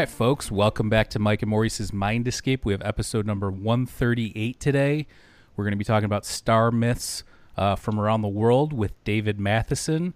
[0.00, 2.64] Right, folks, welcome back to Mike and Maurice's Mind Escape.
[2.64, 5.06] We have episode number 138 today.
[5.54, 7.22] We're going to be talking about star myths
[7.58, 10.14] uh, from around the world with David Mathisen.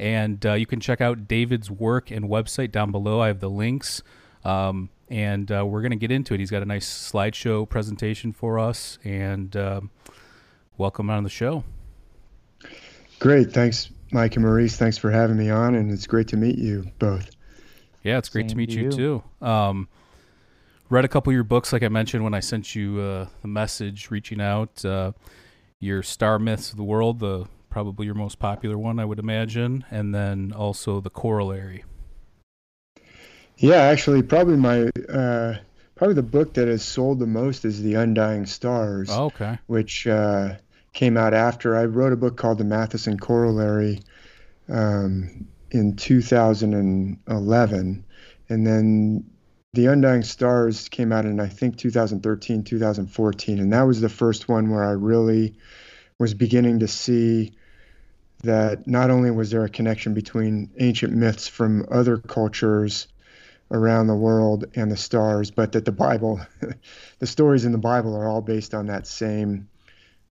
[0.00, 3.20] And uh, you can check out David's work and website down below.
[3.20, 4.02] I have the links.
[4.44, 6.40] Um, and uh, we're going to get into it.
[6.40, 8.98] He's got a nice slideshow presentation for us.
[9.04, 9.90] And um
[10.76, 11.62] welcome on the show.
[13.20, 13.52] Great.
[13.52, 14.76] Thanks, Mike and Maurice.
[14.76, 15.76] Thanks for having me on.
[15.76, 17.30] And it's great to meet you both.
[18.02, 18.90] Yeah, it's great to meet to you, you.
[18.90, 19.46] too.
[19.46, 19.88] Um,
[20.88, 23.48] read a couple of your books, like I mentioned when I sent you uh, the
[23.48, 24.84] message reaching out.
[24.84, 25.12] Uh,
[25.78, 29.84] your Star Myths of the World, the probably your most popular one, I would imagine,
[29.90, 31.84] and then also the Corollary.
[33.56, 35.56] Yeah, actually, probably my uh,
[35.94, 39.58] probably the book that has sold the most is The Undying Stars, Oh, okay.
[39.66, 40.56] which uh,
[40.92, 44.00] came out after I wrote a book called The Mathisen Corollary
[44.68, 48.04] um, in 2011,
[48.48, 49.24] and then
[49.72, 54.48] The Undying Stars came out in I think 2013, 2014, and that was the first
[54.48, 55.54] one where I really
[56.18, 57.52] was beginning to see
[58.42, 63.08] that not only was there a connection between ancient myths from other cultures
[63.70, 66.40] around the world and the stars, but that the Bible,
[67.18, 69.68] the stories in the Bible are all based on that same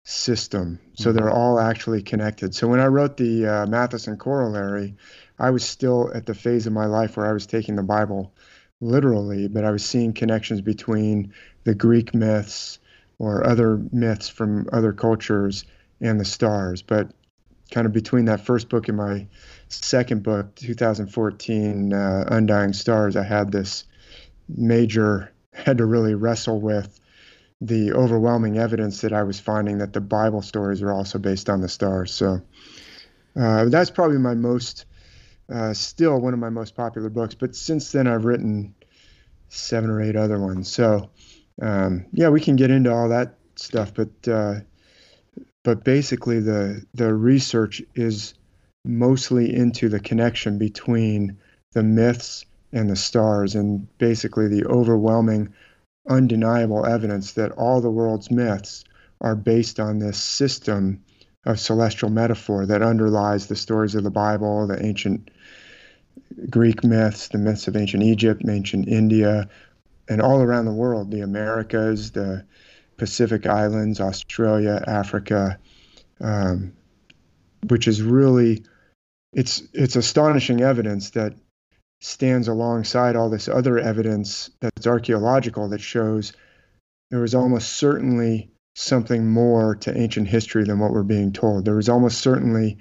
[0.03, 0.79] system.
[0.93, 2.55] So they're all actually connected.
[2.55, 4.95] So when I wrote the uh, Mathisen Corollary,
[5.39, 8.33] I was still at the phase of my life where I was taking the Bible
[8.81, 11.33] literally, but I was seeing connections between
[11.63, 12.79] the Greek myths
[13.19, 15.65] or other myths from other cultures
[16.01, 16.81] and the stars.
[16.81, 17.11] But
[17.71, 19.27] kind of between that first book and my
[19.69, 23.83] second book, 2014, uh, Undying Stars, I had this
[24.47, 26.99] major, had to really wrestle with
[27.59, 31.61] the overwhelming evidence that I was finding that the Bible stories are also based on
[31.61, 32.13] the stars.
[32.13, 32.41] So
[33.35, 34.85] uh, that's probably my most,
[35.51, 37.35] uh, still one of my most popular books.
[37.35, 38.75] But since then, I've written
[39.49, 40.69] seven or eight other ones.
[40.69, 41.09] So
[41.61, 43.93] um, yeah, we can get into all that stuff.
[43.93, 44.55] But uh,
[45.63, 48.33] but basically, the the research is
[48.85, 51.37] mostly into the connection between
[51.73, 55.53] the myths and the stars, and basically the overwhelming,
[56.07, 58.83] undeniable evidence that all the world's myths
[59.21, 61.03] are based on this system
[61.45, 65.31] of celestial metaphor that underlies the stories of the Bible, the ancient
[66.49, 69.49] Greek myths, the myths of ancient Egypt, ancient India,
[70.09, 72.45] and all around the world, the Americas, the
[72.97, 75.59] Pacific Islands, Australia, Africa,
[76.19, 76.73] um,
[77.67, 78.63] which is really
[79.33, 81.33] it's it's astonishing evidence that
[81.99, 86.33] stands alongside all this other evidence that's archaeological that shows
[87.09, 91.65] there was almost certainly something more to ancient history than what we're being told.
[91.65, 92.77] There was almost certainly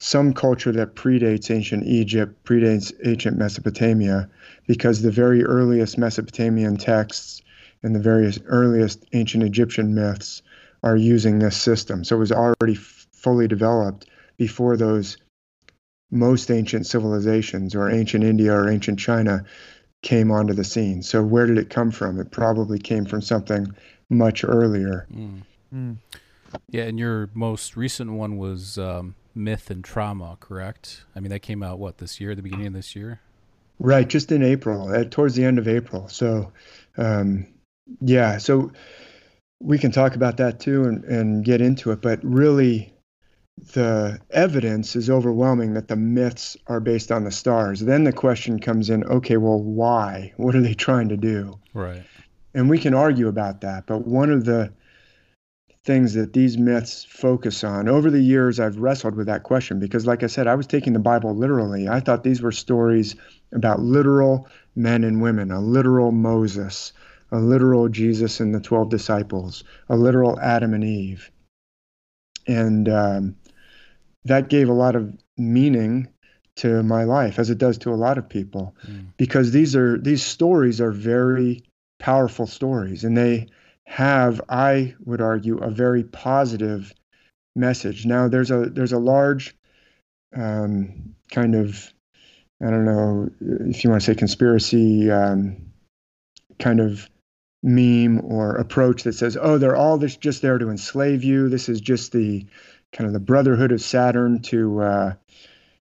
[0.00, 4.28] some culture that predates ancient Egypt, predates ancient Mesopotamia,
[4.66, 7.42] because the very earliest Mesopotamian texts
[7.82, 10.42] and the various earliest ancient Egyptian myths
[10.82, 12.04] are using this system.
[12.04, 14.06] So it was already f- fully developed
[14.36, 15.16] before those
[16.10, 19.44] most ancient civilizations or ancient India or ancient China
[20.02, 21.02] came onto the scene.
[21.02, 22.20] So where did it come from?
[22.20, 23.74] It probably came from something
[24.08, 25.06] much earlier.
[25.12, 25.42] Mm.
[25.74, 25.96] Mm.
[26.70, 31.04] Yeah, and your most recent one was um, Myth and Trauma, correct?
[31.16, 33.20] I mean, that came out, what, this year, the beginning of this year?
[33.78, 36.08] Right, just in April, uh, towards the end of April.
[36.08, 36.52] So,
[36.96, 37.46] um,
[38.00, 38.72] yeah, so
[39.60, 42.02] we can talk about that too and, and get into it.
[42.02, 42.92] But really,
[43.72, 47.80] the evidence is overwhelming that the myths are based on the stars.
[47.80, 50.32] Then the question comes in okay, well, why?
[50.36, 51.58] What are they trying to do?
[51.74, 52.02] Right.
[52.54, 53.86] And we can argue about that.
[53.86, 54.72] But one of the
[55.84, 60.06] things that these myths focus on over the years, I've wrestled with that question because,
[60.06, 61.88] like I said, I was taking the Bible literally.
[61.88, 63.16] I thought these were stories
[63.52, 66.92] about literal men and women, a literal Moses,
[67.30, 71.30] a literal Jesus and the 12 disciples, a literal Adam and Eve.
[72.46, 73.36] And um,
[74.24, 76.08] that gave a lot of meaning
[76.56, 79.06] to my life, as it does to a lot of people, Mm.
[79.16, 81.62] because these are these stories are very
[81.98, 83.46] powerful stories, and they
[83.88, 86.92] have, I would argue, a very positive
[87.56, 88.04] message.
[88.04, 89.56] Now, there's a there's a large
[90.36, 91.92] um, kind of
[92.62, 95.56] I don't know if you want to say conspiracy um,
[96.58, 97.08] kind of
[97.62, 101.48] meme or approach that says, oh, they're all this, just there to enslave you.
[101.48, 102.46] This is just the
[102.92, 105.12] kind of the brotherhood of Saturn to uh,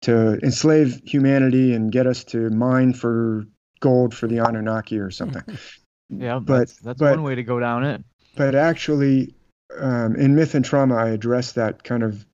[0.01, 3.45] to enslave humanity and get us to mine for
[3.79, 5.43] gold for the Anunnaki or something.
[6.09, 8.03] yeah, but that's, that's but, one way to go down it.
[8.35, 9.33] But actually,
[9.77, 12.25] um, in myth and trauma, I address that kind of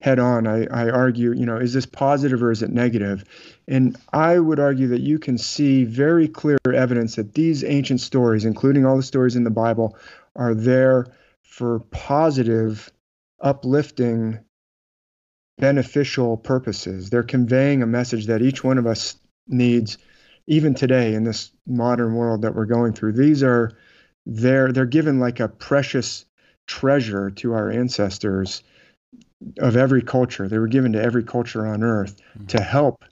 [0.00, 0.46] head on.
[0.46, 3.24] I, I argue, you know, is this positive or is it negative?
[3.66, 8.44] And I would argue that you can see very clear evidence that these ancient stories,
[8.44, 9.96] including all the stories in the Bible,
[10.36, 11.06] are there
[11.42, 12.92] for positive,
[13.40, 14.40] uplifting,
[15.58, 17.10] beneficial purposes.
[17.10, 19.16] They're conveying a message that each one of us
[19.46, 19.96] needs,
[20.46, 23.12] even today in this modern world that we're going through.
[23.12, 23.72] These are
[24.26, 26.24] they're they're given like a precious
[26.66, 28.62] treasure to our ancestors
[29.58, 30.48] of every culture.
[30.48, 32.46] They were given to every culture on earth mm-hmm.
[32.46, 33.04] to help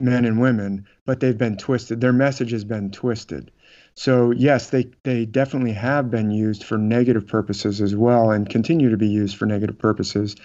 [0.00, 2.00] men and women, but they've been twisted.
[2.00, 3.50] Their message has been twisted.
[3.94, 8.90] So yes, they they definitely have been used for negative purposes as well, and continue
[8.90, 10.36] to be used for negative purposes.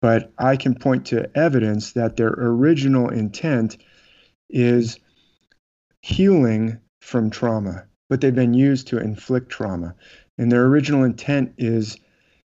[0.00, 3.76] But I can point to evidence that their original intent
[4.50, 4.98] is
[6.02, 9.94] healing from trauma, but they've been used to inflict trauma.
[10.38, 11.96] And their original intent is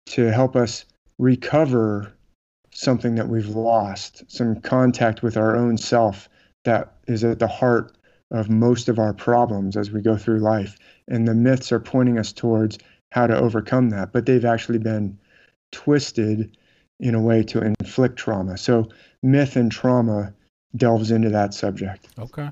[0.07, 0.85] to help us
[1.19, 2.13] recover
[2.73, 6.29] something that we've lost, some contact with our own self
[6.65, 7.97] that is at the heart
[8.31, 10.77] of most of our problems as we go through life.
[11.09, 12.79] And the myths are pointing us towards
[13.13, 15.17] how to overcome that, but they've actually been
[15.71, 16.57] twisted
[16.99, 18.57] in a way to inflict trauma.
[18.57, 18.89] So
[19.23, 20.35] myth and trauma
[20.75, 22.09] delves into that subject.
[22.19, 22.49] Okay.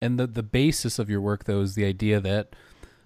[0.00, 2.54] And the the basis of your work though is the idea that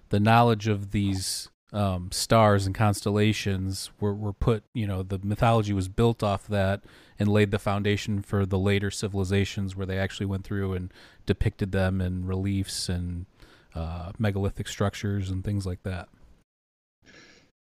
[0.09, 5.73] the knowledge of these um, stars and constellations were, were put, you know, the mythology
[5.73, 6.83] was built off that
[7.17, 10.91] and laid the foundation for the later civilizations where they actually went through and
[11.25, 13.25] depicted them in reliefs and
[13.73, 16.09] uh, megalithic structures and things like that.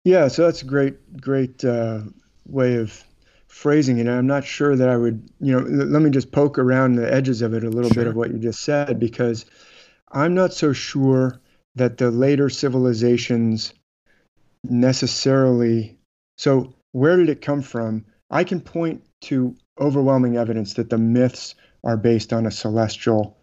[0.03, 2.01] Yeah, so that's a great, great uh,
[2.47, 3.05] way of
[3.51, 4.07] phrasing it.
[4.07, 7.43] I'm not sure that I would, you know, let me just poke around the edges
[7.43, 8.05] of it a little sure.
[8.05, 9.45] bit of what you just said, because
[10.13, 11.41] I'm not so sure
[11.75, 13.75] that the later civilizations
[14.63, 15.99] necessarily.
[16.39, 18.05] So, where did it come from?
[18.31, 23.37] I can point to overwhelming evidence that the myths are based on a celestial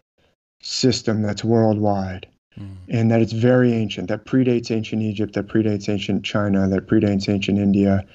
[0.61, 2.27] system that's worldwide
[2.57, 2.75] mm.
[2.87, 7.27] and that it's very ancient, that predates ancient Egypt, that predates ancient China, that predates
[7.27, 8.05] ancient India,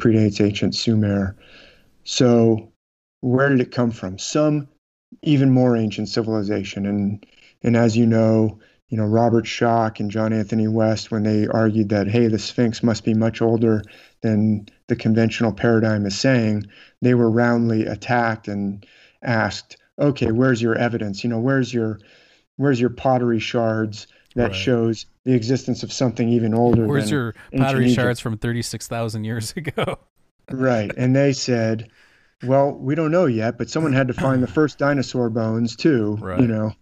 [0.00, 1.36] predates ancient Sumer.
[2.04, 2.72] So,
[3.20, 4.18] where did it come from?
[4.18, 4.68] Some
[5.22, 6.86] even more ancient civilization.
[6.86, 7.26] And,
[7.62, 8.58] and as you know,
[8.88, 12.82] you know, Robert Schoch and John Anthony West when they argued that, hey, the Sphinx
[12.82, 13.82] must be much older
[14.22, 16.64] than the conventional paradigm is saying,
[17.02, 18.86] they were roundly attacked and
[19.22, 21.22] asked, okay, where's your evidence?
[21.22, 21.98] You know, where's your
[22.56, 24.06] where's your pottery shards
[24.38, 24.56] that right.
[24.56, 26.86] shows the existence of something even older?
[26.86, 29.98] Where's your pottery shards from thirty six thousand years ago?
[30.50, 30.90] right.
[30.96, 31.90] And they said,
[32.42, 36.16] Well, we don't know yet, but someone had to find the first dinosaur bones too.
[36.20, 36.40] Right.
[36.40, 36.72] You know.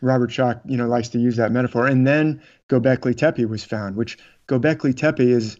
[0.00, 1.88] Robert Schoch, you know, likes to use that metaphor.
[1.88, 4.16] And then Göbekli Tepe was found, which
[4.46, 5.56] Göbekli Tepe is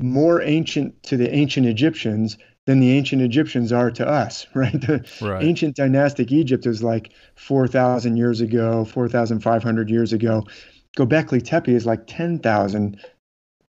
[0.00, 4.80] more ancient to the ancient Egyptians than the ancient Egyptians are to us, right?
[4.80, 5.42] The right.
[5.42, 10.44] ancient dynastic Egypt is like 4,000 years ago, 4,500 years ago.
[10.96, 13.00] Göbekli Tepe is like 10,000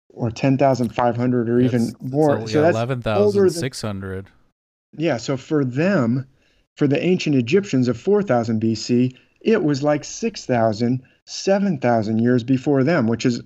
[0.09, 2.39] or 10,500 or it's, even more.
[2.39, 4.27] It's so that's 11,600.
[4.95, 6.27] Yeah, so for them,
[6.77, 13.07] for the ancient Egyptians of 4000 BC, it was like 6,000, 7,000 years before them,
[13.07, 13.43] which is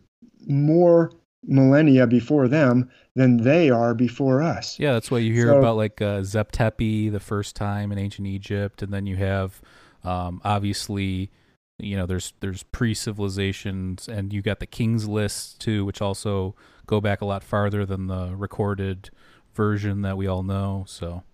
[0.46, 1.12] more
[1.44, 4.78] millennia before them than they are before us.
[4.78, 7.98] Yeah, that's why you hear so, about like uh, Zep Tepi the first time in
[7.98, 9.60] ancient Egypt, and then you have
[10.04, 11.30] um, obviously,
[11.78, 16.54] you know, there's there's pre civilizations, and you got the King's List too, which also
[16.86, 19.10] go back a lot farther than the recorded
[19.54, 20.84] version that we all know.
[20.86, 21.24] So,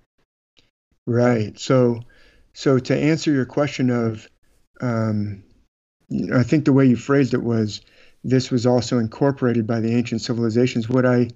[1.06, 1.58] right.
[1.58, 2.00] So,
[2.52, 4.28] so to answer your question of
[4.80, 5.44] um,
[6.08, 7.80] you know, I think the way you phrased it was
[8.24, 10.88] this was also incorporated by the ancient civilizations.
[10.88, 11.28] What I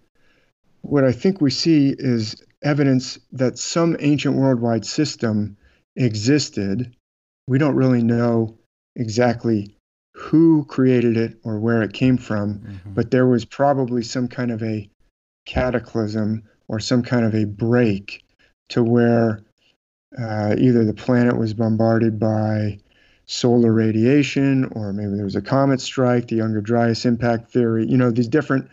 [0.82, 5.56] what I think we see is evidence that some ancient worldwide system
[5.96, 6.94] existed.
[7.48, 8.56] We don't really know
[8.94, 9.76] exactly
[10.14, 12.94] who created it or where it came from, mm-hmm.
[12.94, 14.88] but there was probably some kind of a
[15.44, 18.24] cataclysm or some kind of a break
[18.70, 19.42] to where
[20.18, 22.78] uh, either the planet was bombarded by
[23.26, 27.96] solar radiation, or maybe there was a comet strike, the Younger Dryas impact theory, you
[27.96, 28.68] know, these different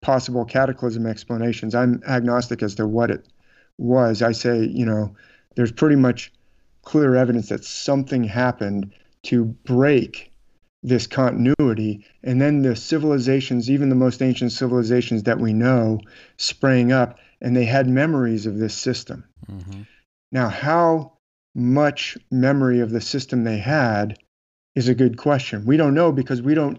[0.00, 1.74] possible cataclysm explanations.
[1.74, 3.26] I'm agnostic as to what it
[3.78, 4.22] was.
[4.22, 5.14] I say, you know,
[5.56, 6.32] there's pretty much
[6.82, 8.92] clear evidence that something happened
[9.24, 10.32] to break
[10.82, 12.06] this continuity.
[12.22, 16.00] And then the civilizations, even the most ancient civilizations that we know,
[16.36, 19.24] sprang up and they had memories of this system.
[19.50, 19.82] Mm-hmm.
[20.32, 21.14] Now, how
[21.54, 24.18] much memory of the system they had
[24.74, 25.64] is a good question.
[25.66, 26.78] We don't know because we don't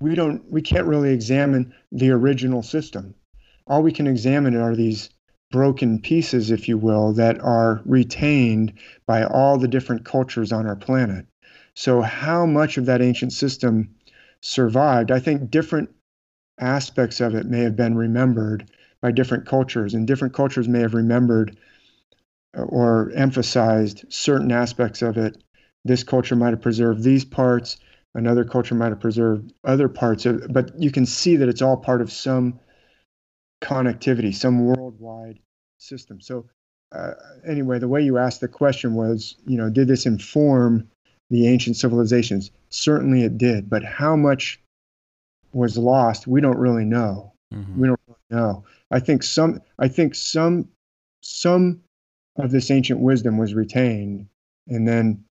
[0.00, 3.14] we don't we can't really examine the original system.
[3.66, 5.10] All we can examine are these
[5.50, 8.72] broken pieces, if you will, that are retained
[9.06, 11.26] by all the different cultures on our planet.
[11.74, 13.94] So, how much of that ancient system
[14.40, 15.10] survived?
[15.10, 15.90] I think different
[16.58, 18.70] aspects of it may have been remembered
[19.00, 21.56] by different cultures, and different cultures may have remembered
[22.54, 25.42] or emphasized certain aspects of it.
[25.84, 27.78] This culture might have preserved these parts,
[28.14, 31.62] another culture might have preserved other parts of it, but you can see that it's
[31.62, 32.58] all part of some
[33.62, 35.38] connectivity, some worldwide
[35.78, 36.20] system.
[36.20, 36.46] So,
[36.92, 37.12] uh,
[37.46, 40.88] anyway, the way you asked the question was, you know, did this inform
[41.30, 42.50] the ancient civilizations?
[42.70, 44.60] Certainly it did, but how much
[45.52, 47.32] was lost, we don't really know.
[47.54, 47.80] Mm-hmm.
[47.80, 48.64] We don't really know.
[48.90, 50.68] I think some, I think some,
[51.22, 51.80] some
[52.44, 54.26] of this ancient wisdom was retained,
[54.68, 55.24] and then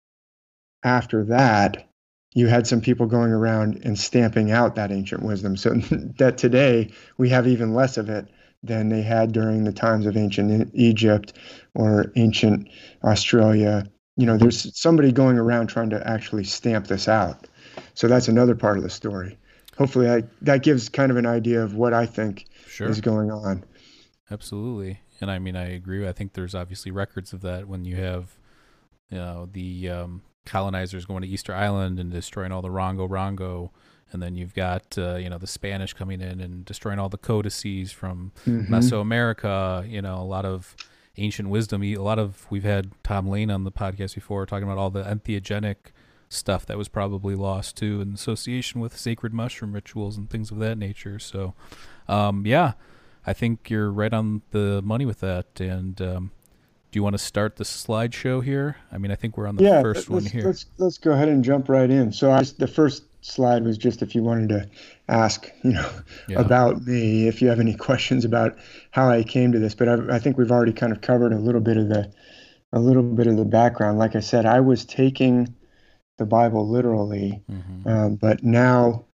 [0.84, 1.90] after that,
[2.34, 5.58] you had some people going around and stamping out that ancient wisdom.
[5.58, 5.74] So
[6.18, 8.28] that today we have even less of it
[8.62, 11.34] than they had during the times of ancient Egypt
[11.74, 12.68] or ancient
[13.04, 13.86] Australia.
[14.18, 17.48] You know, there's somebody going around trying to actually stamp this out.
[17.94, 19.38] So that's another part of the story.
[19.78, 22.90] Hopefully, I, that gives kind of an idea of what I think sure.
[22.90, 23.64] is going on.
[24.30, 26.08] Absolutely, and I mean, I agree.
[26.08, 28.38] I think there's obviously records of that when you have,
[29.10, 33.72] you know, the um, colonizers going to Easter Island and destroying all the Rongo Rongo
[34.12, 37.18] and then you've got uh, you know the Spanish coming in and destroying all the
[37.18, 38.74] codices from mm-hmm.
[38.74, 39.90] Mesoamerica.
[39.90, 40.76] You know, a lot of
[41.18, 41.84] ancient wisdom.
[41.84, 45.04] A lot of we've had Tom Lane on the podcast before talking about all the
[45.04, 45.76] entheogenic
[46.30, 50.60] stuff that was probably lost too in association with sacred mushroom rituals and things of
[50.60, 51.18] that nature.
[51.18, 51.56] So,
[52.08, 52.74] um, yeah,
[53.26, 55.60] I think you're right on the money with that.
[55.60, 56.32] And um,
[56.92, 58.78] do you want to start the slideshow here?
[58.92, 60.46] I mean, I think we're on the yeah, first one here.
[60.46, 62.12] Let's let's go ahead and jump right in.
[62.12, 64.70] So I, the first slide was just if you wanted to
[65.08, 65.90] ask, you know,
[66.28, 66.40] yeah.
[66.40, 68.58] about me, if you have any questions about
[68.92, 69.76] how I came to this.
[69.76, 72.12] But I, I, think we've already kind of covered a little bit of the,
[72.72, 74.00] a little bit of the background.
[74.00, 75.54] Like I said, I was taking
[76.18, 77.88] the Bible literally, mm-hmm.
[77.88, 79.06] um, but now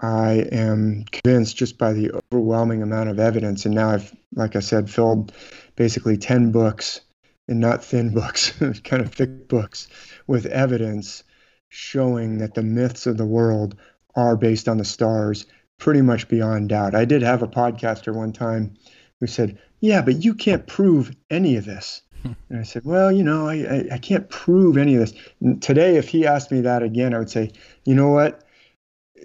[0.00, 3.66] I am convinced just by the overwhelming amount of evidence.
[3.66, 5.32] And now I've, like I said, filled
[5.76, 7.00] basically ten books,
[7.48, 8.52] and not thin books,
[8.84, 9.88] kind of thick books,
[10.26, 11.22] with evidence
[11.68, 13.76] showing that the myths of the world
[14.16, 15.46] are based on the stars
[15.78, 16.94] pretty much beyond doubt.
[16.94, 18.74] I did have a podcaster one time
[19.20, 22.02] who said, Yeah, but you can't prove any of this.
[22.24, 25.14] and I said, Well, you know, I, I, I, can't prove any of this.
[25.40, 27.52] And today, if he asked me that again, I would say,
[27.84, 28.44] You know what?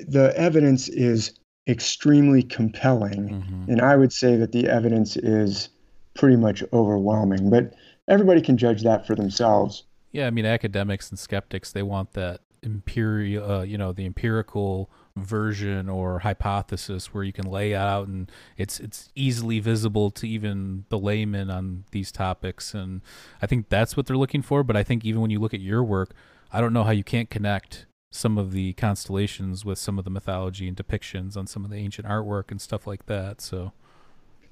[0.07, 1.33] The evidence is
[1.67, 3.29] extremely compelling.
[3.29, 3.71] Mm-hmm.
[3.71, 5.69] And I would say that the evidence is
[6.15, 7.49] pretty much overwhelming.
[7.49, 7.73] But
[8.07, 9.83] everybody can judge that for themselves.
[10.11, 14.89] Yeah, I mean, academics and skeptics they want that imperial, uh, you know, the empirical
[15.17, 20.83] version or hypothesis where you can lay out and it's it's easily visible to even
[20.89, 22.99] the layman on these topics and
[23.41, 25.61] I think that's what they're looking for but I think even when you look at
[25.61, 26.13] your work
[26.51, 27.85] I don't know how you can't connect
[28.15, 31.77] some of the constellations with some of the mythology and depictions on some of the
[31.77, 33.71] ancient artwork and stuff like that so.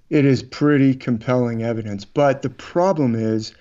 [0.09, 3.53] It is pretty compelling evidence but the problem is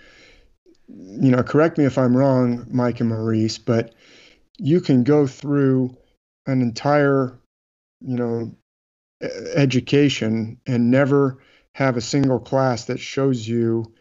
[0.88, 3.94] you know, correct me if I'm wrong, Mike and Maurice, but
[4.58, 5.96] you can go through
[6.46, 7.38] an entire,
[8.00, 8.54] you know,
[9.54, 11.38] education and never
[11.74, 13.92] have a single class that shows you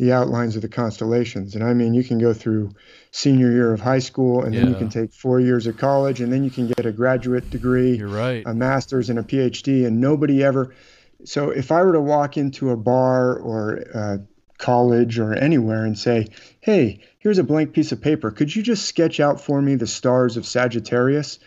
[0.00, 1.54] the outlines of the constellations.
[1.54, 2.70] And I mean, you can go through
[3.10, 4.62] senior year of high school, and yeah.
[4.62, 7.50] then you can take four years of college, and then you can get a graduate
[7.50, 8.42] degree, You're right.
[8.46, 10.74] a master's, and a PhD, and nobody ever.
[11.24, 14.16] So if I were to walk into a bar or uh,
[14.56, 16.28] college or anywhere and say,
[16.60, 18.30] hey, here's a blank piece of paper.
[18.30, 21.38] Could you just sketch out for me the stars of Sagittarius?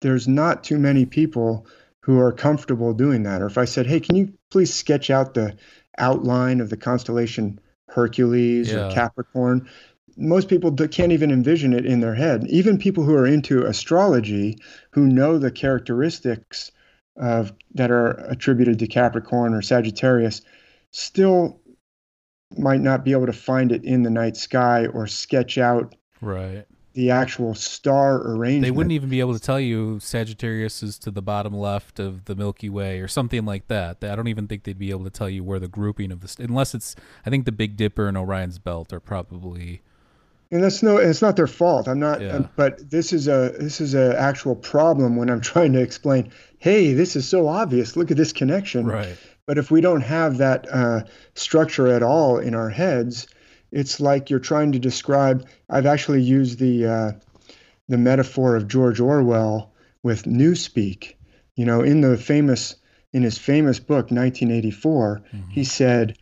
[0.00, 1.66] There's not too many people
[2.00, 3.42] who are comfortable doing that.
[3.42, 5.58] Or if I said, hey, can you please sketch out the
[5.98, 7.60] outline of the constellation
[7.92, 8.88] Hercules yeah.
[8.88, 9.68] or Capricorn?
[10.16, 12.46] Most people can't even envision it in their head.
[12.48, 14.58] Even people who are into astrology,
[14.90, 16.70] who know the characteristics
[17.16, 20.42] of that are attributed to Capricorn or Sagittarius,
[20.90, 21.60] still
[22.58, 26.66] might not be able to find it in the night sky or sketch out right
[26.94, 28.62] the actual star arrangement.
[28.62, 32.26] They wouldn't even be able to tell you Sagittarius is to the bottom left of
[32.26, 34.02] the Milky Way or something like that.
[34.02, 36.42] I don't even think they'd be able to tell you where the grouping of the
[36.42, 36.94] unless it's.
[37.24, 39.82] I think the Big Dipper and Orion's Belt are probably
[40.52, 42.46] and that's no it's not their fault i'm not yeah.
[42.56, 46.92] but this is a this is a actual problem when i'm trying to explain hey
[46.92, 50.66] this is so obvious look at this connection right but if we don't have that
[50.72, 51.02] uh,
[51.34, 53.26] structure at all in our heads
[53.72, 57.12] it's like you're trying to describe i've actually used the uh,
[57.88, 61.14] the metaphor of george orwell with newspeak.
[61.56, 62.76] You know in the famous
[63.12, 65.50] in his famous book 1984 mm-hmm.
[65.50, 66.16] he said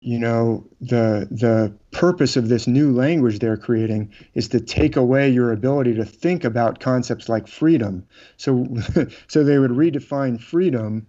[0.00, 5.28] you know the the purpose of this new language they're creating is to take away
[5.28, 8.06] your ability to think about concepts like freedom.
[8.36, 8.66] So
[9.26, 11.06] so they would redefine freedom.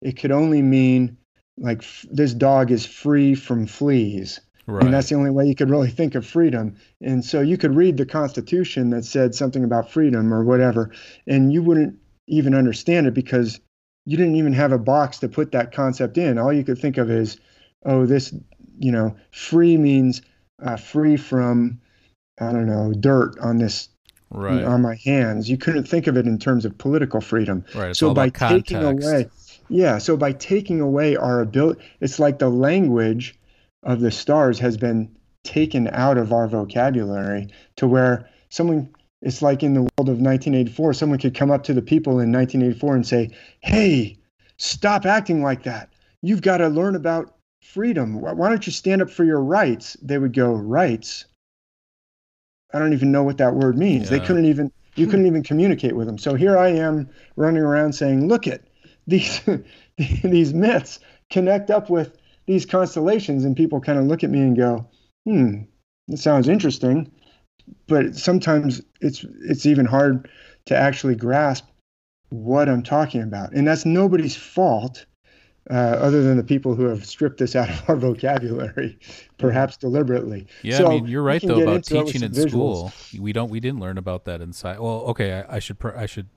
[0.00, 1.18] It could only mean
[1.58, 4.84] like f- this dog is free from fleas right.
[4.84, 7.74] and that's the only way you could really think of freedom and so you could
[7.74, 10.92] read the constitution that said something about freedom or whatever
[11.26, 11.98] and you wouldn't
[12.28, 13.58] even understand it because
[14.06, 16.96] you didn't even have a box to put that concept in all you could think
[16.96, 17.38] of is
[17.84, 18.34] oh, this,
[18.78, 20.22] you know, free means
[20.62, 21.80] uh, free from,
[22.40, 23.88] I don't know, dirt on this,
[24.30, 24.64] right.
[24.64, 25.48] on my hands.
[25.48, 27.64] You couldn't think of it in terms of political freedom.
[27.74, 27.96] Right.
[27.96, 29.28] so by taking away,
[29.68, 29.98] yeah.
[29.98, 33.38] So by taking away our ability, it's like the language
[33.82, 35.10] of the stars has been
[35.44, 38.88] taken out of our vocabulary to where someone
[39.20, 42.32] it's like in the world of 1984 someone could come up to the people in
[42.32, 43.30] 1984 and say
[43.60, 44.16] hey
[44.56, 45.90] stop acting like that
[46.22, 48.20] you've got to learn about freedom.
[48.20, 49.96] Why don't you stand up for your rights?
[50.02, 51.26] They would go, rights?
[52.72, 54.10] I don't even know what that word means.
[54.10, 54.18] Yeah.
[54.18, 56.18] They couldn't even, you couldn't even communicate with them.
[56.18, 58.62] So here I am running around saying, look at
[59.06, 59.40] these,
[60.24, 60.98] these myths
[61.30, 62.16] connect up with
[62.48, 63.44] these constellations.
[63.44, 64.88] And people kind of look at me and go,
[65.24, 65.58] hmm,
[66.08, 67.12] that sounds interesting.
[67.86, 70.28] But sometimes it's, it's even hard
[70.66, 71.66] to actually grasp
[72.30, 73.52] what I'm talking about.
[73.52, 75.04] And that's nobody's fault
[75.70, 78.98] uh, other than the people who have stripped this out of our vocabulary,
[79.36, 80.46] perhaps deliberately.
[80.62, 82.48] Yeah, so I mean, you're right though about teaching in visuals.
[82.48, 83.22] school.
[83.22, 84.80] We don't, we didn't learn about that inside.
[84.80, 86.28] Well, okay, I, I should, I should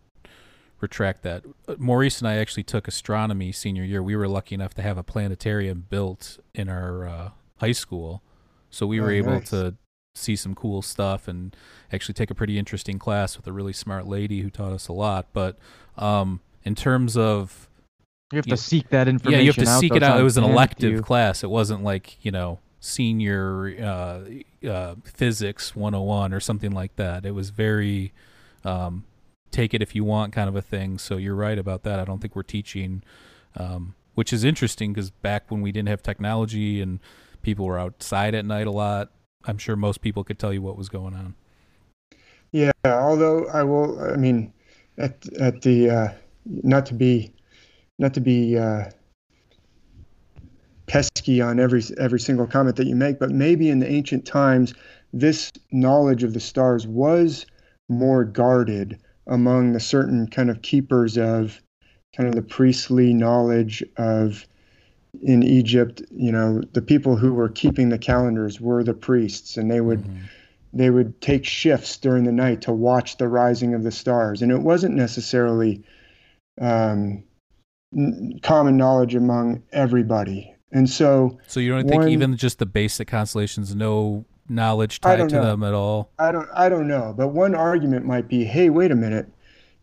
[0.82, 1.44] retract that.
[1.68, 4.02] Uh, Maurice and I actually took astronomy senior year.
[4.02, 8.22] We were lucky enough to have a planetarium built in our uh, high school,
[8.70, 9.50] so we oh, were able nice.
[9.50, 9.76] to
[10.16, 11.56] see some cool stuff and
[11.92, 14.94] actually take a pretty interesting class with a really smart lady who taught us a
[14.94, 15.28] lot.
[15.34, 15.58] But
[15.98, 17.70] um, in terms of
[18.32, 19.40] you have to seek that information.
[19.40, 20.20] Yeah, you have to seek it out.
[20.20, 21.44] It was an elective class.
[21.44, 27.26] It wasn't like you know senior uh, uh, physics 101 or something like that.
[27.26, 28.14] It was very
[28.64, 29.06] um,
[29.52, 30.98] take it if you want kind of a thing.
[30.98, 32.00] So you're right about that.
[32.00, 33.04] I don't think we're teaching,
[33.56, 37.00] um, which is interesting because back when we didn't have technology and
[37.42, 39.12] people were outside at night a lot,
[39.46, 41.36] I'm sure most people could tell you what was going on.
[42.52, 44.54] Yeah, although I will, I mean,
[44.98, 46.08] at at the uh,
[46.46, 47.34] not to be
[47.98, 48.86] not to be uh,
[50.88, 54.74] pesky on every every single comment that you make, but maybe in the ancient times,
[55.14, 57.46] this knowledge of the stars was
[57.88, 61.62] more guarded among the certain kind of keepers of
[62.16, 64.46] kind of the priestly knowledge of
[65.22, 69.70] in Egypt, you know, the people who were keeping the calendars were the priests, and
[69.70, 70.26] they would mm-hmm.
[70.74, 74.52] they would take shifts during the night to watch the rising of the stars, and
[74.52, 75.84] it wasn't necessarily
[76.60, 77.24] um,
[78.42, 80.56] common knowledge among everybody.
[80.74, 85.36] And so, so you don't think even just the basic constellations, no knowledge tied to
[85.36, 85.44] know.
[85.44, 86.12] them at all?
[86.20, 87.14] I don't, I don't know.
[87.16, 89.28] But one argument might be, hey, wait a minute,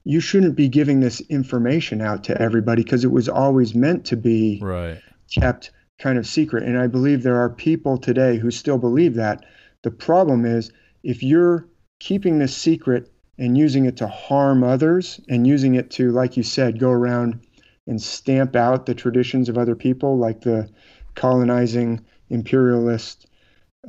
[0.05, 4.17] you shouldn't be giving this information out to everybody because it was always meant to
[4.17, 5.01] be right.
[5.35, 6.63] kept kind of secret.
[6.63, 9.45] And I believe there are people today who still believe that.
[9.83, 15.47] The problem is if you're keeping this secret and using it to harm others and
[15.47, 17.41] using it to, like you said, go around
[17.87, 20.69] and stamp out the traditions of other people, like the
[21.15, 23.27] colonizing imperialist,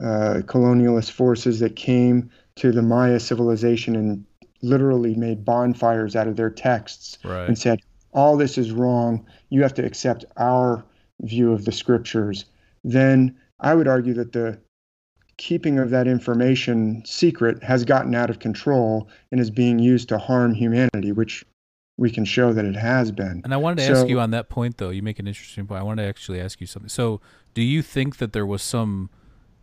[0.01, 4.25] uh, colonialist forces that came to the Maya civilization and
[4.61, 7.47] literally made bonfires out of their texts right.
[7.47, 7.79] and said,
[8.11, 9.25] all this is wrong.
[9.49, 10.83] You have to accept our
[11.21, 12.45] view of the scriptures.
[12.83, 14.59] Then I would argue that the
[15.37, 20.17] keeping of that information secret has gotten out of control and is being used to
[20.17, 21.45] harm humanity, which
[21.97, 23.41] we can show that it has been.
[23.43, 24.89] And I wanted to so, ask you on that point, though.
[24.89, 25.79] You make an interesting point.
[25.79, 26.89] I want to actually ask you something.
[26.89, 27.21] So,
[27.53, 29.09] do you think that there was some,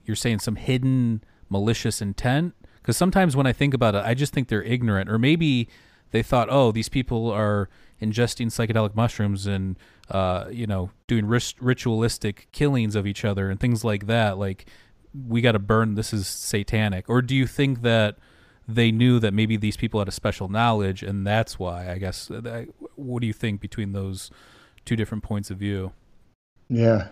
[0.07, 2.55] you're saying some hidden malicious intent?
[2.81, 5.69] Because sometimes when I think about it, I just think they're ignorant, or maybe
[6.12, 7.69] they thought, oh, these people are
[8.01, 9.77] ingesting psychedelic mushrooms and,
[10.11, 14.38] uh, you know, doing ritualistic killings of each other and things like that.
[14.38, 14.66] Like,
[15.27, 15.95] we got to burn.
[15.95, 17.09] This is satanic.
[17.09, 18.16] Or do you think that?
[18.69, 21.90] they knew that maybe these people had a special knowledge, and that's why.
[21.90, 22.31] I guess.
[22.97, 24.31] What do you think between those
[24.85, 25.92] two different points of view?
[26.69, 27.09] Yeah,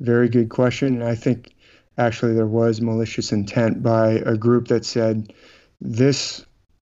[0.00, 1.02] very good question.
[1.02, 1.53] I think
[1.98, 5.32] actually there was malicious intent by a group that said
[5.80, 6.44] this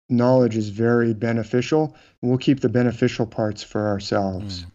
[0.09, 1.95] knowledge is very beneficial.
[2.23, 4.65] We'll keep the beneficial parts for ourselves.
[4.65, 4.73] Mm.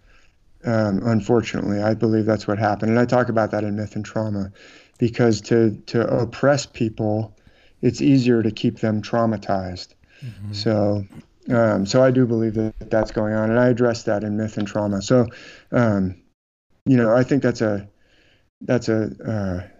[0.65, 4.05] Um, unfortunately, I believe that's what happened, and I talk about that in Myth and
[4.05, 4.49] Trauma,
[4.97, 7.35] because to to oppress people,
[7.81, 9.89] it's easier to keep them traumatized.
[10.23, 10.53] Mm-hmm.
[10.53, 11.05] So,
[11.49, 14.57] um, so I do believe that that's going on, and I address that in Myth
[14.57, 15.01] and Trauma.
[15.01, 15.27] So,
[15.73, 16.15] um,
[16.85, 17.85] you know, I think that's a
[18.61, 19.72] that's a uh,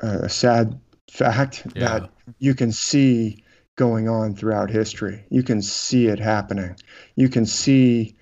[0.00, 0.78] a sad
[1.10, 1.98] fact yeah.
[1.98, 3.42] that you can see
[3.76, 5.24] going on throughout history.
[5.30, 6.76] You can see it happening.
[7.16, 8.16] You can see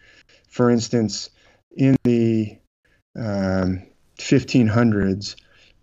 [0.57, 1.29] for instance,
[1.77, 2.57] in the
[3.15, 3.83] um,
[4.19, 5.37] 1500s,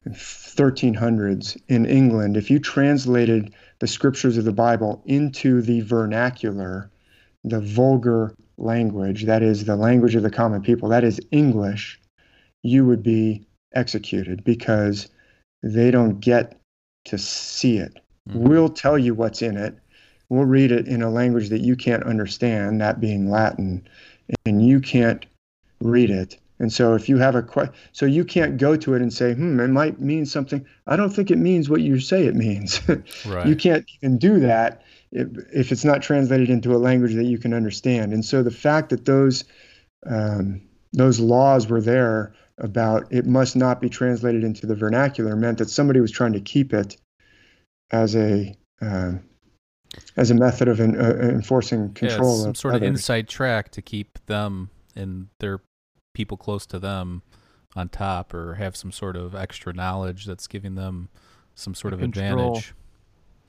[0.10, 6.90] 1300s in England, if you translated the scriptures of the Bible into the vernacular,
[7.44, 12.02] the vulgar language, that is the language of the common people, that is English,
[12.64, 15.08] you would be executed because
[15.64, 16.60] they don't get
[17.06, 17.98] to see it.
[18.30, 18.48] Mm-hmm.
[18.48, 19.76] We'll tell you what's in it.
[20.30, 23.88] We'll read it in a language that you can't understand, that being Latin
[24.46, 25.26] and you can't
[25.80, 26.38] read it.
[26.60, 29.34] And so if you have a question, so you can't go to it and say,
[29.34, 30.66] hmm, it might mean something.
[30.88, 32.80] I don't think it means what you say it means.
[33.26, 33.46] right.
[33.46, 37.38] You can't even do that if, if, it's not translated into a language that you
[37.38, 38.14] can understand.
[38.14, 39.44] And so the fact that those
[40.06, 40.62] um,
[40.94, 45.70] those laws were there about it must not be translated into the vernacular meant that
[45.70, 46.98] somebody was trying to keep it
[47.92, 49.24] as a um,
[50.18, 52.38] as a method of uh, enforcing control.
[52.38, 52.88] Yeah, some of sort others.
[52.88, 55.62] of inside track to keep them and their
[56.14, 57.24] people close to them
[57.76, 61.10] on top, or have some sort of extra knowledge that's giving them
[61.56, 62.56] some sort of control.
[62.56, 62.74] advantage.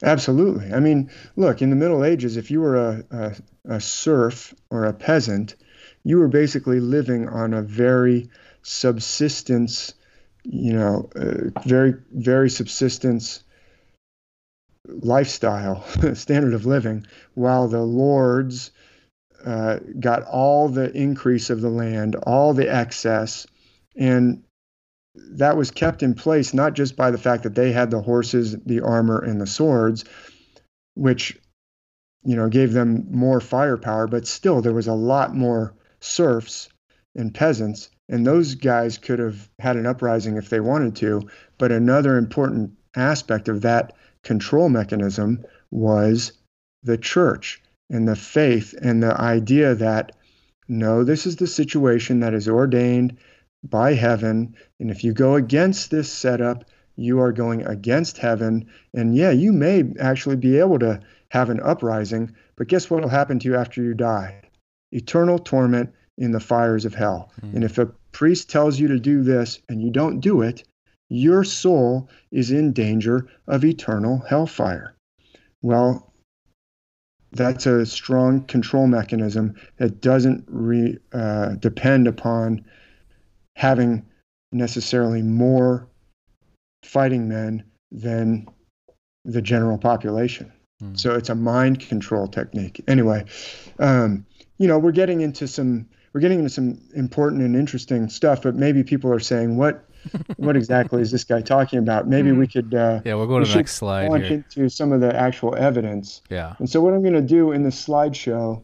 [0.02, 0.72] Absolutely.
[0.72, 3.36] I mean, look, in the Middle Ages, if you were a, a,
[3.76, 5.56] a serf or a peasant,
[6.04, 8.28] you were basically living on a very
[8.64, 9.94] subsistence,
[10.42, 13.44] you know, uh, very, very subsistence
[14.88, 15.83] lifestyle,
[16.14, 18.70] standard of living, while the lords
[19.44, 23.46] uh, got all the increase of the land, all the excess,
[23.96, 24.42] and
[25.14, 28.57] that was kept in place not just by the fact that they had the horses,
[28.64, 30.05] the armor, and the swords,
[30.94, 31.38] which
[32.24, 36.68] you know gave them more firepower, but still there was a lot more serfs
[37.14, 41.22] and peasants, and those guys could have had an uprising if they wanted to.
[41.58, 46.32] But another important aspect of that control mechanism was
[46.82, 50.12] the church and the faith and the idea that
[50.68, 53.18] no, this is the situation that is ordained
[53.62, 54.54] by heaven.
[54.80, 56.64] And if you go against this setup,
[56.96, 58.66] you are going against heaven.
[58.94, 63.08] And yeah, you may actually be able to have an uprising, but guess what will
[63.08, 64.40] happen to you after you die?
[64.92, 67.33] Eternal torment in the fires of hell.
[67.42, 67.55] Mm.
[67.55, 70.64] And if a priest tells you to do this and you don't do it,
[71.09, 74.94] your soul is in danger of eternal hellfire.
[75.62, 76.12] Well,
[77.33, 82.64] that's a strong control mechanism that doesn't re, uh, depend upon
[83.57, 84.05] having
[84.53, 85.88] necessarily more
[86.85, 88.46] fighting men than
[89.24, 90.53] the general population.
[90.83, 90.98] Mm.
[90.98, 92.83] So it's a mind control technique.
[92.87, 93.24] Anyway,
[93.79, 94.27] um,
[94.59, 98.55] you know, we're getting into some we're getting into some important and interesting stuff, but
[98.55, 99.85] maybe people are saying, what
[100.37, 102.07] what exactly is this guy talking about?
[102.07, 102.72] Maybe we could.
[102.72, 104.09] Uh, yeah, we'll go to the next slide.
[104.09, 104.44] Launch here.
[104.48, 106.22] into some of the actual evidence.
[106.31, 106.55] Yeah.
[106.59, 108.62] And so what I'm going to do in the slideshow,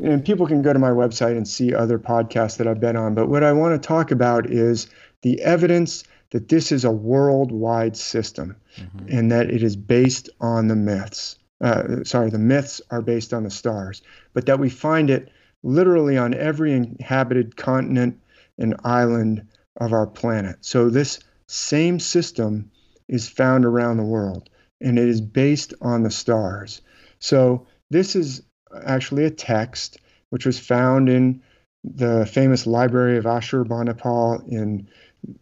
[0.00, 3.14] and people can go to my website and see other podcasts that I've been on.
[3.14, 4.88] But what I want to talk about is
[5.22, 9.06] the evidence that this is a worldwide system, mm-hmm.
[9.08, 11.36] and that it is based on the myths.
[11.60, 15.30] Uh, sorry, the myths are based on the stars, but that we find it
[15.62, 18.18] literally on every inhabited continent
[18.58, 19.46] and island
[19.80, 20.56] of our planet.
[20.60, 22.70] So this same system
[23.08, 24.48] is found around the world
[24.80, 26.80] and it is based on the stars.
[27.18, 28.42] So this is
[28.84, 29.98] actually a text
[30.30, 31.42] which was found in
[31.82, 34.88] the famous library of Ashurbanipal in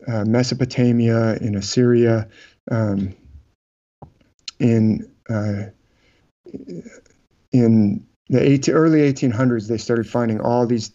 [0.06, 2.28] uh, Mesopotamia, in Assyria,
[2.70, 3.14] um,
[4.58, 5.64] in uh,
[7.52, 9.68] in the 18, early 1800s.
[9.68, 10.92] They started finding all these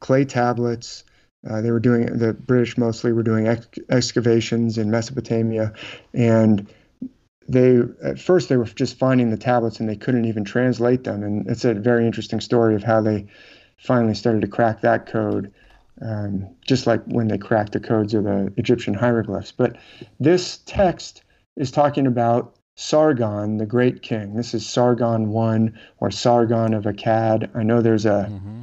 [0.00, 1.04] clay tablets
[1.48, 5.72] uh, they were doing the British mostly were doing ex- excavations in Mesopotamia,
[6.12, 6.66] and
[7.48, 11.22] they at first they were just finding the tablets and they couldn't even translate them.
[11.22, 13.26] And it's a very interesting story of how they
[13.78, 15.52] finally started to crack that code,
[16.02, 19.52] um, just like when they cracked the codes of the Egyptian hieroglyphs.
[19.52, 19.76] But
[20.18, 21.22] this text
[21.56, 24.34] is talking about Sargon, the great king.
[24.34, 27.48] This is Sargon I or Sargon of Akkad.
[27.56, 28.62] I know there's a mm-hmm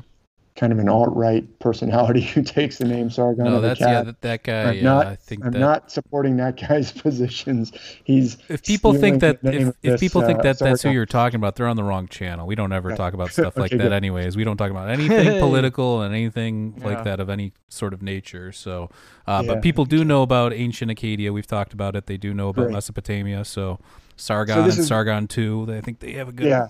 [0.55, 3.87] kind of an alt-right personality who takes the name Sargon no, of that's Akkad.
[3.87, 4.63] yeah, that, that guy.
[4.69, 7.71] I'm yeah, not, I think I'm that not supporting that guy's positions.
[8.03, 11.05] He's if people think that if, if this, people think uh, that that's who you're
[11.05, 12.45] talking about, they're on the wrong channel.
[12.45, 12.95] We don't ever Yeah.
[12.95, 13.93] talk about stuff like Okay, that, good.
[13.93, 14.37] anyways.
[14.37, 16.85] We don't talk about anything political and anything Yeah.
[16.85, 18.51] like that of any sort of nature.
[18.51, 18.89] So,
[19.25, 19.53] uh, Yeah.
[19.53, 21.33] but people do know about ancient Acadia.
[21.33, 22.05] We've talked about it.
[22.05, 22.73] They do know about Great.
[22.73, 23.43] Mesopotamia.
[23.45, 23.79] So,
[24.15, 25.67] Sargon this and is- Sargon two.
[25.69, 26.47] I think they have a good.
[26.47, 26.69] Yeah.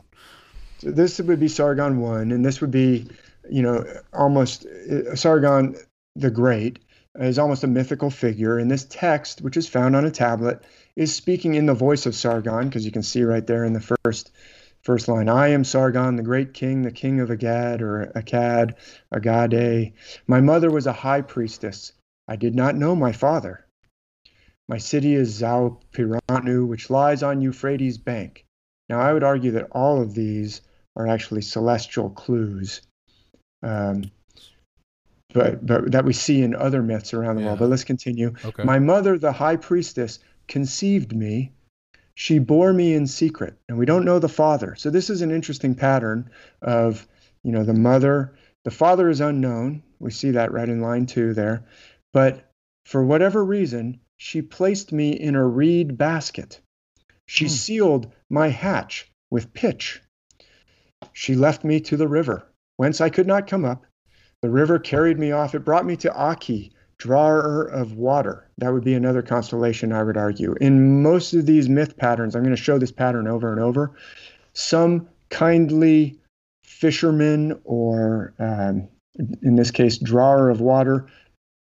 [0.79, 3.07] So this would be Sargon one, and this would be,
[3.49, 5.75] you know, almost uh, Sargon
[6.15, 6.79] the Great
[7.19, 8.57] is almost a mythical figure.
[8.57, 10.63] And this text, which is found on a tablet,
[10.95, 13.95] is speaking in the voice of Sargon, because you can see right there in the
[14.03, 14.31] first
[14.81, 18.73] first line, I am Sargon, the great king, the king of Agad or Akkad,
[19.13, 19.93] Agade.
[20.27, 21.93] My mother was a high priestess.
[22.27, 23.62] I did not know my father.
[24.69, 28.45] My city is Zaupiranu, which lies on Euphrates' bank.
[28.89, 30.61] Now, I would argue that all of these
[30.95, 32.81] are actually celestial clues,
[33.61, 34.11] um,
[35.33, 37.59] but but that we see in other myths around the world.
[37.59, 38.33] But let's continue.
[38.45, 38.63] Okay.
[38.63, 41.51] My mother, the high priestess, conceived me.
[42.15, 44.75] She bore me in secret, and we don't know the father.
[44.75, 46.29] So this is an interesting pattern
[46.61, 47.07] of,
[47.43, 48.35] you know, the mother.
[48.65, 49.81] The father is unknown.
[49.99, 51.65] We see that right in line two there.
[52.13, 52.51] But
[52.85, 56.61] for whatever reason, she placed me in a reed basket.
[57.25, 57.49] She Hmm.
[57.49, 60.01] sealed my hatch with pitch.
[61.11, 63.85] She left me to the river, whence I could not come up.
[64.41, 65.53] The river carried me off.
[65.53, 68.47] It brought me to Aki, drawer of water.
[68.59, 70.55] That would be another constellation, I would argue.
[70.61, 73.91] In most of these myth patterns, I'm going to show this pattern over and over.
[74.53, 76.17] Some kindly
[76.63, 78.87] fisherman, or um,
[79.41, 81.07] in this case, drawer of water,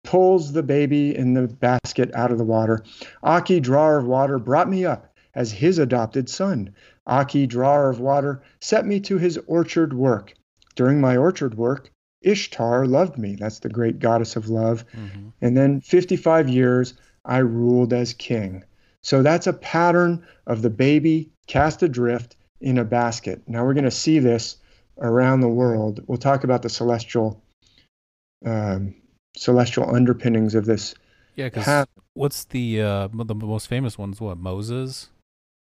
[0.09, 2.83] pulls the baby in the basket out of the water.
[3.23, 6.75] Aki, drawer of water, brought me up as his adopted son.
[7.07, 10.33] Aki, drawer of water, set me to his orchard work.
[10.77, 11.91] During my orchard work,
[12.23, 13.37] Ishtar loved me.
[13.37, 14.87] That's the great goddess of love.
[14.97, 15.33] Mhm.
[15.43, 16.95] And then 55 years,
[17.27, 18.65] I ruled as king.
[19.03, 23.43] So that's a pattern of the baby cast adrift in a basket.
[23.47, 24.57] Now we're going to see this
[24.99, 26.03] around the world.
[26.07, 27.43] We'll talk about the celestial,
[28.47, 28.95] um,
[29.39, 30.95] celestial underpinnings of this.
[31.37, 34.21] Yeah, because what's the uh, the most famous ones?
[34.21, 35.09] What Moses?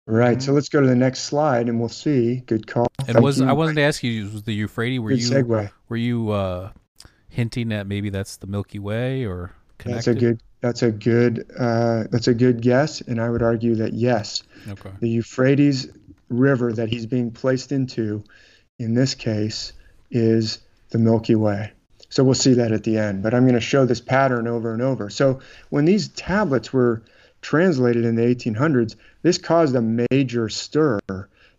[0.07, 0.43] Right.
[0.43, 2.37] So let's go to the next slide, and we'll see.
[2.47, 2.89] Good call.
[2.99, 3.47] And Thank was you.
[3.47, 4.99] I wanted to ask you was the Euphrates?
[4.99, 5.71] Were Good you segue.
[5.89, 6.71] were you uh,
[7.29, 9.97] hinting at maybe that's the Milky Way or connected?
[9.97, 10.43] That's a good.
[10.61, 11.51] That's a good.
[11.57, 14.91] Uh, that's a good guess, and I would argue that yes, Okay.
[15.01, 15.89] the Euphrates
[16.29, 18.25] River that he's being placed into,
[18.79, 19.73] in this case,
[20.11, 20.59] is
[20.91, 21.73] the Milky Way.
[22.11, 23.23] So we'll see that at the end.
[23.23, 25.09] But I'm going to show this pattern over and over.
[25.09, 27.03] So when these tablets were
[27.41, 30.99] translated in the 1800s, this caused a major stir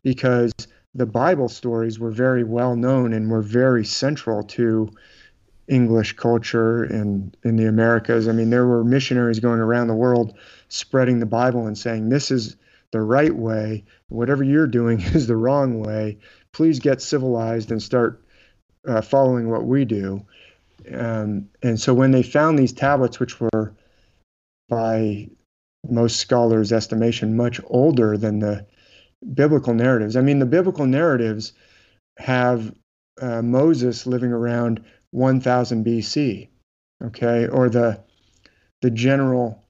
[0.04, 0.52] because
[0.94, 4.92] the Bible stories were very well known and were very central to
[5.68, 8.28] English culture and in the Americas.
[8.28, 10.38] I mean, there were missionaries going around the world
[10.68, 12.58] spreading the Bible and saying, This is
[12.92, 13.86] the right way.
[14.10, 16.18] Whatever you're doing is the wrong way.
[16.52, 18.22] Please get civilized and start
[18.86, 20.26] uh, following what we do.
[20.94, 23.74] Um, and so when they found these tablets, which were
[24.70, 25.30] by
[25.89, 28.65] most scholars' estimation much older than the
[29.34, 31.54] biblical narratives, I mean, the biblical narratives
[32.17, 32.74] have
[33.22, 36.48] uh, Moses living around 1000 BC,
[37.04, 38.00] okay, or the
[38.82, 39.63] the general,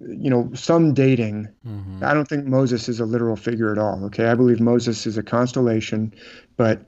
[0.00, 4.04] you know, some dating hmm I don't think Moses is a literal figure at all.
[4.06, 6.12] Okay, I believe Moses is a constellation,
[6.56, 6.84] but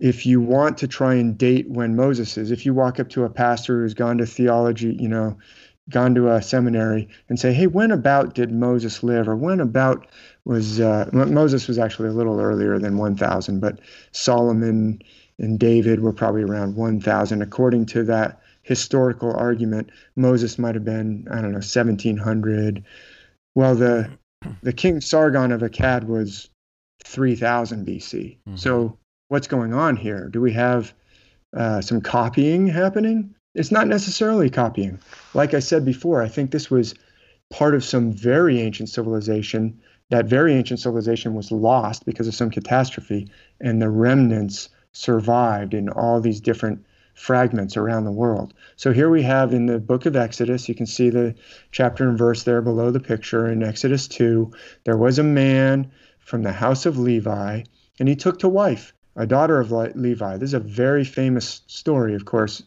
[0.00, 3.24] if you want to try and date when Moses is, if you walk up to
[3.24, 5.38] a pastor who's gone to theology, you know,
[5.90, 10.06] gone to a seminary and say, "Hey, when about did Moses live?" or "When about
[10.44, 13.78] was uh, Moses was actually a little earlier than 1000, but
[14.12, 15.00] Solomon
[15.38, 19.90] and David were probably around 1000 according to that historical argument.
[20.16, 22.82] Moses might have been, I don't know, 1700.
[23.54, 24.10] Well, the
[24.62, 26.50] the king Sargon of Akkad was
[27.04, 28.38] 3000 BC.
[28.48, 28.58] Mhm.
[28.58, 28.98] So
[29.34, 30.28] what's going on here?
[30.28, 30.94] Do we have
[31.56, 33.34] uh, some copying happening?
[33.56, 35.00] It's not necessarily copying.
[35.34, 36.94] Like I said before, I think this was
[37.50, 39.80] part of some very ancient civilization.
[40.10, 43.28] That very ancient civilization was lost because of some catastrophe,
[43.60, 48.54] and the remnants survived in all these different fragments around the world.
[48.76, 51.34] So here we have in the book of Exodus, you can see the
[51.72, 54.52] chapter and verse there below the picture in Exodus 2.
[54.84, 57.64] There was a man from the house of Levi,
[57.98, 60.36] and he took to wife a daughter of Levi.
[60.36, 62.62] This is a very famous story, of course.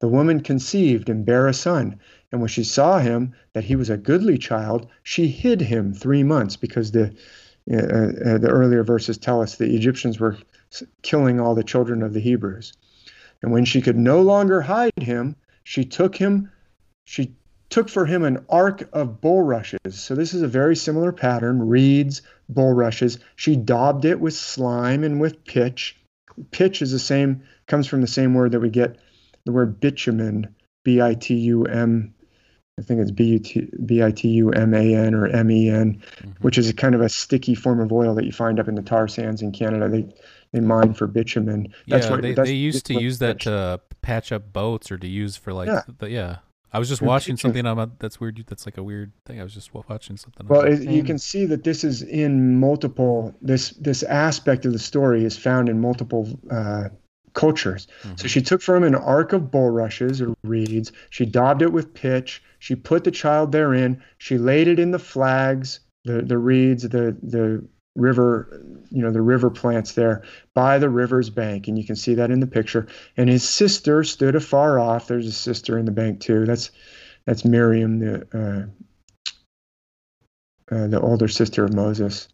[0.00, 1.98] The woman conceived and bare a son.
[2.32, 6.22] And when she saw him, that he was a goodly child, she hid him three
[6.22, 7.14] months because the
[7.70, 10.36] uh, uh, the earlier verses tell us the Egyptians were
[11.02, 12.72] killing all the children of the Hebrews.
[13.40, 16.50] And when she could no longer hide him, she took him,
[17.04, 17.36] she
[17.72, 19.80] took for him an ark of bulrushes.
[19.90, 23.18] So this is a very similar pattern reeds, bulrushes.
[23.34, 25.98] She daubed it with slime and with pitch.
[26.50, 28.98] Pitch is the same, comes from the same word that we get
[29.46, 30.54] the word bitumen,
[30.84, 32.14] B I T U M.
[32.78, 36.30] I think it's B I T U M A N or M E N, mm-hmm.
[36.42, 38.74] which is a kind of a sticky form of oil that you find up in
[38.74, 39.88] the tar sands in Canada.
[39.88, 40.14] They
[40.52, 41.72] they mine for bitumen.
[41.88, 45.08] That's yeah, what, they, they used to use that to patch up boats or to
[45.08, 45.82] use for like yeah.
[45.98, 46.36] The, yeah.
[46.72, 48.42] I was just watching something about that's weird.
[48.46, 49.40] That's like a weird thing.
[49.40, 50.46] I was just watching something.
[50.46, 53.34] Well, it, you can see that this is in multiple.
[53.42, 56.88] This this aspect of the story is found in multiple uh,
[57.34, 57.88] cultures.
[58.02, 58.16] Mm-hmm.
[58.16, 60.92] So she took from an ark of bulrushes or reeds.
[61.10, 62.42] She daubed it with pitch.
[62.58, 64.02] She put the child therein.
[64.18, 67.62] She laid it in the flags, the the reeds, the the
[67.94, 70.22] river, you know, the river plants there
[70.54, 71.68] by the river's bank.
[71.68, 72.86] And you can see that in the picture.
[73.16, 75.08] And his sister stood afar off.
[75.08, 76.46] There's a sister in the bank too.
[76.46, 76.70] That's
[77.24, 82.28] that's Miriam, the uh, uh, the older sister of Moses.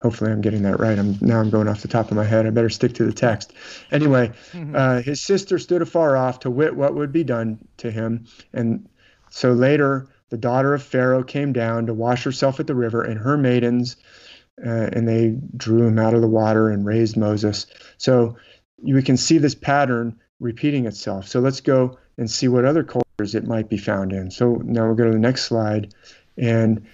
[0.00, 0.98] Hopefully, I'm getting that right.
[0.98, 2.46] I'm now I'm going off the top of my head.
[2.46, 3.52] I better stick to the text.
[3.90, 4.74] Anyway, mm-hmm.
[4.74, 8.88] uh, his sister stood afar off to wit what would be done to him, and
[9.30, 13.20] so later the daughter of Pharaoh came down to wash herself at the river, and
[13.20, 13.96] her maidens
[14.64, 17.66] uh, and they drew him out of the water and raised Moses.
[17.98, 18.36] So
[18.82, 21.28] we can see this pattern repeating itself.
[21.28, 24.30] So let's go and see what other cultures it might be found in.
[24.30, 25.94] So now we'll go to the next slide.
[26.36, 26.84] And,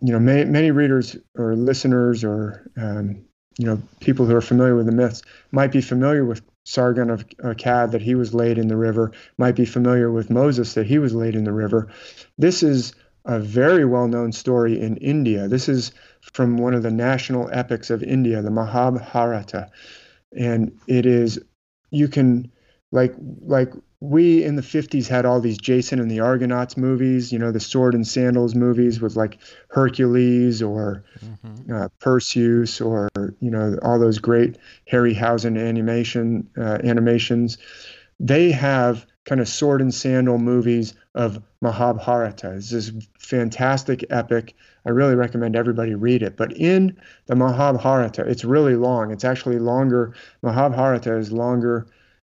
[0.00, 3.24] you know, many, many readers or listeners or, um,
[3.58, 7.26] you know, people who are familiar with the myths might be familiar with Sargon of
[7.38, 10.98] Akkad, that he was laid in the river, might be familiar with Moses, that he
[10.98, 11.88] was laid in the river.
[12.38, 12.92] This is
[13.24, 15.48] a very well known story in India.
[15.48, 15.92] This is
[16.32, 19.70] from one of the national epics of India, the Mahabharata.
[20.36, 21.38] And it is,
[21.90, 22.50] you can,
[22.92, 27.38] like, like we in the 50s had all these Jason and the Argonauts movies, you
[27.38, 31.74] know, the sword and sandals movies with like Hercules or mm-hmm.
[31.74, 33.08] uh, Perseus or,
[33.40, 34.58] you know, all those great
[34.90, 37.56] Harryhausen animation uh, animations.
[38.20, 42.52] They have kind of sword and sandal movies of Mahabharata.
[42.52, 44.54] It's this fantastic epic.
[44.84, 46.36] I really recommend everybody read it.
[46.36, 49.10] But in the Mahabharata, it's really long.
[49.10, 50.14] It's actually longer.
[50.42, 51.86] Mahabharata is longer.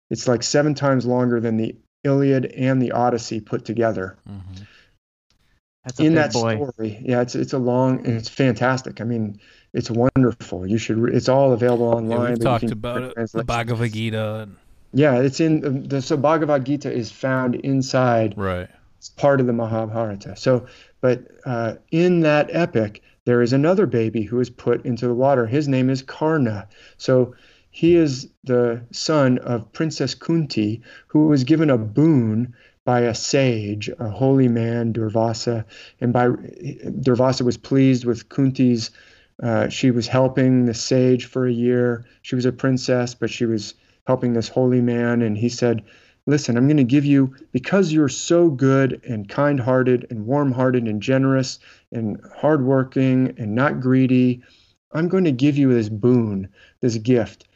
[0.08, 4.16] It's like seven times longer than the Iliad and the Odyssey put together.
[4.30, 6.02] Mm-hmm.
[6.02, 6.54] in that boy.
[6.54, 9.00] story, yeah, it's it's a long and it's fantastic.
[9.00, 9.40] I mean,
[9.74, 10.64] it's wonderful.
[10.64, 10.98] You should.
[10.98, 12.20] Re- it's all available online.
[12.20, 14.34] Yeah, we talked about it, the Bhagavad Gita.
[14.42, 14.56] And-
[14.96, 18.32] yeah, it's in the so Bhagavad Gita is found inside.
[18.34, 18.66] Right.
[18.96, 20.36] It's part of the Mahabharata.
[20.36, 20.64] So,
[21.02, 25.46] but uh, in that epic, there is another baby who is put into the water.
[25.46, 26.66] His name is Karna.
[26.96, 27.34] So
[27.70, 32.54] he is the son of Princess Kunti, who was given a boon
[32.86, 35.66] by a sage, a holy man, Durvasa.
[36.00, 38.92] And by Durvasa was pleased with Kunti's.
[39.42, 42.06] Uh, she was helping the sage for a year.
[42.22, 43.74] She was a princess, but she was
[44.06, 45.22] helping this holy man.
[45.22, 45.82] And he said,
[46.28, 50.50] Listen, I'm going to give you, because you're so good and kind hearted and warm
[50.50, 51.60] hearted and generous
[51.92, 54.42] and hardworking and not greedy,
[54.92, 56.48] I'm going to give you this boon,
[56.80, 57.46] this gift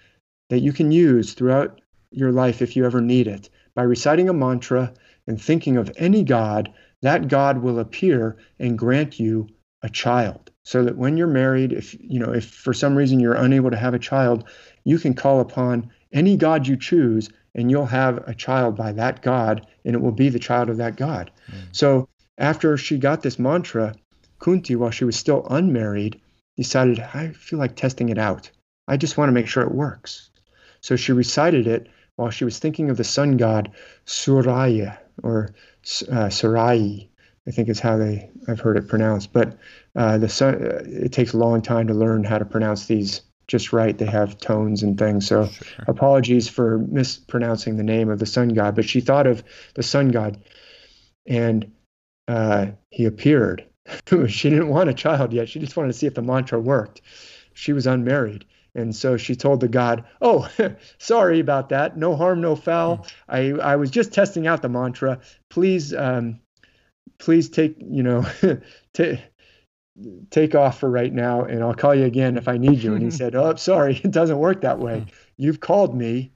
[0.51, 1.81] that you can use throughout
[2.13, 3.51] your life if you ever need it.
[3.75, 4.93] By reciting a mantra
[5.27, 9.49] and thinking of any God, that God will appear and grant you
[9.83, 10.51] a child.
[10.65, 13.77] So that when you're married, if you know, if for some reason you're unable to
[13.77, 14.45] have a child,
[14.85, 19.23] you can call upon any God you choose, and you'll have a child by that
[19.23, 21.31] God, and it will be the child of that God.
[21.51, 21.55] Mm.
[21.73, 23.95] So after she got this mantra,
[24.39, 26.21] Kunti, while she was still unmarried,
[26.57, 28.51] decided, I feel like testing it out.
[28.89, 30.31] I just want to make sure it works.
[30.81, 33.73] So she recited it while she was thinking of the sun god
[34.07, 35.55] Suraya or
[36.11, 37.11] uh, Sarai,
[37.47, 39.33] I think is how they I've heard it pronounced.
[39.33, 39.57] But
[39.97, 43.23] uh, the sun, uh, it takes a long time to learn how to pronounce these
[43.51, 43.99] just right.
[43.99, 45.27] They have tones and things.
[45.27, 45.85] So sure.
[45.89, 48.77] apologies for mispronouncing the name of the sun god.
[48.77, 49.43] But she thought of
[49.75, 50.43] the sun god,
[51.27, 51.73] and
[52.29, 53.67] uh, he appeared.
[54.29, 55.49] she didn't want a child yet.
[55.49, 57.01] She just wanted to see if the mantra worked.
[57.53, 58.45] She was unmarried.
[58.77, 60.49] And so she told the god, "Oh,
[60.99, 61.97] sorry about that.
[61.97, 62.97] No harm, no foul.
[62.97, 63.03] Hmm.
[63.29, 65.19] I I was just testing out the mantra.
[65.49, 66.39] Please, um,
[67.19, 68.25] please take you know,
[68.95, 69.21] t-
[70.31, 72.95] take off for right now and I'll call you again if I need you.
[72.95, 75.01] And he said, Oh, sorry, it doesn't work that way.
[75.01, 75.09] Hmm.
[75.37, 76.33] You've called me.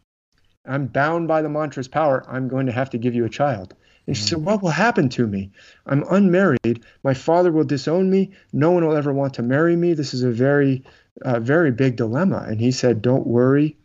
[0.66, 2.24] I'm bound by the mantra's power.
[2.26, 3.74] I'm going to have to give you a child.
[4.06, 4.44] And she said, hmm.
[4.44, 5.50] What will happen to me?
[5.86, 6.84] I'm unmarried.
[7.02, 8.32] My father will disown me.
[8.52, 9.94] No one will ever want to marry me.
[9.94, 10.84] This is a very,
[11.22, 12.44] uh, very big dilemma.
[12.48, 13.76] And he said, Don't worry.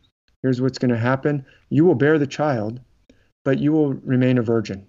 [0.41, 1.45] here's what's going to happen.
[1.69, 2.79] You will bear the child,
[3.43, 4.85] but you will remain a virgin.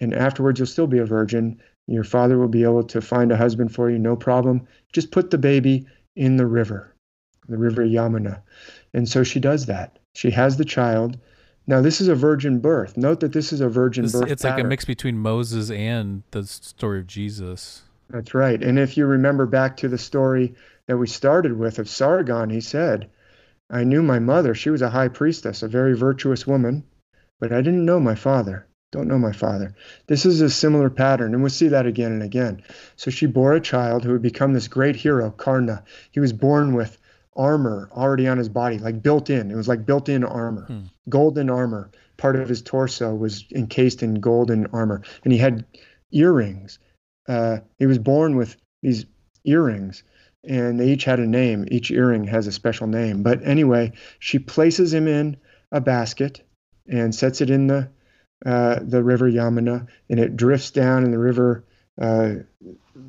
[0.00, 1.60] And afterwards, you'll still be a virgin.
[1.86, 4.66] Your father will be able to find a husband for you, no problem.
[4.92, 6.94] Just put the baby in the river,
[7.48, 8.40] the river Yamuna.
[8.94, 9.98] And so she does that.
[10.14, 11.18] She has the child.
[11.66, 12.96] Now, this is a virgin birth.
[12.96, 14.30] Note that this is a virgin This- birth.
[14.30, 17.82] it's like a mix between Moses and the story of Jesus.
[18.10, 18.62] That's right.
[18.62, 20.54] And if you remember back to the story
[20.86, 23.08] that we started with of Sargon, he said,
[23.70, 24.54] I knew my mother.
[24.54, 26.84] She was a high priestess, a very virtuous woman,
[27.40, 28.66] but I didn't know my father.
[28.94, 29.74] Don't know my father.
[30.06, 32.62] This is a similar pattern, and we'll see that again and again.
[32.96, 35.82] So she bore a child who would become this great hero, Karna.
[36.12, 36.96] He was born with
[37.36, 39.50] armor already on his body, like built in.
[39.50, 40.80] It was like built in armor, Hmm.
[41.08, 41.90] golden armor.
[42.16, 45.64] Part of his torso was encased in golden armor, and he had
[46.12, 46.78] earrings
[47.28, 49.06] uh, he was born with these
[49.44, 50.02] earrings
[50.44, 54.38] and they each had a name each earring has a special name but anyway she
[54.38, 55.36] places him in
[55.72, 56.42] a basket
[56.88, 57.88] and sets it in the
[58.44, 61.64] uh, the river yamuna and it drifts down and the river
[62.00, 62.34] uh,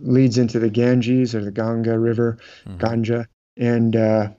[0.02, 2.78] leads into the ganges or the ganga river Mhm.
[2.80, 3.26] ganja
[3.58, 4.30] and uh,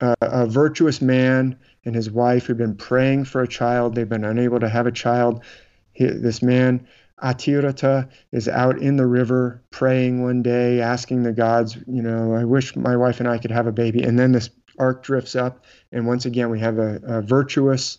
[0.00, 4.24] a, a virtuous man and his wife who've been praying for a child they've been
[4.24, 5.42] unable to have a child
[5.92, 6.86] he, this man
[7.22, 12.44] Adhiratha is out in the river praying one day, asking the gods, you know, I
[12.44, 14.02] wish my wife and I could have a baby.
[14.02, 14.48] And then this
[14.78, 17.98] ark drifts up, and once again we have a, a virtuous,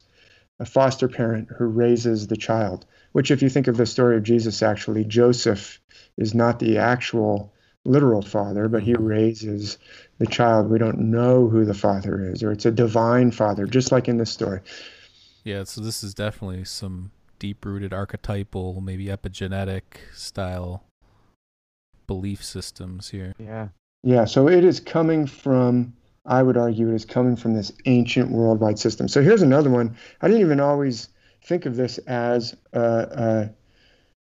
[0.61, 2.85] a foster parent who raises the child.
[3.13, 5.81] Which, if you think of the story of Jesus, actually, Joseph
[6.17, 7.51] is not the actual
[7.83, 9.03] literal father, but he mm-hmm.
[9.03, 9.79] raises
[10.19, 10.69] the child.
[10.69, 14.17] We don't know who the father is, or it's a divine father, just like in
[14.17, 14.61] this story.
[15.43, 19.81] Yeah, so this is definitely some deep rooted archetypal, maybe epigenetic
[20.13, 20.83] style
[22.05, 23.33] belief systems here.
[23.39, 23.69] Yeah.
[24.03, 25.93] Yeah, so it is coming from,
[26.25, 29.07] I would argue, it is coming from this ancient worldwide system.
[29.07, 29.97] So here's another one.
[30.21, 31.09] I didn't even always
[31.43, 33.49] think of this as a, a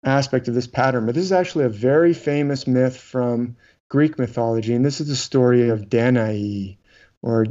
[0.08, 3.56] aspect of this pattern, but this is actually a very famous myth from
[3.90, 6.78] Greek mythology, and this is the story of Danae.
[7.24, 7.46] Or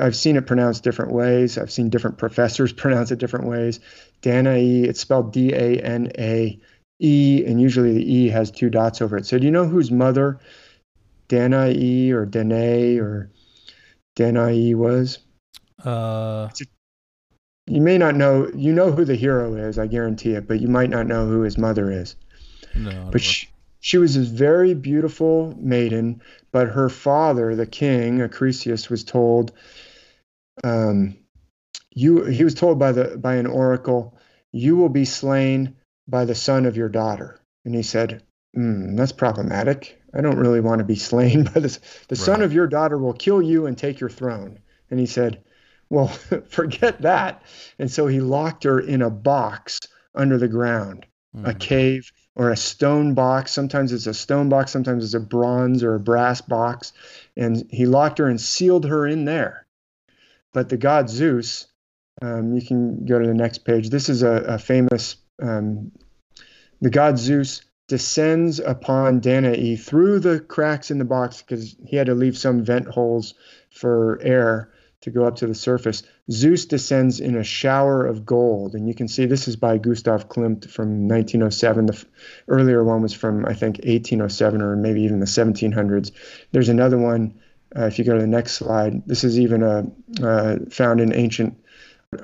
[0.00, 1.58] I've seen it pronounced different ways.
[1.58, 3.80] I've seen different professors pronounce it different ways.
[4.20, 6.58] Danae, it's spelled D A N A
[7.00, 9.26] E, and usually the E has two dots over it.
[9.26, 10.40] So do you know whose mother
[11.28, 13.30] Danae or Danae or
[14.18, 15.20] Danae was?
[15.84, 16.48] Uh,
[17.68, 18.50] You may not know.
[18.52, 21.42] You know who the hero is, I guarantee it, but you might not know who
[21.42, 22.16] his mother is.
[22.74, 22.90] no.
[22.90, 23.10] I don't know.
[23.12, 23.48] But she,
[23.78, 29.52] she was a very beautiful maiden, but her father, the king, Acrisius, was told,
[30.64, 31.16] um,
[31.94, 34.18] you he was told by the by an oracle,
[34.50, 35.76] you will be slain
[36.08, 37.40] by the son of your daughter.
[37.64, 39.97] And he said, hmm, that's problematic.
[40.14, 41.80] I don't really want to be slain by this.
[42.08, 44.58] The son of your daughter will kill you and take your throne.
[44.90, 45.42] And he said,
[45.90, 46.08] well,
[46.48, 47.42] forget that.
[47.78, 49.80] And so he locked her in a box
[50.14, 51.06] under the ground
[51.44, 51.60] a Mhm.
[51.60, 53.52] cave or a stone box.
[53.52, 56.92] Sometimes it's a stone box, sometimes it's a bronze or a brass box.
[57.36, 59.66] And he locked her and sealed her in there.
[60.54, 61.66] But the god Zeus,
[62.22, 63.90] um, you can go to the next page.
[63.90, 65.92] This is a, a famous, um,
[66.80, 72.06] the god Zeus descends upon Danae through the cracks in the box because he had
[72.06, 73.34] to leave some vent holes
[73.70, 74.70] for air
[75.00, 76.02] to go up to the surface.
[76.30, 80.28] Zeus descends in a shower of gold, and you can see this is by Gustav
[80.28, 81.86] Klimt from 1907.
[81.86, 82.04] The f-
[82.48, 86.10] earlier one was from I think 1807 or maybe even the 1700s.
[86.52, 87.40] There's another one.
[87.76, 89.86] Uh, if you go to the next slide, this is even a
[90.22, 91.56] uh, found in ancient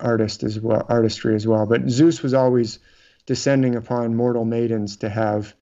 [0.01, 1.67] artist as well, artistry as well.
[1.67, 2.79] But Zeus was always
[3.27, 5.55] descending upon mortal maidens to have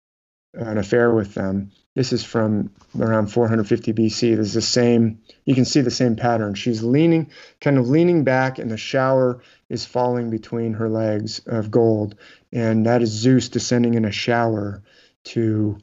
[0.54, 1.70] an affair with them.
[1.94, 4.34] This is from around 450 BC.
[4.34, 6.54] There's the same, you can see the same pattern.
[6.54, 11.70] She's leaning, kind of leaning back, and the shower is falling between her legs of
[11.70, 12.16] gold.
[12.52, 14.82] And that is Zeus descending in a shower
[15.24, 15.78] to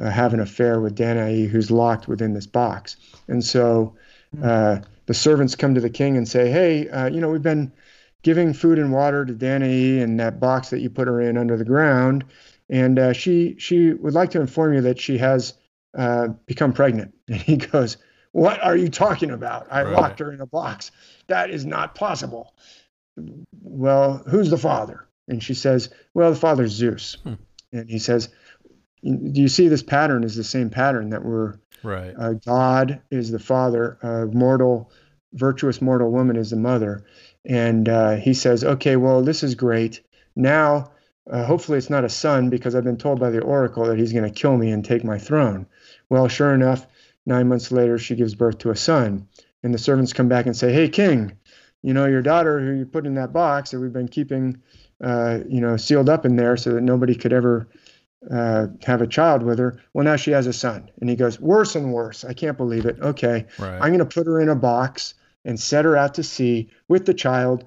[0.00, 2.96] uh, have an affair with Danae, who's locked within this box.
[3.28, 3.94] And so
[4.42, 7.72] uh, the servants come to the king and say, Hey, uh, you know, we've been
[8.22, 11.56] giving food and water to Danae in that box that you put her in under
[11.56, 12.24] the ground
[12.70, 15.54] and uh, she she would like to inform you that she has
[15.96, 17.14] uh, become pregnant.
[17.28, 17.98] And he goes,
[18.32, 19.66] "What are you talking about?
[19.70, 19.92] I Right.
[19.92, 20.90] locked her in a box.
[21.26, 22.54] That is not possible."
[23.62, 25.06] Well, who's the father?
[25.28, 27.34] And she says, "Well, the father's Zeus." Hmm.
[27.72, 28.28] And he says,
[29.02, 30.24] "Do you see this pattern?
[30.24, 32.14] Is the same pattern that we're Right.
[32.16, 34.92] uh, God is the father, a mortal,
[35.32, 37.04] virtuous mortal woman is the mother.
[37.44, 40.00] And uh, he says, okay, well, this is great.
[40.36, 40.92] Now,
[41.30, 44.12] uh, hopefully it's not a son because I've been told by the oracle that he's
[44.12, 45.66] going to kill me and take my throne.
[46.08, 46.86] Well, sure enough,
[47.26, 49.28] nine months later, she gives birth to a son.
[49.62, 51.36] And the servants come back and say, hey, king,
[51.82, 54.60] you know, your daughter who you put in that box that we've been keeping,
[55.02, 57.68] uh, you know, sealed up in there so that nobody could ever
[58.30, 59.80] uh, have a child with her.
[59.92, 60.90] Well, now she has a son.
[61.00, 62.24] And he goes, worse and worse.
[62.24, 62.98] I can't believe it.
[63.00, 63.46] Okay.
[63.58, 63.80] Right.
[63.80, 65.14] I'm going to put her in a box
[65.44, 67.66] and set her out to sea with the child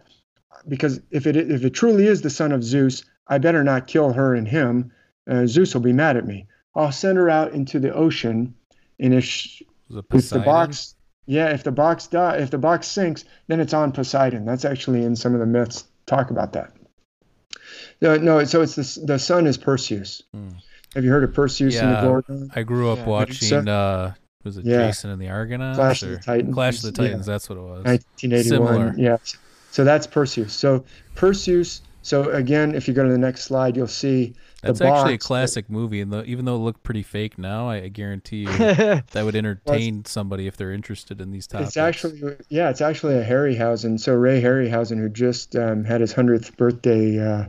[0.67, 4.13] because if it if it truly is the son of Zeus, I better not kill
[4.13, 4.91] her and him.
[5.29, 6.47] Uh, Zeus will be mad at me.
[6.75, 8.53] I'll send her out into the ocean,
[8.99, 10.95] and if, she, if the box,
[11.25, 14.45] yeah, if the box die, if the box sinks, then it's on Poseidon.
[14.45, 16.73] That's actually in some of the myths talk about that.
[18.01, 18.43] No, no.
[18.43, 20.21] So it's the the son is Perseus.
[20.33, 20.49] Hmm.
[20.93, 22.51] Have you heard of Perseus yeah, and the Gorgon?
[22.55, 23.05] I grew up yeah.
[23.05, 23.67] watching.
[23.67, 24.13] Uh,
[24.45, 24.87] was it yeah.
[24.87, 25.77] Jason and the Argonauts?
[25.77, 26.53] Clash of the Titans.
[26.53, 27.27] Clash of the Titans.
[27.27, 27.33] Yeah.
[27.33, 27.83] That's what it was.
[27.83, 28.43] 1981.
[28.43, 28.93] Similar.
[28.97, 29.17] Yeah.
[29.71, 30.53] So that's Perseus.
[30.53, 30.85] So
[31.15, 31.81] Perseus.
[32.01, 34.35] So again, if you go to the next slide, you'll see
[34.65, 37.75] that's actually a classic that, movie, and even though it looked pretty fake now, I,
[37.75, 41.69] I guarantee you that would entertain well, somebody if they're interested in these topics.
[41.69, 43.99] It's actually, yeah, it's actually a Harryhausen.
[43.99, 47.45] So Ray Harryhausen, who just um, had his hundredth birthday, uh,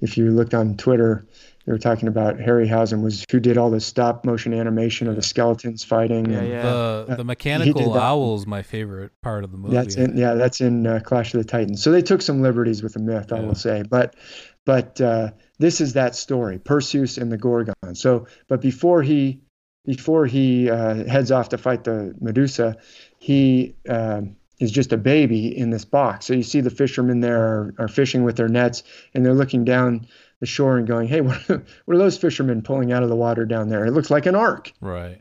[0.00, 1.24] if you looked on Twitter,
[1.66, 5.22] they were talking about Harryhausen was who did all the stop motion animation of the
[5.22, 6.30] skeletons fighting.
[6.30, 6.62] Yeah, and, yeah.
[6.62, 9.74] The the mechanical owl is my favorite part of the movie.
[9.74, 11.82] That's in, yeah, that's in uh, Clash of the Titans.
[11.82, 14.16] So they took some liberties with the myth, I will say, but
[14.64, 17.74] but uh, this is that story, Perseus and the Gorgon.
[17.94, 19.40] So, but before he
[19.84, 22.76] before he uh, heads off to fight the Medusa,
[23.18, 24.22] he uh,
[24.60, 26.26] is just a baby in this box.
[26.26, 28.82] So you see the fishermen there are, are fishing with their nets,
[29.14, 30.06] and they're looking down
[30.40, 33.44] the shore and going, "Hey, what, what are those fishermen pulling out of the water
[33.44, 33.84] down there?
[33.84, 35.20] It looks like an ark." Right.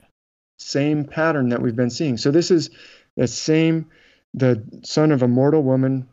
[0.58, 2.18] Same pattern that we've been seeing.
[2.18, 2.70] So this is
[3.16, 3.88] the same,
[4.34, 6.10] the son of a mortal woman,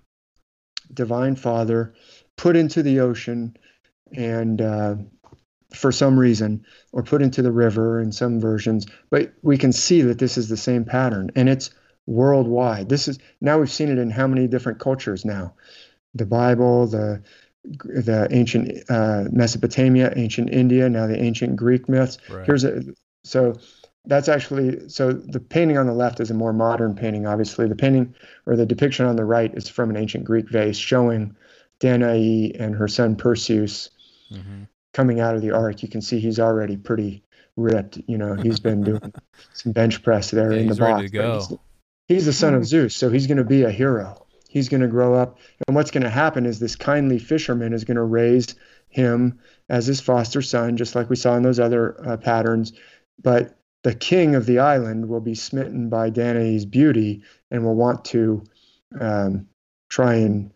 [0.93, 1.95] divine father,
[2.37, 3.57] put into the ocean,
[4.17, 4.97] and uh,
[5.75, 8.87] for some reason, or put into the river in some versions.
[9.11, 11.71] But we can see that this is the same pattern, and it's
[12.07, 12.89] worldwide.
[12.89, 15.55] This is now we've seen it in how many different cultures now?
[16.15, 17.23] The Bible, the
[17.67, 22.19] the ancient uh, Mesopotamia, ancient India, now the ancient Greek myths.
[22.31, 22.47] Right.
[22.47, 22.83] Here's a
[23.25, 23.55] so
[24.05, 27.27] that's actually so the painting on the left is a more modern painting.
[27.27, 28.15] Obviously, the painting
[28.47, 31.37] or the depiction on the right is from an ancient Greek vase showing
[31.81, 33.91] Danae and her son Perseus
[34.31, 34.65] mm-hmm.
[34.93, 35.83] coming out of the ark.
[35.83, 37.25] You can see he's already pretty
[37.57, 37.99] ripped.
[38.07, 39.13] You know, he's been doing
[39.55, 41.11] some bench press there yeah, in the box.
[41.11, 41.59] He's,
[42.07, 44.26] he's the son of Zeus, so he's going to be a hero
[44.57, 45.39] he's going to grow up.
[45.69, 48.55] And what's going to happen is this kindly fisherman is going to raise
[48.89, 49.39] him
[49.69, 52.73] as his foster son, just like we saw in those other uh, patterns.
[53.23, 58.07] But the king of the island will be smitten by Danae's beauty and will want
[58.07, 58.45] to
[58.99, 59.47] um,
[59.91, 60.51] try and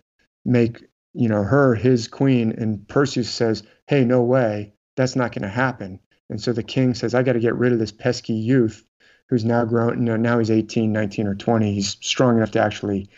[0.46, 0.82] make
[1.12, 2.52] you know her his queen.
[2.52, 6.94] And Perseus says, "Hey, no way, that's not going to happen." And so the king
[6.94, 8.82] says, "I got to get rid of this pesky youth."
[9.26, 9.98] Who's now grown?
[9.98, 11.74] You know, now he's 18, 19, or 20.
[11.74, 13.10] He's strong enough to actually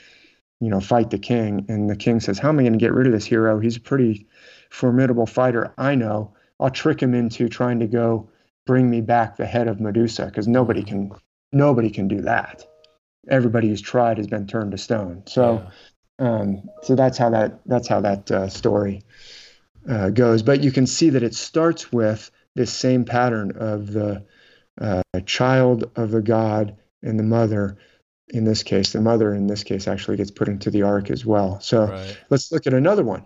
[0.63, 1.67] you know, fight the king.
[1.69, 3.59] And the king says, How am I going to get rid of this hero?
[3.59, 4.29] He's a pretty
[4.71, 5.75] formidable fighter.
[5.77, 6.35] I know.
[6.61, 8.31] I'll trick him into trying to go
[8.65, 11.11] bring me back the head of Medusa because nobody can
[11.53, 12.65] nobody can do that.
[13.29, 15.25] Everybody who's tried has been turned to stone.
[15.27, 15.67] So,
[16.21, 16.31] yeah.
[16.31, 19.03] um, so that's how that that's how that uh, story
[19.89, 20.45] uh, goes.
[20.45, 24.25] But you can see that it starts with this same pattern of the
[24.81, 27.79] uh, child of the god and the mother
[28.33, 31.25] in this case, the mother in this case actually gets put into the ark as
[31.25, 31.61] well.
[31.61, 32.19] So right.
[32.31, 33.25] let's look at another one.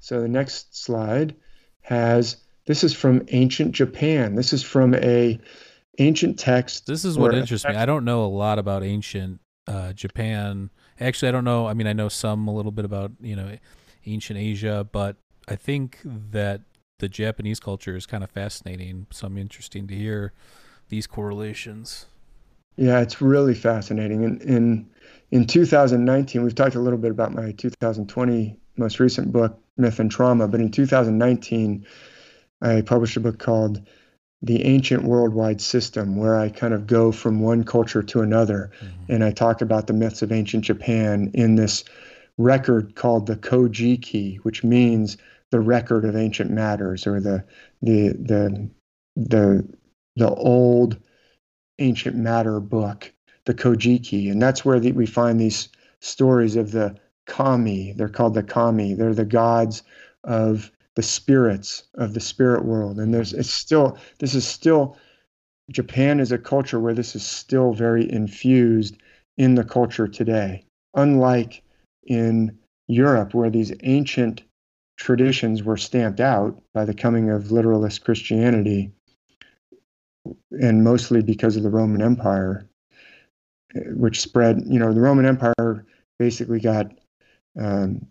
[0.00, 1.34] So the next slide
[1.82, 4.34] has this is from ancient Japan.
[4.34, 5.40] This is from a
[5.98, 6.86] ancient text.
[6.86, 7.76] This is what interests me.
[7.76, 10.70] I don't know a lot about ancient uh, Japan.
[11.00, 11.68] Actually, I don't know.
[11.68, 13.56] I mean, I know some a little bit about you know
[14.06, 15.16] ancient Asia, but
[15.46, 16.62] I think that
[16.98, 19.06] the Japanese culture is kind of fascinating.
[19.12, 20.32] Some interesting to hear
[20.88, 22.06] these correlations.
[22.76, 24.22] Yeah, it's really fascinating.
[24.22, 24.90] In, in
[25.30, 30.10] in 2019, we've talked a little bit about my 2020 most recent book, Myth and
[30.10, 31.86] Trauma, but in 2019,
[32.60, 33.80] I published a book called
[34.42, 39.12] The Ancient Worldwide System, where I kind of go from one culture to another, mm-hmm.
[39.12, 41.84] and I talk about the myths of ancient Japan in this
[42.38, 45.16] record called the Kojiki, which means
[45.50, 47.44] the record of ancient matters, or the
[47.82, 48.70] the the
[49.16, 49.68] the
[50.16, 50.98] the old
[51.78, 53.12] ancient matter book,
[53.44, 55.68] the Kojiki, and that's where the, we find these
[56.00, 56.96] stories of the
[57.26, 57.92] kami.
[57.92, 58.94] They're called the kami.
[58.94, 59.82] They're the gods
[60.24, 64.96] of the spirits of the spirit world, and there's it's still this is still
[65.70, 68.96] Japan is a culture where this is still very infused
[69.36, 70.64] in the culture today,
[70.94, 71.62] unlike
[72.06, 72.56] in
[72.88, 74.42] Europe where these ancient
[74.96, 78.92] traditions were stamped out by the coming of literalist Christianity
[80.50, 82.68] and mostly because of the Roman Empire,
[83.74, 84.62] which spread.
[84.66, 85.86] You know, the Roman Empire
[86.18, 86.90] basically got
[87.58, 88.06] um,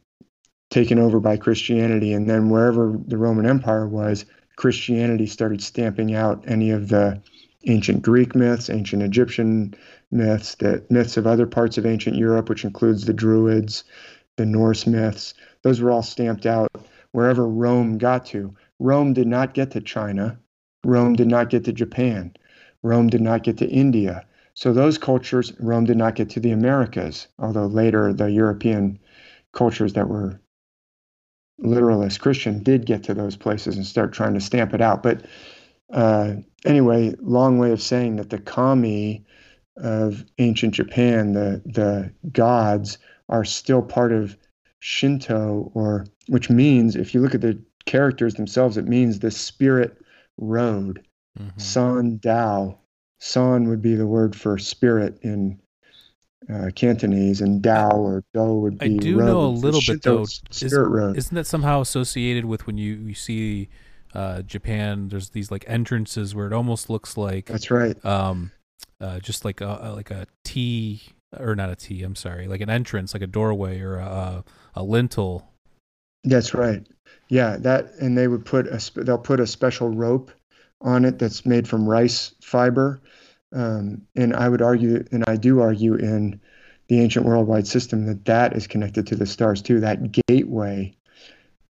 [0.69, 2.13] taken over by Christianity.
[2.13, 4.25] And then wherever the Roman Empire was,
[4.57, 7.21] Christianity started stamping out any of the
[7.67, 9.73] ancient Greek myths, ancient Egyptian
[10.11, 13.83] myths, the myths of other parts of ancient Europe, which includes the Druids,
[14.37, 15.33] the Norse myths.
[15.63, 16.69] Those were all stamped out
[17.11, 18.55] wherever Rome got to.
[18.79, 20.37] Rome did not get to China.
[20.85, 22.35] Rome did not get to Japan.
[22.83, 24.25] Rome did not get to India.
[24.53, 28.99] So those cultures, Rome did not get to the Americas, although later the European
[29.51, 30.39] cultures that were
[31.57, 35.01] literalist Christian did get to those places and start trying to stamp it out.
[35.03, 35.25] But
[35.91, 39.25] uh, anyway, long way of saying that the kami
[39.77, 42.97] of ancient Japan, the the gods,
[43.29, 44.37] are still part of
[44.79, 49.97] Shinto, or which means if you look at the characters themselves, it means the spirit
[50.37, 51.05] road.
[51.39, 51.59] Mm-hmm.
[51.59, 52.77] San Dao.
[53.19, 55.59] San would be the word for spirit in
[56.53, 58.85] uh, Cantonese, and Dao or Do would be.
[58.85, 59.25] I do road.
[59.25, 60.25] know a little bit though.
[60.25, 61.17] Spirit Is, road.
[61.17, 63.69] Isn't that somehow associated with when you you see
[64.13, 65.09] uh, Japan?
[65.09, 67.47] There's these like entrances where it almost looks like.
[67.47, 68.03] That's right.
[68.05, 68.51] Um,
[69.01, 71.01] uh, just like a like a T
[71.37, 72.03] or not a T.
[72.03, 74.43] I'm sorry, like an entrance, like a doorway or a
[74.75, 75.51] a lintel.
[76.23, 76.85] That's right.
[77.27, 80.31] Yeah, that and they would put a they'll put a special rope
[80.81, 83.01] on it that's made from rice fiber
[83.55, 86.39] um, and I would argue, and I do argue in
[86.87, 89.79] the ancient worldwide system, that that is connected to the stars too.
[89.79, 90.93] That gateway,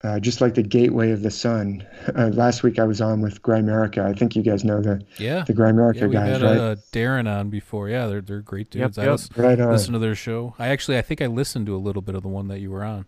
[0.03, 1.87] uh, just like the gateway of the sun.
[2.15, 4.03] Uh, last week I was on with Grimerica.
[4.03, 6.57] I think you guys know the yeah the Grimerica yeah, we guys, had, right?
[6.57, 7.87] Uh, Darren on before.
[7.87, 8.97] Yeah, they're they're great dudes.
[8.97, 9.19] Yep, I yep.
[9.37, 9.71] right on.
[9.71, 10.55] listened to their show.
[10.57, 12.71] I actually I think I listened to a little bit of the one that you
[12.71, 13.05] were on.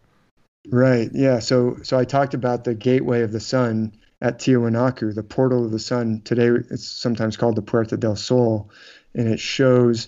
[0.70, 1.10] Right.
[1.14, 1.40] Yeah.
[1.40, 5.72] So so I talked about the gateway of the sun at Tiwanaku, the portal of
[5.72, 6.22] the sun.
[6.24, 8.70] Today it's sometimes called the Puerta del Sol,
[9.16, 10.08] and it shows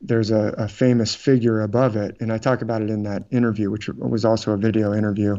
[0.00, 2.16] there's a, a, famous figure above it.
[2.20, 5.36] And I talk about it in that interview, which was also a video interview.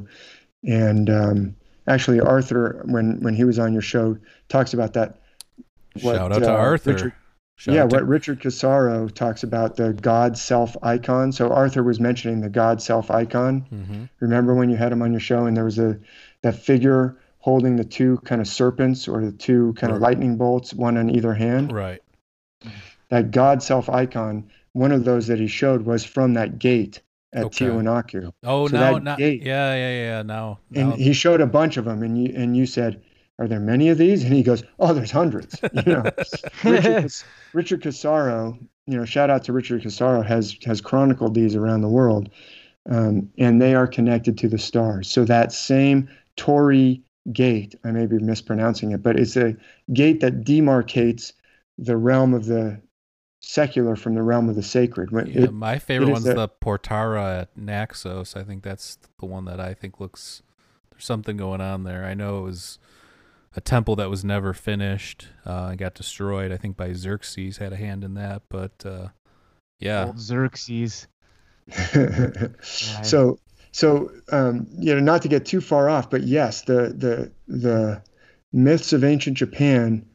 [0.64, 1.56] And um,
[1.86, 5.20] actually, Arthur, when when he was on your show, talks about that.
[6.02, 6.94] What, Shout out uh, to Arthur.
[6.94, 7.14] Richard,
[7.66, 11.32] yeah, what Richard Cassaro talks about the God self icon.
[11.32, 13.66] So Arthur was mentioning the God self icon.
[13.72, 14.04] Mm-hmm.
[14.20, 16.00] Remember when you had him on your show, and there was a
[16.42, 19.98] that figure holding the two kind of serpents or the two kind right.
[19.98, 21.72] of lightning bolts, one on either hand.
[21.72, 22.02] Right.
[23.10, 27.02] That God self icon, one of those that he showed was from that gate
[27.34, 27.66] at okay.
[27.66, 28.32] Tiwanaku.
[28.44, 30.22] Oh, so now, now, gate, yeah, yeah, yeah.
[30.22, 33.02] Now, and he showed a bunch of them, and you and you said,
[33.40, 36.04] "Are there many of these?" And he goes, "Oh, there's hundreds." You know,
[36.64, 37.14] Richard,
[37.54, 38.58] Richard Cassaro,
[38.88, 42.30] you know, shout out to Richard Cassaro has has chronicled these around the world,
[42.90, 45.10] um, and they are connected to the stars.
[45.10, 47.76] So that same Torii gate.
[47.84, 49.56] I may be mispronouncing it, but it's a
[49.94, 51.32] gate that demarcates
[51.78, 52.82] the realm of the
[53.40, 55.10] secular from the realm of the sacred.
[55.12, 58.36] Yeah, it, my favorite one's a, the Portara at Naxos.
[58.36, 60.42] I think that's the one that I think looks
[60.92, 62.06] there's something going on there.
[62.06, 62.80] I know it was
[63.56, 66.52] a temple that was never finished uh, and got destroyed.
[66.52, 69.10] I think by Xerxes had a hand in that, but uh,
[69.80, 71.08] yeah, Old Xerxes.
[72.62, 73.38] so
[73.72, 78.02] so um, you know, not to get too far off, but yes, the the the
[78.52, 80.06] myths of ancient Japan,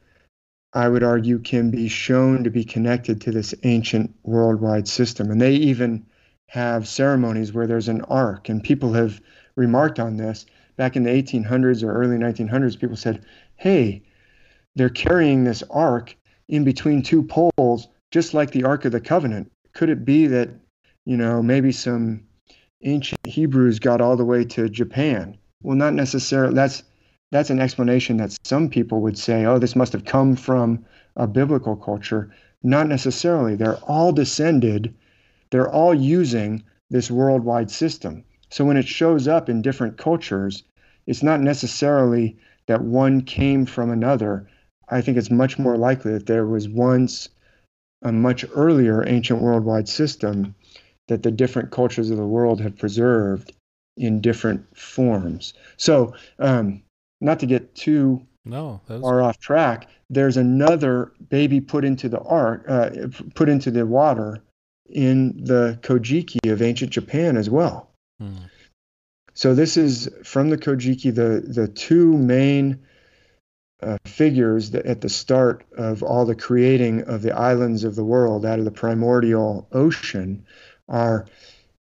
[0.73, 5.41] I would argue, can be shown to be connected to this ancient worldwide system, and
[5.41, 6.07] they even
[6.49, 9.21] have ceremonies where there's an ark, and people have
[9.57, 10.47] remarked on this
[10.79, 12.81] back in the 1800s or early 1900s.
[12.81, 13.23] People said,
[13.57, 14.03] "Hey,
[14.75, 16.17] they're carrying this ark
[16.49, 19.53] in between two poles, just like the Ark of the Covenant.
[19.75, 20.49] Could it be that,
[21.05, 22.23] you know, maybe some
[22.83, 25.37] ancient Hebrews got all the way to Japan.
[25.63, 26.55] Well, not necessarily.
[26.55, 26.83] That's
[27.31, 30.85] that's an explanation that some people would say, oh, this must have come from
[31.17, 32.31] a biblical culture.
[32.63, 33.55] Not necessarily.
[33.55, 34.95] They're all descended.
[35.51, 38.25] They're all using this worldwide system.
[38.49, 40.63] So when it shows up in different cultures,
[41.09, 42.37] it's not necessarily
[42.67, 44.47] that one came from another.
[44.91, 47.31] I think it's much more likely that there was once
[48.03, 50.55] a much earlier ancient worldwide system
[51.09, 53.53] that the different cultures of the world have preserved
[53.97, 55.55] in different forms.
[55.79, 56.83] So, um,
[57.23, 59.01] not to get too no was...
[59.01, 62.91] far off track, there's another baby put into the ark, uh,
[63.35, 64.43] put into the water
[64.91, 67.89] in the Kojiki of ancient Japan as well.
[68.21, 68.37] Hmm.
[69.39, 72.81] So this is from the Kojiki, the the two main
[73.81, 78.03] uh, figures that at the start of all the creating of the islands of the
[78.03, 80.45] world out of the primordial ocean
[80.89, 81.25] are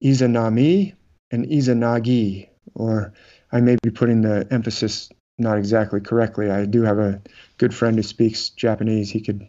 [0.04, 0.96] Izanami
[1.30, 3.14] and Izanagi, or
[3.52, 6.50] I may be putting the emphasis not exactly correctly.
[6.50, 7.22] I do have a
[7.60, 9.12] good friend who speaks Japanese.
[9.12, 9.48] He could,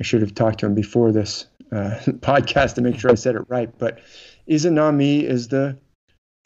[0.00, 3.36] I should have talked to him before this uh, podcast to make sure I said
[3.36, 3.70] it right.
[3.78, 4.00] But
[4.48, 5.78] Izanami is the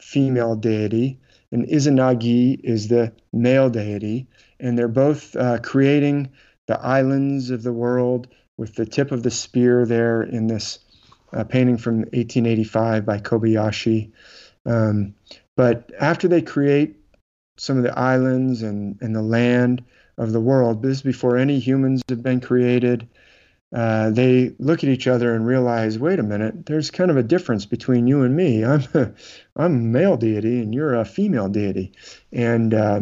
[0.01, 1.19] female deity,
[1.51, 4.27] and Izanagi is the male deity,
[4.59, 6.29] and they're both uh, creating
[6.67, 8.27] the islands of the world
[8.57, 10.79] with the tip of the spear there in this
[11.33, 14.11] uh, painting from 1885 by Kobayashi.
[14.65, 15.15] Um,
[15.55, 16.95] but after they create
[17.57, 19.83] some of the islands and, and the land
[20.17, 23.07] of the world, this is before any humans have been created,
[23.75, 27.23] uh, they look at each other and realize, wait a minute, there's kind of a
[27.23, 28.65] difference between you and me.
[28.65, 29.11] I'm a,
[29.55, 31.93] I'm a male deity and you're a female deity.
[32.31, 33.01] And uh,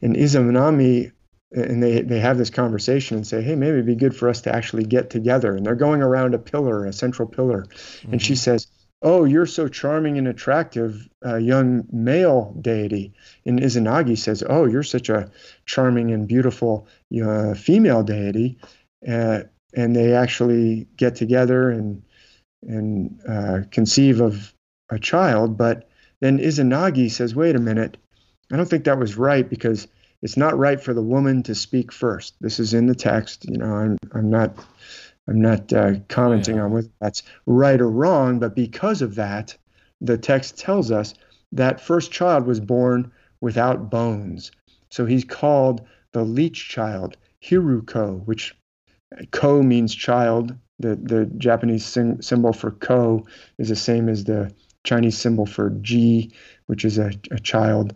[0.00, 1.12] and Izanami,
[1.52, 4.42] and they, they have this conversation and say, hey, maybe it'd be good for us
[4.42, 5.54] to actually get together.
[5.54, 7.64] And they're going around a pillar, a central pillar.
[7.64, 8.12] Mm-hmm.
[8.12, 8.38] And she mm-hmm.
[8.38, 8.66] says,
[9.02, 13.12] oh, you're so charming and attractive, uh, young male deity.
[13.44, 15.30] And Izanagi says, oh, you're such a
[15.66, 16.88] charming and beautiful
[17.22, 18.58] uh, female deity.
[19.06, 19.42] Uh,
[19.76, 22.02] and they actually get together and
[22.66, 24.54] and uh, conceive of
[24.90, 25.56] a child.
[25.58, 25.88] But
[26.20, 27.98] then Izanagi says, wait a minute,
[28.52, 29.86] I don't think that was right because
[30.22, 32.34] it's not right for the woman to speak first.
[32.40, 33.44] This is in the text.
[33.48, 34.56] You know, I'm I'm not
[35.28, 36.62] I'm not uh, commenting yeah.
[36.62, 39.56] on whether that's right or wrong, but because of that,
[40.00, 41.14] the text tells us
[41.52, 44.50] that first child was born without bones.
[44.90, 48.54] So he's called the leech child, Hiruko, which
[49.30, 50.54] ko means child.
[50.78, 51.84] The the Japanese
[52.20, 53.26] symbol for ko
[53.58, 54.52] is the same as the
[54.84, 56.32] Chinese symbol for ji,
[56.66, 57.94] which is a, a child.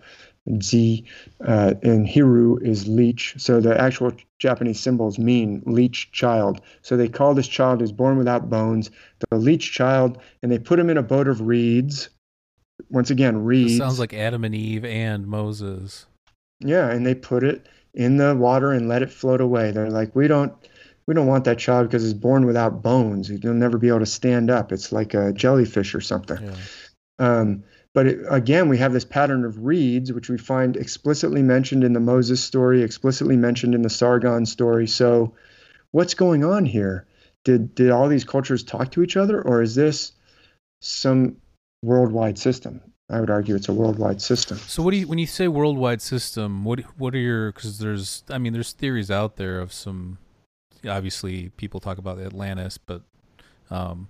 [0.63, 1.05] Z
[1.47, 3.35] uh, and Hiru is leech.
[3.37, 6.61] So the actual Japanese symbols mean leech child.
[6.83, 8.91] So they call this child who's born without bones
[9.31, 12.09] the leech child, and they put him in a boat of reeds.
[12.91, 13.73] Once again, reeds.
[13.73, 16.07] This sounds like Adam and Eve and Moses.
[16.61, 19.71] Yeah, and they put it in the water and let it float away.
[19.71, 20.53] They're like, we don't
[21.09, 23.29] we don't want that child because he's born without bones.
[23.29, 24.71] He'll never be able to stand up.
[24.71, 26.39] It's like a jellyfish or something.
[26.41, 26.55] Yeah.
[27.19, 31.83] Um, but it, again, we have this pattern of reeds, which we find explicitly mentioned
[31.83, 34.87] in the Moses story, explicitly mentioned in the Sargon story.
[34.87, 35.35] So,
[35.93, 37.07] what's going on here?
[37.43, 40.13] Did did all these cultures talk to each other, or is this
[40.83, 41.39] some
[41.83, 42.83] worldwide system?
[43.09, 44.59] I would argue it's a worldwide system.
[44.59, 46.65] So, what do you when you say worldwide system?
[46.65, 50.19] What what are your because there's I mean there's theories out there of some
[50.87, 53.03] obviously people talk about Atlantis, but
[53.71, 54.09] um,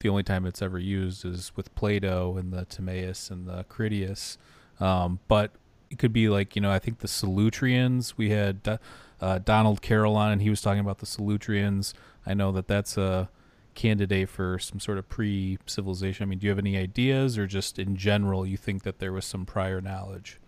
[0.00, 4.38] the only time it's ever used is with Plato and the Timaeus and the Critias.
[4.80, 5.52] Um, but
[5.90, 8.14] it could be like you know I think the Solutreans.
[8.16, 8.78] We had
[9.20, 11.94] uh, Donald Carroll and he was talking about the Solutreans.
[12.26, 13.30] I know that that's a
[13.74, 16.24] candidate for some sort of pre-civilization.
[16.24, 19.12] I mean, do you have any ideas, or just in general, you think that there
[19.12, 20.40] was some prior knowledge?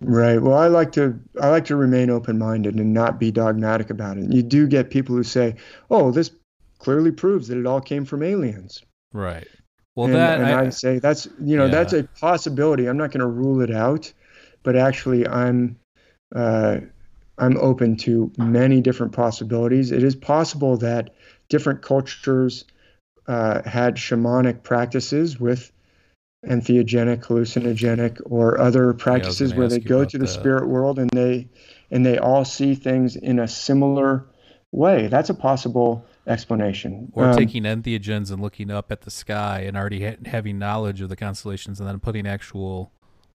[0.00, 0.40] Right.
[0.40, 4.30] Well, I like to I like to remain open-minded and not be dogmatic about it.
[4.30, 5.56] You do get people who say,
[5.90, 6.30] "Oh, this
[6.78, 8.82] clearly proves that it all came from aliens."
[9.12, 9.46] Right.
[9.94, 11.70] Well, and, that and I, I, say that's you know yeah.
[11.70, 12.86] that's a possibility.
[12.86, 14.12] I'm not going to rule it out,
[14.62, 15.78] but actually, I'm
[16.34, 16.80] uh,
[17.38, 19.92] I'm open to many different possibilities.
[19.92, 21.14] It is possible that
[21.48, 22.64] different cultures
[23.26, 25.72] uh, had shamanic practices with
[26.44, 30.28] entheogenic, hallucinogenic, or other practices yeah, where they go to the that.
[30.28, 31.48] spirit world and they
[31.90, 34.26] and they all see things in a similar
[34.72, 35.06] way.
[35.06, 37.10] That's a possible explanation.
[37.14, 41.00] Or um, taking entheogens and looking up at the sky and already ha- having knowledge
[41.00, 42.92] of the constellations and then putting actual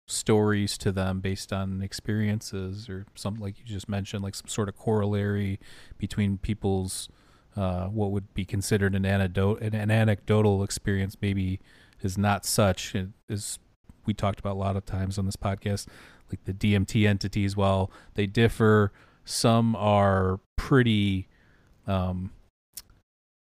[0.06, 4.68] stories to them based on experiences or something like you just mentioned, like some sort
[4.68, 5.58] of corollary
[5.98, 7.08] between people's
[7.56, 11.58] uh, what would be considered an anecdote an anecdotal experience, maybe
[12.02, 12.94] is not such
[13.28, 13.58] as
[14.04, 15.86] we talked about a lot of times on this podcast
[16.30, 18.92] like the DMT entities while they differ.
[19.24, 21.28] Some are pretty
[21.86, 22.30] um,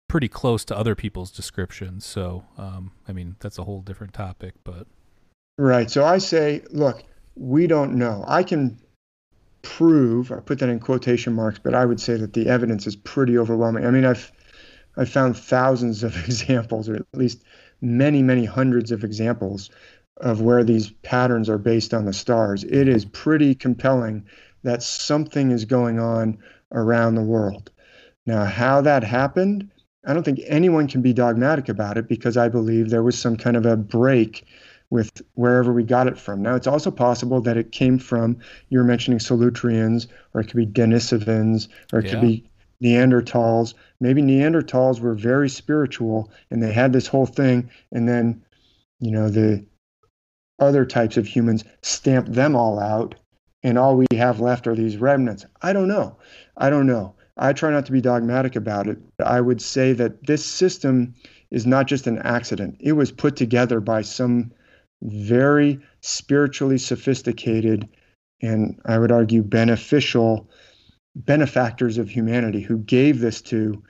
[0.07, 2.05] pretty close to other people's descriptions.
[2.05, 4.87] So um, I mean that's a whole different topic but.
[5.57, 5.89] Right.
[5.89, 7.03] So I say look
[7.35, 8.23] we don't know.
[8.27, 8.79] I can
[9.61, 12.95] prove I put that in quotation marks but I would say that the evidence is
[12.95, 13.85] pretty overwhelming.
[13.85, 14.31] I mean I've
[14.95, 17.43] I've found thousands of examples or at least
[17.83, 19.69] many, many hundreds of examples
[20.17, 22.63] of where these patterns are based on the stars.
[22.63, 24.25] It is pretty compelling
[24.63, 26.37] that something is going on
[26.71, 27.71] around the world.
[28.25, 29.69] Now, how that happened,
[30.05, 33.35] I don't think anyone can be dogmatic about it because I believe there was some
[33.35, 34.45] kind of a break
[34.89, 36.41] with wherever we got it from.
[36.41, 38.37] Now, it's also possible that it came from,
[38.69, 42.11] you were mentioning Solutreans, or it could be Denisovans, or it yeah.
[42.11, 42.49] could be
[42.83, 43.73] Neanderthals.
[43.99, 48.43] Maybe Neanderthals were very spiritual and they had this whole thing, and then,
[48.99, 49.65] you know, the
[50.59, 53.15] other types of humans stamped them all out,
[53.63, 55.45] and all we have left are these remnants.
[55.61, 56.17] I don't know.
[56.57, 57.15] I don't know.
[57.37, 58.99] I try not to be dogmatic about it.
[59.25, 61.15] I would say that this system
[61.49, 62.77] is not just an accident.
[62.79, 64.51] It was put together by some
[65.01, 67.89] very spiritually sophisticated
[68.43, 70.49] and I would argue beneficial
[71.15, 73.81] benefactors of humanity who gave this to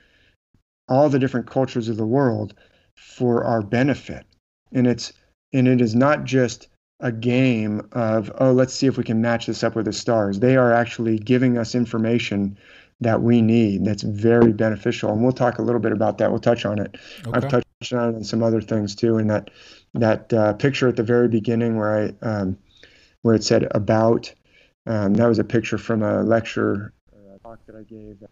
[0.88, 2.54] all the different cultures of the world
[2.94, 4.26] for our benefit.
[4.72, 5.12] And it's
[5.52, 6.68] and it is not just
[7.00, 10.40] a game of oh let's see if we can match this up with the stars.
[10.40, 12.58] They are actually giving us information
[13.00, 16.40] that we need that's very beneficial and we'll talk a little bit about that we'll
[16.40, 16.96] touch on it
[17.26, 17.36] okay.
[17.36, 19.50] i've touched on it and some other things too and that
[19.94, 22.56] that uh, picture at the very beginning where i um,
[23.22, 24.32] where it said about
[24.86, 26.92] um, that was a picture from a lecture
[27.54, 28.22] talk that i gave.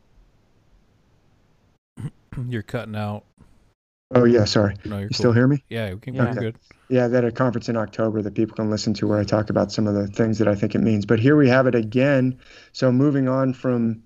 [2.50, 3.24] You're cutting out.
[4.14, 4.76] Oh yeah sorry.
[4.84, 5.14] No, you cool.
[5.14, 5.64] still hear me?
[5.68, 6.34] Yeah we can yeah.
[6.34, 6.56] good.
[6.88, 9.72] Yeah that a conference in october that people can listen to where i talk about
[9.72, 11.06] some of the things that i think it means.
[11.06, 12.38] But here we have it again.
[12.72, 14.02] So moving on from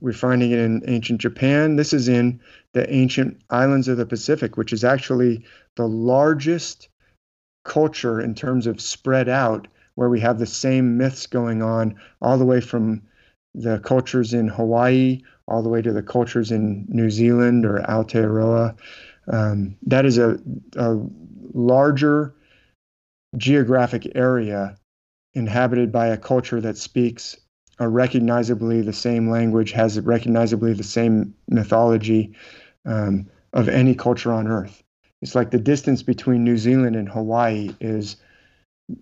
[0.00, 1.76] we're finding it in ancient Japan.
[1.76, 2.40] This is in
[2.72, 5.44] the ancient islands of the Pacific, which is actually
[5.76, 6.88] the largest
[7.64, 9.66] culture in terms of spread out,
[9.96, 13.02] where we have the same myths going on all the way from
[13.54, 18.76] the cultures in Hawaii all the way to the cultures in New Zealand or Aotearoa.
[19.28, 20.38] Um, that is a,
[20.76, 20.96] a
[21.52, 22.34] larger
[23.36, 24.76] geographic area
[25.34, 27.36] inhabited by a culture that speaks
[27.78, 32.34] a recognizably the same language, has recognizably the same mythology
[32.84, 34.82] um, of any culture on Earth.
[35.22, 38.16] It's like the distance between New Zealand and Hawaii is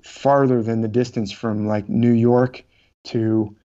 [0.02, 2.64] farther than the distance from like New York
[3.04, 3.56] to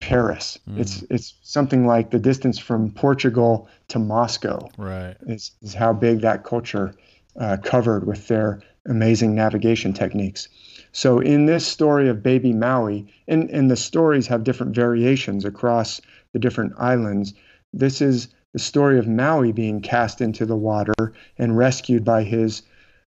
[0.00, 0.58] Paris.
[0.68, 0.80] Mm.
[0.80, 4.68] It's it's something like the distance from Portugal to Moscow.
[4.76, 5.16] Right.
[5.26, 6.94] Is, is how big that culture
[7.38, 10.48] uh, covered with their amazing navigation techniques.
[10.92, 16.00] So in this story of baby Maui, and, and the stories have different variations across
[16.32, 17.34] the different islands,
[17.72, 22.62] this is the story of Maui being cast into the water and rescued by his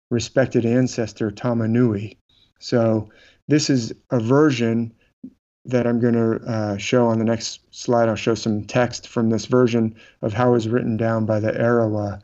[0.10, 2.16] respected ancestor Tamanui.
[2.60, 3.10] So
[3.48, 4.94] this is a version
[5.66, 8.10] that I'm going to uh, show on the next slide.
[8.10, 11.52] I'll show some text from this version of how it was written down by the
[11.52, 12.22] Arawa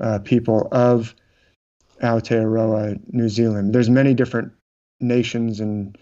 [0.00, 1.14] uh, people of
[2.02, 3.74] Aotearoa, New Zealand.
[3.74, 4.52] There's many different
[5.00, 5.96] nations and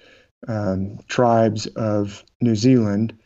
[0.48, 3.16] um, tribes of New Zealand.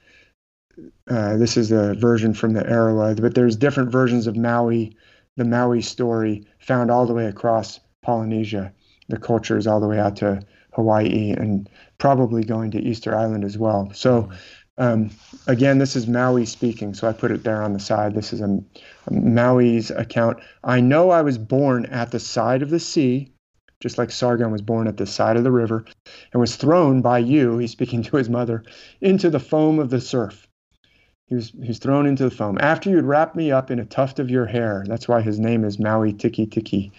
[1.08, 4.96] Uh, this is a version from the Arawa, but there's different versions of Maui,
[5.36, 8.72] the Maui story found all the way across Polynesia.
[9.08, 10.42] The culture is all the way out to
[10.74, 11.68] Hawaii and
[11.98, 13.90] probably going to Easter Island as well.
[13.94, 14.30] So,
[14.76, 15.10] um,
[15.46, 18.14] again, this is Maui speaking, so I put it there on the side.
[18.14, 18.46] This is a,
[19.06, 20.38] a Maui's account.
[20.64, 23.34] I know I was born at the side of the sea
[23.84, 25.84] just like Sargon was born at the side of the river
[26.32, 28.64] and was thrown by you, he's speaking to his mother,
[29.02, 30.48] into the foam of the surf.
[31.26, 32.56] He was, he was thrown into the foam.
[32.62, 34.84] After you'd wrapped me up in a tuft of your hair.
[34.86, 36.92] That's why his name is Maui Tiki Tiki.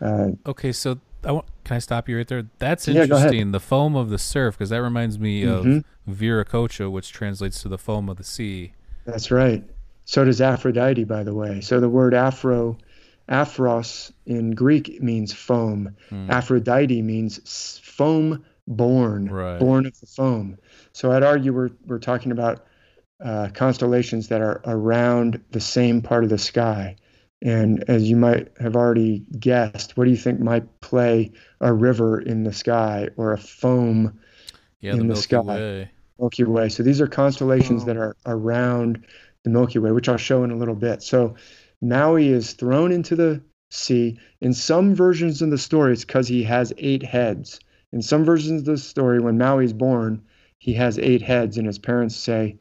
[0.00, 2.48] Uh, okay, so I want, can I stop you right there?
[2.58, 3.46] That's interesting.
[3.46, 5.78] Yeah, the foam of the surf, because that reminds me mm-hmm.
[5.78, 8.72] of Viracocha, which translates to the foam of the sea.
[9.04, 9.62] That's right.
[10.06, 11.60] So does Aphrodite, by the way.
[11.60, 12.78] So the word Afro
[13.28, 15.94] Aphros in Greek means foam.
[16.10, 16.30] Mm.
[16.30, 19.58] Aphrodite means foam born, right.
[19.58, 20.56] born of the foam.
[20.94, 22.64] So I'd argue we're, we're talking about
[23.22, 26.96] uh, constellations that are around the same part of the sky.
[27.42, 32.20] And as you might have already guessed, what do you think might play a river
[32.20, 34.18] in the sky or a foam
[34.80, 35.40] yeah, in the, the sky?
[35.40, 35.90] Way.
[36.18, 36.68] Milky Way.
[36.68, 37.86] So these are constellations oh.
[37.86, 39.04] that are around
[39.44, 41.02] the Milky Way, which I'll show in a little bit.
[41.02, 41.36] So
[41.80, 43.40] Maui is thrown into the
[43.70, 44.18] sea.
[44.40, 47.60] In some versions of the story, it's because he has eight heads.
[47.92, 50.22] In some versions of the story, when Maui is born,
[50.58, 52.56] he has eight heads, and his parents say,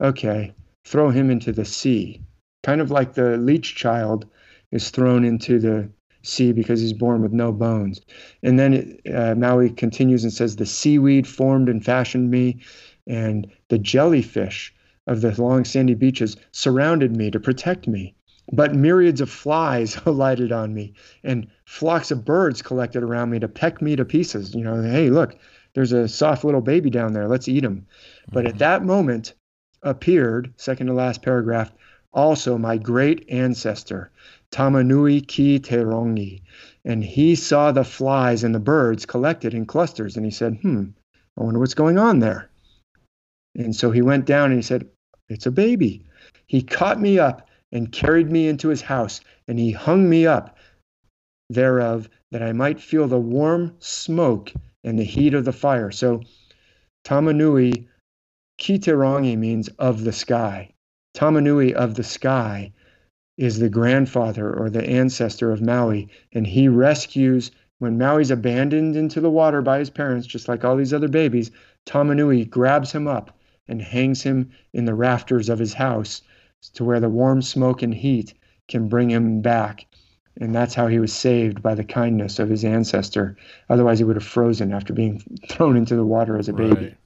[0.00, 2.20] okay, throw him into the sea.
[2.62, 4.26] Kind of like the leech child
[4.70, 5.90] is thrown into the
[6.22, 8.00] sea because he's born with no bones.
[8.42, 12.60] And then uh, Maui continues and says, The seaweed formed and fashioned me,
[13.06, 14.74] and the jellyfish
[15.06, 18.14] of the long sandy beaches surrounded me to protect me.
[18.52, 23.48] But myriads of flies alighted on me, and flocks of birds collected around me to
[23.48, 24.54] peck me to pieces.
[24.54, 25.36] You know, hey, look,
[25.74, 27.28] there's a soft little baby down there.
[27.28, 27.86] Let's eat him.
[28.32, 28.58] But at mm-hmm.
[28.58, 29.34] that moment
[29.82, 31.72] appeared, second to last paragraph,
[32.12, 34.10] also my great ancestor,
[34.52, 36.42] Tamanui Ki Te Rangi.
[36.84, 40.86] And he saw the flies and the birds collected in clusters, and he said, Hmm,
[41.38, 42.50] I wonder what's going on there.
[43.54, 44.88] And so he went down and he said,
[45.28, 46.04] It's a baby.
[46.46, 50.56] He caught me up and carried me into his house, and he hung me up
[51.48, 54.52] thereof, that I might feel the warm smoke
[54.84, 55.90] and the heat of the fire.
[55.90, 56.22] So,
[57.04, 57.86] Tamanui,
[58.60, 60.72] Kiterangi means of the sky.
[61.14, 62.72] Tamanui of the sky
[63.40, 69.18] is the grandfather or the ancestor of Maui, and he rescues when Maui's abandoned into
[69.18, 71.50] the water by his parents, just like all these other babies.
[71.86, 73.34] Tamanui grabs him up
[73.66, 76.20] and hangs him in the rafters of his house
[76.74, 78.34] to where the warm smoke and heat
[78.68, 79.86] can bring him back.
[80.38, 83.38] And that's how he was saved by the kindness of his ancestor.
[83.70, 86.74] Otherwise, he would have frozen after being thrown into the water as a baby.
[86.74, 86.96] Right.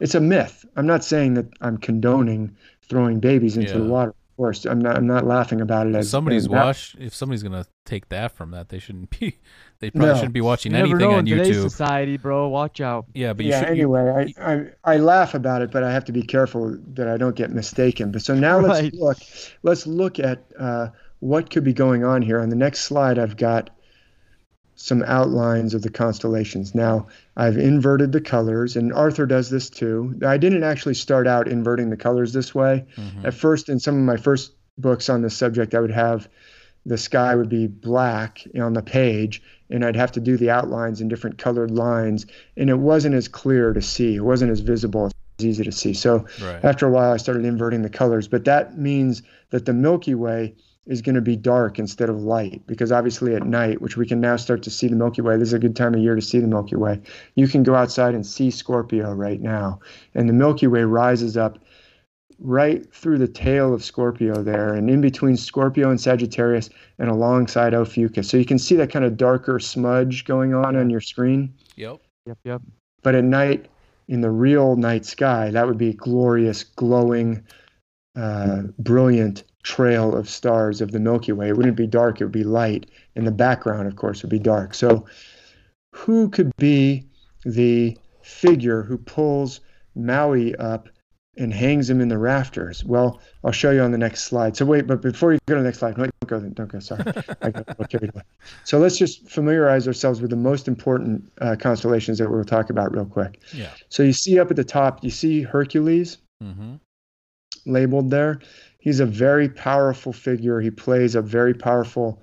[0.00, 0.66] It's a myth.
[0.76, 3.78] I'm not saying that I'm condoning throwing babies into Yeah.
[3.78, 4.14] the water.
[4.42, 4.96] Of course, I'm not.
[4.96, 8.08] I'm not laughing about it If as somebody's as that- watch if somebody's gonna take
[8.08, 9.38] that from that, they shouldn't be.
[9.78, 10.14] They probably No.
[10.14, 11.62] shouldn't be watching You never anything know on in today's YouTube.
[11.62, 12.46] society, bro.
[12.48, 13.06] Watch out.
[13.14, 13.58] Yeah, but you yeah.
[13.60, 13.76] should.
[13.76, 17.08] you- Anyway, I, I I laugh about it, but I have to be careful that
[17.08, 18.10] I don't get mistaken.
[18.12, 19.18] But so now let's look.
[19.64, 20.88] Let's look at uh,
[21.20, 22.40] what could be going on here.
[22.40, 23.70] On the next slide, I've got
[24.74, 26.74] some outlines of the constellations.
[26.74, 27.06] Now
[27.36, 30.18] I've inverted the colors, and Arthur does this too.
[30.24, 32.84] I didn't actually start out inverting the colors this way.
[32.96, 33.24] Mhm.
[33.24, 36.28] At first, in some of my first books on this subject, I would have
[36.84, 41.00] the sky would be black on the page, and I'd have to do the outlines
[41.00, 44.16] in different colored lines, and it wasn't as clear to see.
[44.16, 45.04] It wasn't as visible.
[45.38, 45.92] Was easy to see.
[45.94, 46.64] So Right.
[46.64, 50.54] after a while, I started inverting the colors, but that means that the Milky Way
[50.86, 54.20] is going to be dark instead of light because obviously at night, which we can
[54.20, 56.22] now start to see the Milky Way, this is a good time of year to
[56.22, 57.00] see the Milky Way.
[57.36, 59.80] You can go outside and see Scorpio right now,
[60.14, 61.58] and the Milky Way rises up
[62.40, 66.68] right through the tail of Scorpio there, and in between Scorpio and Sagittarius,
[66.98, 68.28] and alongside Ophiuchus.
[68.28, 71.54] So you can see that kind of darker smudge going on on your screen.
[71.76, 72.00] Yep.
[72.26, 72.62] Yep, yep.
[73.02, 73.66] But at night,
[74.08, 77.44] in the real night sky, that would be glorious, glowing,
[78.16, 81.48] uh, brilliant trail of stars of the Milky Way.
[81.48, 82.86] It wouldn't be dark, it would be light.
[83.16, 84.74] And the background, of course, would be dark.
[84.74, 85.06] So,
[85.92, 87.06] who could be
[87.44, 89.60] the figure who pulls
[89.94, 90.88] Maui up
[91.36, 92.84] and hangs him in the rafters?
[92.84, 94.56] Well, I'll show you on the next slide.
[94.56, 96.78] So, wait, but before you go to the next slide, no, don't go, don't go,
[96.80, 97.04] sorry.
[97.42, 98.22] I got a carried away.
[98.64, 102.92] So, let's just familiarize ourselves with the most important uh, constellations that we'll talk about
[102.94, 103.40] real quick.
[103.52, 103.70] Yeah.
[103.90, 106.74] So you see up at the top, you see Hercules Mm-hmm.
[107.66, 108.40] labeled there.
[108.82, 110.60] He's a very powerful figure.
[110.60, 112.20] He plays a very powerful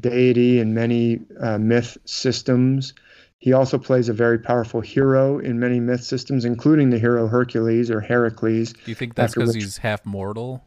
[0.00, 2.94] deity in many uh, myth systems.
[3.38, 7.92] He also plays a very powerful hero in many myth systems, including the hero Hercules
[7.92, 8.72] or Heracles.
[8.72, 10.64] Do you think that's because which- he's half mortal?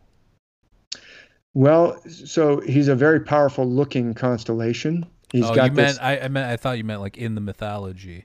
[1.54, 5.06] Well, so he's a very powerful looking constellation.
[5.34, 5.98] He's oh, got you this.
[5.98, 8.24] meant I, I meant I thought you meant like in the mythology.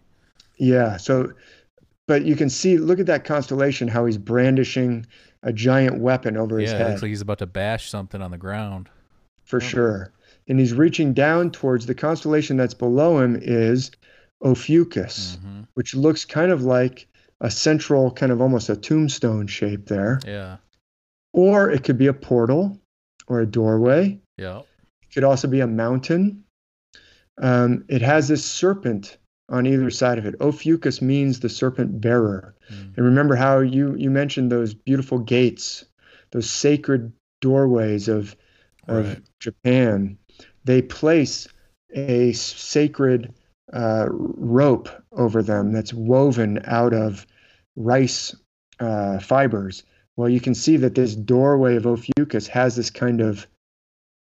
[0.57, 0.98] Yeah.
[0.98, 1.32] So,
[2.07, 5.05] but you can see, look at that constellation, how he's brandishing
[5.43, 6.90] a giant weapon over his yeah, it head.
[6.90, 8.88] looks like he's about to bash something on the ground.
[9.45, 10.12] for sure.
[10.49, 13.90] And he's reaching down towards the constellation that's below him is
[14.45, 17.09] Ophiuchus, hmm which looks kind of like
[17.40, 20.20] a central, kind of almost a tombstone shape there.
[20.26, 20.59] Yeah.
[21.32, 22.78] Or it could be a portal
[23.26, 24.20] or a doorway.
[24.36, 24.59] Yeah.
[24.59, 26.45] It could also be a mountain.
[27.40, 29.16] Um, it has this serpent
[29.53, 30.34] on either side of it.
[30.40, 32.55] Ophiuchus means the serpent bearer.
[32.72, 32.96] Mm.
[32.96, 35.84] And remember how you, you mentioned those beautiful gates,
[36.30, 38.34] those sacred doorways of,
[38.88, 39.22] of Right.
[39.38, 40.18] Japan.
[40.64, 41.46] They place
[41.94, 43.34] a sacred
[43.72, 47.26] uh, rope over them that's woven out of
[47.76, 48.34] rice
[48.80, 49.84] uh, fibers.
[50.16, 53.46] Well, you can see that this doorway of Ophiuchus has this kind of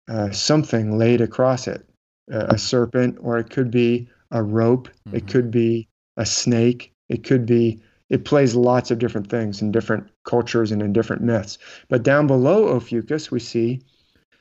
[0.09, 1.85] uh, something laid across it
[2.29, 5.27] a, a serpent, or it could be a rope, it Mhm.
[5.27, 10.07] could be a snake, it could be, it plays lots of different things in different
[10.23, 11.57] cultures and in different myths.
[11.87, 13.81] But down below Ophiuchus, we see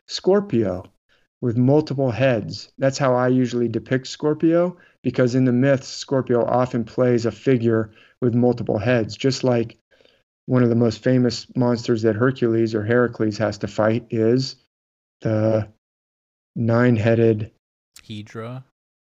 [0.06, 0.84] Scorpio
[1.40, 2.72] with multiple heads.
[2.78, 7.90] That's how I usually depict Scorpio, because in the myths, Scorpio often plays a figure
[8.20, 9.78] with multiple heads, just like
[10.46, 14.56] one of the most famous monsters that Hercules or Heracles has to fight is
[15.20, 15.68] the
[16.56, 17.52] nine headed,
[18.06, 18.64] Hydra.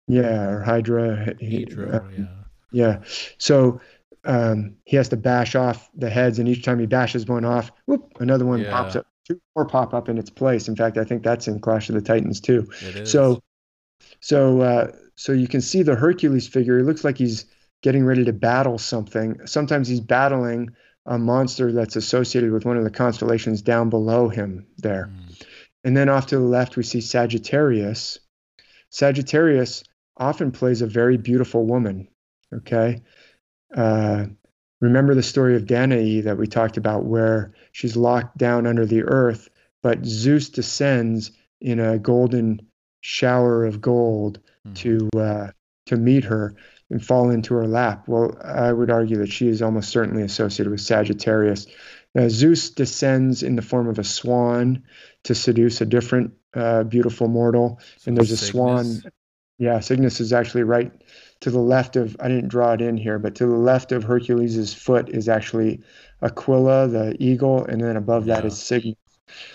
[0.07, 1.35] Yeah, or Hydra.
[1.41, 1.97] Hydra.
[1.97, 2.25] uh, yeah.
[2.71, 2.99] yeah.
[3.37, 3.81] So
[4.23, 7.71] um, he has to bash off the heads, and each time he bashes one off,
[7.85, 8.71] whoop, another one Yeah.
[8.71, 9.07] pops up.
[9.27, 10.67] Two more pop up in its place.
[10.67, 12.69] In fact, I think that's in Clash of the Titans too.
[12.81, 13.11] It is.
[13.11, 13.41] So,
[14.19, 16.77] so, uh, so you can see the Hercules figure.
[16.77, 17.45] It looks like he's
[17.81, 19.39] getting ready to battle something.
[19.47, 20.75] Sometimes he's battling
[21.07, 25.09] a monster that's associated with one of the constellations down below him there.
[25.11, 25.45] Mm.
[25.83, 28.19] And then off to the left, we see Sagittarius.
[28.89, 29.83] Sagittarius
[30.17, 32.07] often plays a very beautiful woman.
[32.53, 33.01] Okay.
[33.75, 34.25] Uh,
[34.81, 39.03] remember the story of Danae that we talked about, where she's locked down under the
[39.03, 39.49] earth,
[39.83, 42.61] but Zeus descends in a golden
[43.01, 44.75] shower of gold Mhm.
[44.75, 45.51] to uh,
[45.87, 46.55] to meet her
[46.89, 48.07] and fall into her lap.
[48.07, 51.67] Well, I would argue that she is almost certainly associated with Sagittarius.
[52.17, 54.83] Uh, Zeus descends in the form of a swan
[55.25, 59.01] to seduce a different uh, beautiful mortal, So and there's a swan.
[59.57, 60.91] Yeah, Cygnus is actually right
[61.41, 62.17] to the left of.
[62.19, 65.81] I didn't draw it in here, but to the left of Hercules' foot is actually
[66.21, 68.47] Aquila, the eagle, and then above that Yeah.
[68.47, 68.95] is Cygnus.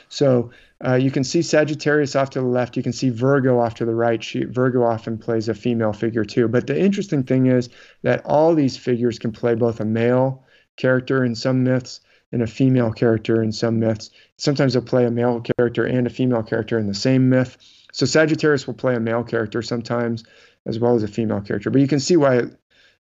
[0.08, 0.50] So
[0.84, 2.76] uh, you can see Sagittarius off to the left.
[2.76, 4.22] You can see Virgo off to the right.
[4.22, 6.48] She, Virgo often plays a female figure too.
[6.48, 7.68] But the interesting thing is
[8.02, 10.44] that all these figures can play both a male
[10.76, 12.00] character in some myths
[12.32, 14.10] and a female character in some myths.
[14.38, 17.58] Sometimes they'll play a male character and a female character in the same myth.
[17.92, 20.24] So Sagittarius will play a male character sometimes
[20.66, 21.70] as well as a female character.
[21.70, 22.56] But you can see why it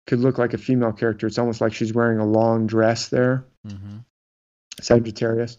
[0.07, 1.27] could look like a female character.
[1.27, 3.99] It's almost like she's wearing a long dress there, hmm
[4.81, 5.57] Sagittarius.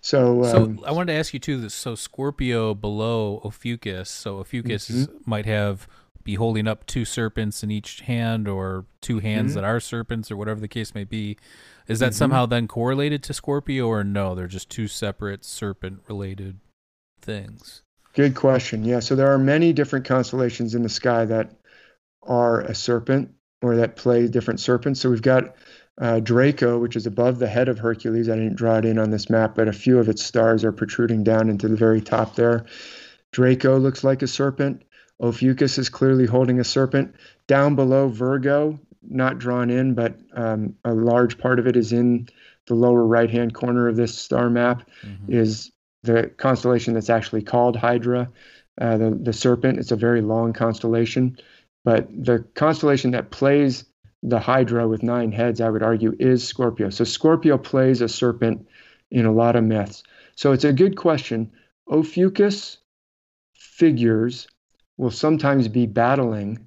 [0.00, 1.60] So, So um, I wanted to ask you too.
[1.60, 4.08] This so Scorpio below Ophiuchus.
[4.10, 5.30] So Ophiuchus Mm-hmm.
[5.30, 5.86] might have
[6.24, 9.54] be holding up two serpents in each hand, or two hands Mhm.
[9.56, 11.36] that are serpents, or whatever the case may be.
[11.86, 12.16] Is that Mhm.
[12.16, 14.34] somehow then correlated to Scorpio, or no?
[14.34, 16.60] They're just two separate serpent-related
[17.20, 17.82] things.
[18.14, 18.84] Good question.
[18.84, 21.50] Yeah, so there are many different constellations in the sky that
[22.22, 25.00] are a serpent or that play different serpents.
[25.00, 25.56] So we've got
[26.00, 28.28] uh, Draco, which is above the head of Hercules.
[28.28, 30.72] I didn't draw it in on this map, but a few of its stars are
[30.72, 32.66] protruding down into the very top there.
[33.32, 34.82] Draco looks like a serpent.
[35.20, 37.14] Ophiuchus is clearly holding a serpent.
[37.46, 42.28] Down below, Virgo, not drawn in, but um, a large part of it is in
[42.66, 45.28] the lower right hand corner of this star map Mhm.
[45.28, 45.70] is
[46.04, 48.30] the constellation that's actually called Hydra,
[48.80, 49.78] uh, the the serpent.
[49.78, 51.38] It's a very long constellation,
[51.84, 53.84] but the constellation that plays
[54.22, 56.90] the Hydra with nine heads, I would argue, is Scorpio.
[56.90, 58.66] So Scorpio plays a serpent
[59.10, 60.02] in a lot of myths.
[60.36, 61.52] So it's a good question.
[61.90, 62.78] Ophiuchus
[63.54, 64.48] figures
[64.96, 66.66] will sometimes be battling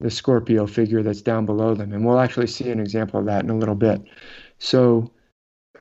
[0.00, 3.44] the Scorpio figure that's down below them, and we'll actually see an example of that
[3.44, 4.02] in a little bit.
[4.58, 5.10] So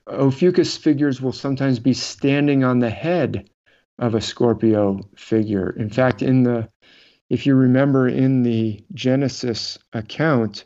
[0.08, 3.50] Ophiuchus figures will sometimes be standing on the head
[4.00, 5.72] of a Scorpio figure.
[5.72, 6.70] In fact, in the
[7.30, 10.64] if you remember in the Genesis account,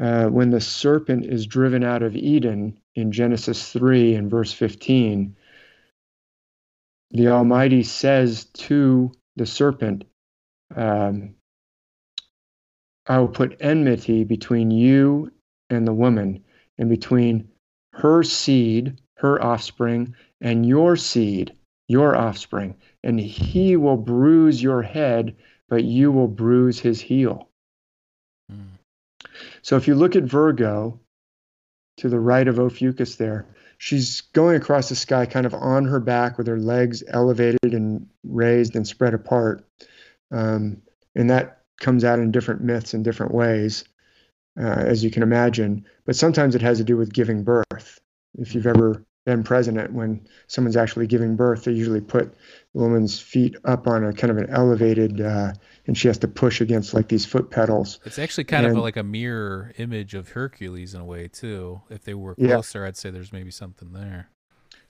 [0.00, 5.36] uh, when the serpent is driven out of Eden in Genesis 3 and verse 15,
[7.12, 10.04] the Almighty says to the serpent,
[10.74, 11.34] um,
[13.06, 15.32] I will put enmity between you
[15.70, 16.44] and the woman,
[16.76, 17.48] and between
[17.98, 21.52] her seed, her offspring, and your seed,
[21.88, 25.34] your offspring, and he will bruise your head,
[25.68, 27.48] but you will bruise his heel.
[28.52, 28.66] Mm.
[29.62, 31.00] So if you look at Virgo
[31.96, 33.46] to the right of Ophiuchus there,
[33.78, 38.06] she's going across the sky kind of on her back with her legs elevated and
[38.22, 39.64] raised and spread apart.
[40.30, 40.82] Um,
[41.16, 43.84] and that comes out in different myths in different ways,
[44.58, 45.84] uh, as you can imagine.
[46.06, 48.00] But sometimes it has to do with giving birth.
[48.38, 53.18] If you've ever been present when someone's actually giving birth, they usually put the woman's
[53.20, 55.52] feet up on a kind of an elevated, uh,
[55.86, 58.00] and she has to push against like these foot pedals.
[58.04, 61.82] It's actually kind of And- like a mirror image of Hercules in a way too.
[61.90, 62.54] If they were Yeah.
[62.54, 64.28] closer, I'd say there's maybe something there.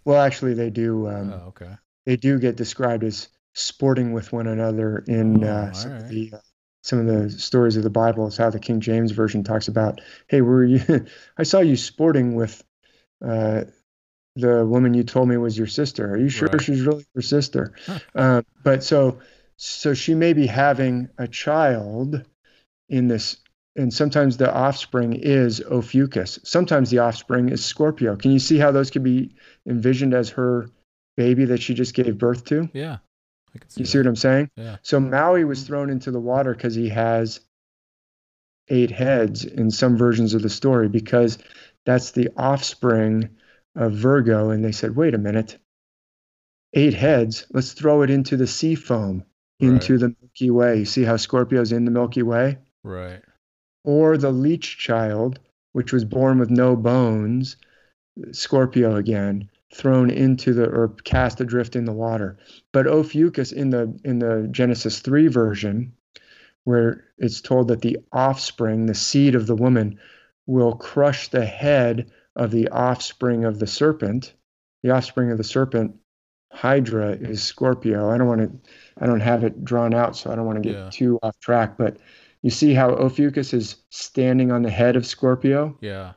[0.05, 1.09] Well, actually, they do.
[1.09, 1.77] Um, oh, okay.
[2.07, 6.39] they do get described as sporting with one another in Oh, uh, of the, uh,
[6.83, 8.26] some of the stories of the Bible.
[8.26, 11.07] Is how the King James version talks about, "Hey, were you?
[11.39, 12.62] I saw you sporting with
[13.24, 13.64] uh,
[14.37, 16.13] the woman you told me was your sister.
[16.13, 16.63] Are you sure Right.
[16.63, 17.99] she's really your sister?" Huh.
[18.14, 19.21] Uh, but so,
[19.57, 22.25] so she may be having a child
[22.88, 23.37] in this.
[23.76, 26.41] And sometimes the offspring is Ophiuchus.
[26.42, 28.17] Sometimes the offspring is Scorpio.
[28.17, 29.37] Can you see how those could be
[29.68, 30.68] envisioned as her
[31.17, 32.68] baby that she just gave birth to?
[32.72, 32.99] Yeah.
[33.68, 33.91] See You that.
[33.91, 34.51] see what I'm saying?
[34.57, 34.76] Yeah.
[34.83, 37.41] So Maui was thrown into the water because he has
[38.68, 41.39] eight heads in some versions of the story because
[41.87, 43.30] that's the offspring
[43.75, 44.51] of Virgo.
[44.51, 45.59] And they said, wait a minute,
[46.75, 49.25] eight heads, let's throw it into the sea foam,
[49.59, 50.01] into Right.
[50.01, 50.79] the Milky Way.
[50.80, 52.59] You see how Scorpio's in the Milky Way?
[52.85, 53.22] Right.
[53.85, 55.41] Or the leech child,
[55.72, 57.57] which was born with no bones,
[58.33, 62.38] Scorpio again, thrown into the or cast adrift in the water.
[62.72, 65.92] But Ophiuchus in the in the Genesis 3 version,
[66.64, 69.99] where it's told that the offspring, the seed of the woman,
[70.46, 74.32] will crush the head of the offspring of the serpent.
[74.82, 75.96] The offspring of the serpent,
[76.53, 78.11] Hydra, is Scorpio.
[78.11, 78.70] I don't want to
[79.03, 80.90] I don't have it drawn out, so I don't want to get Yeah.
[80.90, 81.99] too off track, but
[82.42, 85.76] you see how Ophiuchus is standing on the head of Scorpio?
[85.80, 86.12] Yeah.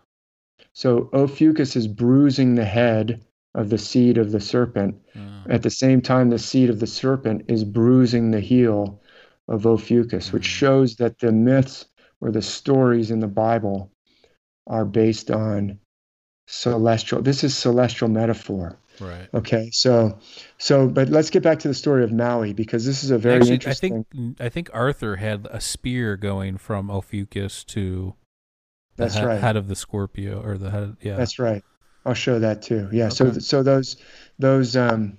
[0.73, 4.95] So Ophiuchus is bruising the head of the seed of the serpent.
[5.15, 9.01] Uh, At the same time, the seed of the serpent is bruising the heel
[9.47, 10.57] of Ophiuchus, which Mm.
[10.59, 11.85] shows that the myths
[12.21, 13.91] or the stories in the Bible
[14.67, 15.79] are based on
[16.47, 17.21] celestial.
[17.21, 18.77] This is celestial metaphor.
[18.99, 19.27] Right.
[19.33, 19.69] Okay.
[19.71, 20.19] So,
[20.57, 23.37] so, but let's get back to the story of Maui because this is a very
[23.37, 24.07] Actually, I think
[24.39, 28.13] I think Arthur had a spear going from Ophiuchus to
[28.97, 29.39] the That's right.
[29.41, 30.97] head of the Scorpio or the head.
[31.01, 31.15] Yeah.
[31.17, 31.63] That's right.
[32.05, 32.89] I'll show that too.
[32.91, 33.09] Yeah.
[33.09, 33.39] So, Okay.
[33.39, 33.97] so those,
[34.39, 35.17] those, um,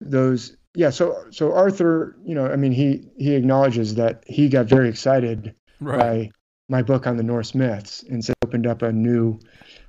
[0.00, 0.90] those, yeah.
[0.90, 5.54] So, so Arthur, you know, I mean, he he acknowledges that he got very excited
[5.80, 5.98] right.
[5.98, 6.30] by
[6.68, 9.40] my book on the Norse myths and so it opened up a new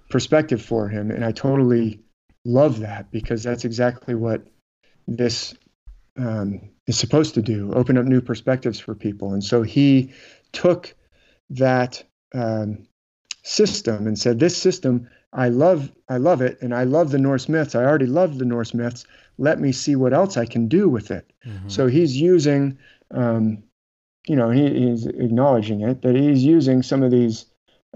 [0.10, 1.12] perspective for him.
[1.12, 2.02] And I totally
[2.46, 4.48] love that because that's exactly what
[5.08, 5.56] this
[6.18, 9.34] um, is supposed to do open up new perspectives for people.
[9.34, 10.14] And so he
[10.52, 10.94] took
[11.52, 12.88] that um,
[13.44, 17.48] system and said, This system, I love, I love it, and I love the Norse
[17.48, 17.76] myths.
[17.76, 19.06] I already love the Norse myths.
[19.38, 21.32] Let me see what else I can do with it.
[21.46, 21.72] Mhm.
[21.72, 22.78] So he's using,
[23.12, 23.64] um,
[24.28, 27.46] you know, he, he's acknowledging it that he's using some of these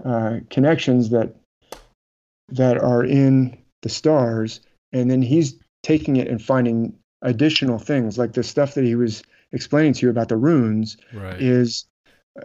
[0.04, 1.34] uh, connections that
[2.48, 4.60] that are in the stars,
[4.92, 9.22] and then he's taking it and finding additional things, like the stuff that he was
[9.52, 11.40] explaining to you about the runes right.
[11.40, 11.86] is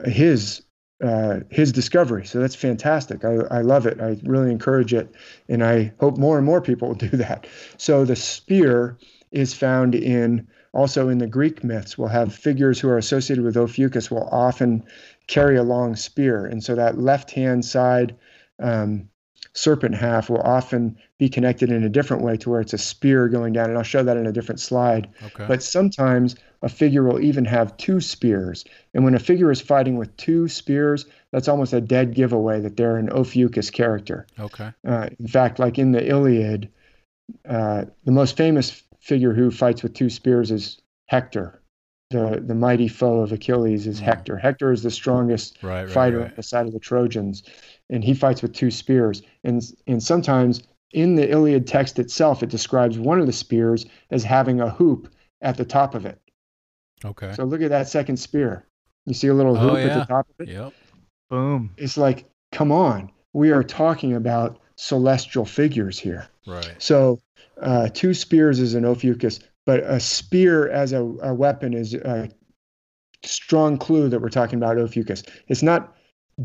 [0.06, 0.64] his
[1.02, 2.26] uh, his discovery.
[2.26, 3.26] So that's fantastic.
[3.26, 4.00] I, I love it.
[4.00, 5.14] I really encourage it,
[5.50, 7.48] and I hope more and more people will do that.
[7.78, 8.98] So the spear
[9.32, 11.98] is found in also in the Greek myths.
[11.98, 14.84] We'll have figures who are associated with Ophiuchus will often
[15.28, 18.16] carry a long spear, and so that left hand side.
[18.60, 19.10] Um,
[19.54, 23.28] serpent half will often be connected in a different way to where it's a spear
[23.28, 25.46] going down and I'll show that in a different slide okay.
[25.46, 28.64] but sometimes a figure will even have two spears.
[28.94, 32.78] And when a figure is fighting with two spears, that's almost a dead giveaway that
[32.78, 34.28] they're an Ophiuchus character.
[34.40, 34.72] okay.
[34.88, 36.70] Uh, in fact, like in the Iliad,
[37.50, 41.62] uh, the most famous figure who fights with two spears is Hector.
[42.12, 44.04] The, the mighty foe of Achilles is Mm.
[44.04, 44.38] Hector.
[44.38, 45.84] Hector is the strongest Right.
[45.84, 45.90] Right.
[45.90, 46.30] fighter right.
[46.30, 47.42] on the side of the Trojans,
[47.92, 49.22] and he fights with two spears.
[49.44, 50.64] And and sometimes
[50.94, 55.14] in the Iliad text itself, it describes one of the spears as having a hoop
[55.42, 56.20] at the top of it.
[57.06, 57.34] Okay.
[57.34, 58.66] So look at that second spear.
[59.06, 60.52] You see a little Oh, hoop at the top of it.
[60.52, 60.74] Yep.
[61.30, 61.72] Boom.
[61.78, 66.28] It's like, come on, we are talking about celestial figures here.
[66.46, 66.76] Right.
[66.78, 67.20] So
[67.62, 72.30] uh, two spears is an Ophiuchus, but a spear as a, a weapon is a
[73.24, 75.24] strong clue that we're talking about Ophiuchus.
[75.48, 75.96] It's not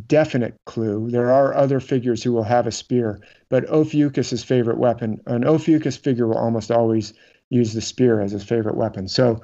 [0.07, 1.11] definite clue.
[1.11, 5.97] There are other figures who will have a spear, but Ophiuchus's favorite weapon, an Ophiuchus
[5.97, 7.15] figure will almost always
[7.51, 9.09] use the spear as his favorite weapon.
[9.09, 9.41] So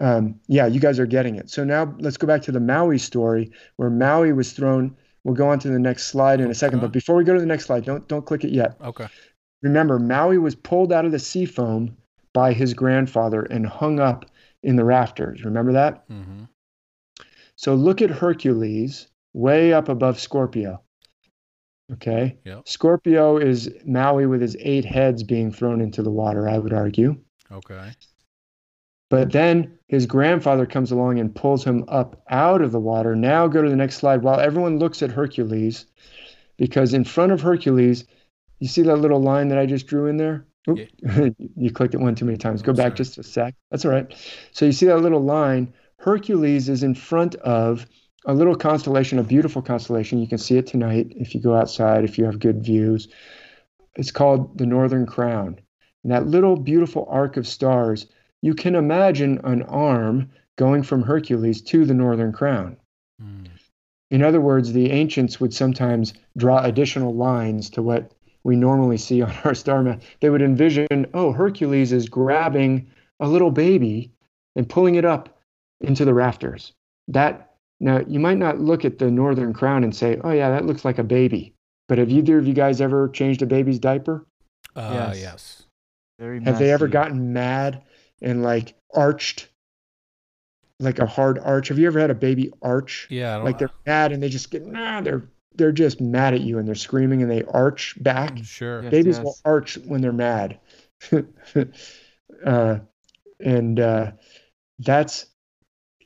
[0.00, 1.50] um, yeah, you guys are getting it.
[1.50, 4.96] So now let's go back to the Maui story where Maui was thrown.
[5.22, 7.40] We'll go on to the next slide in a second, but before we go to
[7.40, 8.76] the next slide, don't don't click it yet.
[8.82, 9.06] Okay.
[9.62, 11.96] Remember, Maui was pulled out of the sea foam
[12.34, 14.26] by his grandfather and hung up
[14.62, 15.44] in the rafters.
[15.44, 16.06] Remember that?
[16.10, 16.44] Mm-hmm.
[17.56, 20.80] So look at Hercules way up above Scorpio.
[21.92, 22.38] Okay.
[22.44, 22.66] Yep.
[22.66, 27.16] Scorpio is Maui with his eight heads being thrown into the water, I would argue.
[27.52, 27.90] Okay.
[29.10, 33.14] But then his grandfather comes along and pulls him up out of the water.
[33.14, 35.84] Now go to the next slide while everyone looks at Hercules,
[36.56, 38.04] because in front of Hercules,
[38.60, 40.46] you see that little line that I just drew in there?
[40.68, 40.78] Oop.
[41.56, 42.62] you clicked it one too many times.
[42.62, 42.96] Go Oh, back sorry.
[42.96, 43.54] just a sec.
[43.70, 44.12] That's all right.
[44.52, 45.74] So you see that little line.
[45.98, 47.86] Hercules is in front of
[48.24, 50.18] a little constellation, a beautiful constellation.
[50.18, 53.08] You can see it tonight if you go outside, if you have good views.
[53.96, 55.60] It's called the Northern Crown.
[56.02, 58.06] And that little beautiful arc of stars
[58.44, 62.76] you can imagine an arm going from Hercules to the Northern Crown.
[63.22, 63.48] Mm.
[64.10, 69.22] In other words, the ancients would sometimes draw additional lines to what we normally see
[69.22, 70.02] on our star map.
[70.20, 74.12] They would envision, oh, Hercules is grabbing a little baby
[74.56, 75.40] and pulling it up
[75.80, 76.74] into the rafters.
[77.08, 77.53] That
[77.84, 80.86] now you might not look at the Northern Crown and say, oh yeah, that looks
[80.86, 81.54] like a baby.
[81.86, 84.26] But have either of you guys ever changed a baby's diaper?
[84.74, 85.20] Uh, Yes.
[85.20, 85.62] yes.
[86.18, 87.82] Very Have they ever gotten mad
[88.22, 89.50] and like arched,
[90.80, 91.68] like a hard arch?
[91.68, 93.06] Have you ever had a baby arch?
[93.10, 93.32] Yeah.
[93.32, 96.40] I don't, Like they're mad and they just get nah, they're they're just mad at
[96.40, 98.38] you and they're screaming and they arch back.
[98.44, 98.82] sure.
[98.82, 98.88] Yeah.
[98.88, 99.24] Babies yes.
[99.24, 100.58] will arch when they're mad,
[102.46, 102.78] uh,
[103.40, 104.12] and uh,
[104.78, 105.26] that's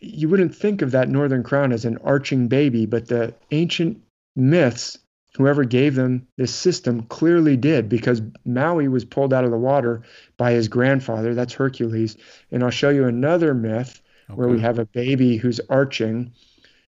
[0.01, 4.01] you wouldn't think of that northern crown as an arching baby, but the ancient
[4.37, 4.99] myths
[5.37, 10.03] whoever gave them this system clearly did because Maui was pulled out of the water
[10.37, 11.35] by his grandfather.
[11.35, 12.17] That's Hercules.
[12.51, 14.03] And I'll show you another myth
[14.35, 16.33] where we have a baby who's arching,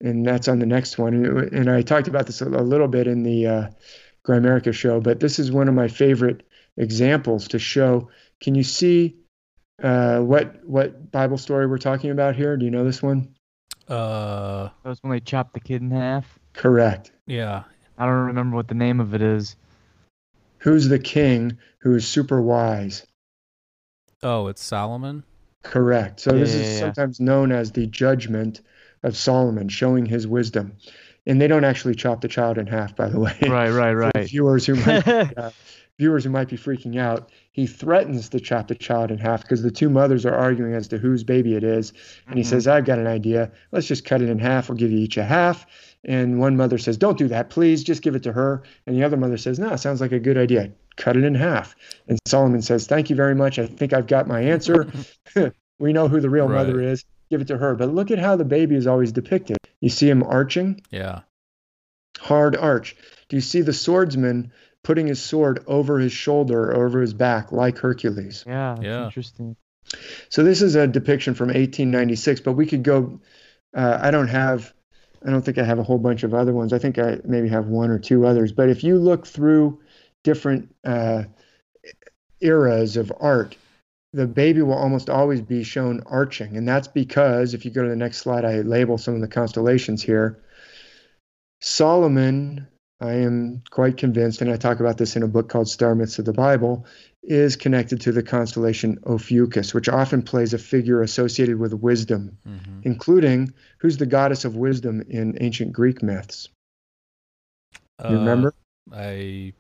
[0.01, 1.15] and that's on the next one.
[1.15, 3.69] And, and I talked about this a, a little bit in the uh,
[4.25, 6.47] Grimerica show, but this is one of my favorite
[6.77, 8.09] examples to show.
[8.41, 9.18] Can you see
[9.83, 12.57] uh, what what Bible story we're talking about here?
[12.57, 13.35] Do you know this one?
[13.89, 14.69] Uh.
[14.83, 16.39] That was when they chopped the kid in half.
[16.53, 17.13] Correct.
[17.27, 17.65] Yeah.
[17.97, 19.57] I don't remember what the name of it is.
[20.59, 23.07] Who's the king who is super wise?
[24.23, 25.25] Oh, it's Solomon.
[25.63, 26.21] Correct.
[26.21, 26.81] So this is yeah, yeah.
[26.81, 28.61] sometimes known as the judgment
[29.03, 30.77] of Solomon, showing his wisdom.
[31.27, 33.37] And they don't actually chop the child in half, by the way.
[33.43, 34.29] Right, right, For right.
[34.29, 35.51] viewers who might uh,
[35.99, 39.65] viewers who might be freaking out, he threatens to chop the child in half because
[39.65, 41.93] the two mothers are arguing as to whose baby it is.
[42.29, 42.47] And he Mhm.
[42.47, 43.51] says, "I've got an idea.
[43.73, 44.69] Let's just cut it in half.
[44.69, 45.67] We'll give you each a half."
[46.05, 47.83] And one mother says, "Don't do that, please.
[47.83, 50.39] Just give it to her." And the other mother says, "No, sounds like a good
[50.39, 50.71] idea.
[50.97, 51.75] Cut it in half."
[52.07, 53.59] And Solomon says, "Thank you very much.
[53.59, 54.87] I think I've got my answer.
[55.81, 57.05] we know who the real mother is.
[57.29, 59.57] Give it to her." But look at how the baby is always depicted.
[59.81, 61.23] You see him arching, Yeah.
[62.21, 62.95] hard arch.
[63.29, 64.53] Do you see the swordsman
[64.89, 68.43] putting his sword over his shoulder, over his back, like Hercules?
[68.47, 69.05] Yeah, that's Yeah.
[69.05, 69.55] interesting.
[70.31, 73.21] So this is a depiction from 1896, but we could go.
[73.75, 74.73] Uh, I don't have,
[75.23, 76.73] I don't think I have a whole bunch of other ones.
[76.73, 78.51] I think I maybe have one or two others.
[78.51, 79.79] But if you look through
[80.25, 81.25] different uh,
[82.41, 83.57] eras of art,
[84.15, 87.91] the baby will almost always be shown arching, and that's because if you go to
[87.91, 90.43] the next slide, I label some of the constellations here.
[91.61, 92.69] Solomon,
[93.01, 96.19] I am quite convinced, and I talk about this in a book called Star Myths
[96.19, 96.85] of the Bible,
[97.23, 102.57] is connected to the constellation Ophiuchus, which often plays a figure associated with wisdom, hmm
[102.85, 106.49] including who's the goddess of wisdom in ancient Greek myths.
[108.03, 108.55] You remember?
[108.93, 109.53] Uh, I.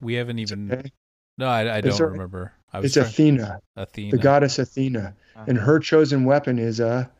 [0.00, 0.70] We haven't even.
[0.72, 0.90] Okay?
[1.38, 2.52] No, I, I don't a- remember.
[2.72, 4.10] I was It's trying- Athena, Athena.
[4.10, 5.14] the goddess Athena,
[5.46, 7.10] and her chosen weapon is a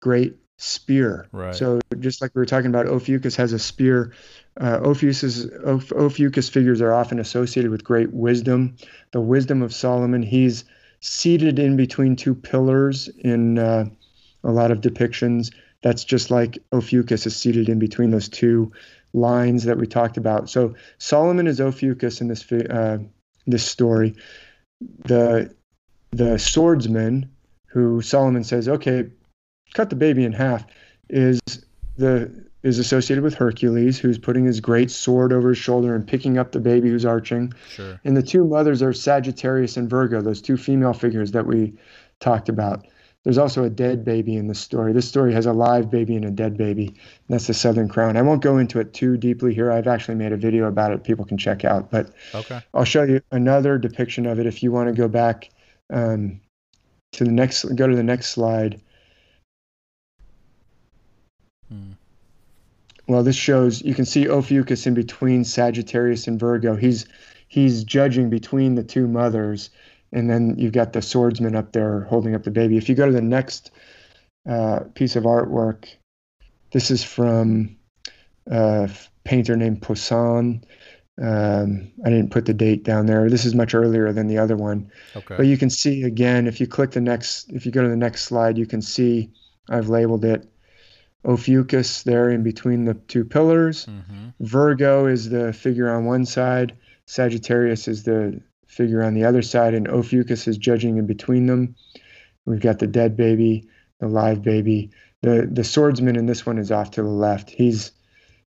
[0.00, 1.28] great spear.
[1.32, 1.54] Right.
[1.54, 4.12] So just like we were talking about, Ophiuchus has a spear.
[4.60, 8.76] Uh, Ophiuchus, Oph- Ophiuchus figures are often associated with great wisdom,
[9.12, 10.22] the wisdom of Solomon.
[10.22, 10.64] He's
[11.00, 13.86] seated in between two pillars in uh,
[14.44, 15.52] a lot of depictions.
[15.82, 18.72] That's just like Ophiuchus is seated in between those two
[19.14, 20.48] lines that we talked about.
[20.48, 22.98] So Solomon is Ophiuchus in this uh,
[23.46, 24.14] this story.
[25.04, 25.54] The
[26.10, 27.30] the swordsman
[27.66, 29.06] who Solomon says, "Okay,
[29.74, 30.64] cut the baby in half,"
[31.08, 31.40] is
[31.96, 36.38] the is associated with Hercules, who's putting his great sword over his shoulder and picking
[36.38, 37.52] up the baby who's arching.
[37.70, 38.00] Sure.
[38.04, 41.74] And the two mothers are Sagittarius and Virgo, those two female figures that we
[42.20, 42.86] talked about.
[43.24, 44.92] There's also a dead baby in this story.
[44.92, 46.88] This story has a live baby and a dead baby.
[46.88, 46.96] And
[47.28, 48.16] that's the Southern Crown.
[48.16, 49.70] I won't go into it too deeply here.
[49.70, 51.90] I've actually made a video about it people can check out.
[51.90, 52.60] But Okay.
[52.74, 55.50] I'll show you another depiction of it if you want to go back
[55.92, 56.40] um,
[57.12, 58.80] to the next, go to the next slide.
[61.68, 61.92] Hmm.
[63.12, 66.76] Well, this shows you can see Ophiuchus in between Sagittarius and Virgo.
[66.76, 67.04] He's
[67.46, 69.68] he's judging between the two mothers,
[70.12, 72.78] and then you've got the swordsman up there holding up the baby.
[72.78, 73.70] If you go to the next
[74.48, 75.88] uh, piece of artwork,
[76.72, 77.76] this is from
[78.46, 78.88] a
[79.24, 80.64] painter named Poussin.
[81.22, 83.28] Um, I didn't put the date down there.
[83.28, 84.90] This is much earlier than the other one.
[85.14, 85.36] Okay.
[85.36, 87.94] But you can see again, if you click the next, if you go to the
[87.94, 89.30] next slide, you can see
[89.68, 90.48] I've labeled it
[91.24, 93.84] Ophiuchus there in between the two pillars.
[93.84, 96.76] hmm Virgo is the figure on one side,
[97.06, 101.74] Sagittarius is the figure on the other side, and Ophiuchus is judging in between them.
[102.46, 103.68] We've got the dead baby,
[104.00, 104.90] the live baby.
[105.20, 107.50] The the swordsman in this one is off to the left.
[107.50, 107.92] He's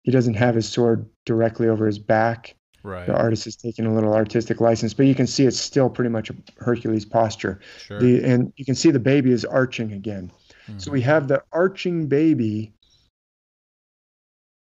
[0.04, 2.56] he doesn't have his sword directly over his back.
[2.84, 3.08] Right.
[3.08, 6.10] The artist is taking a little artistic license, but you can see it's still pretty
[6.10, 7.60] much a Hercules posture.
[7.86, 8.00] Sure.
[8.00, 10.32] The and you can see the baby is arching again.
[10.78, 10.94] So Mhm.
[10.94, 12.74] we have the arching baby.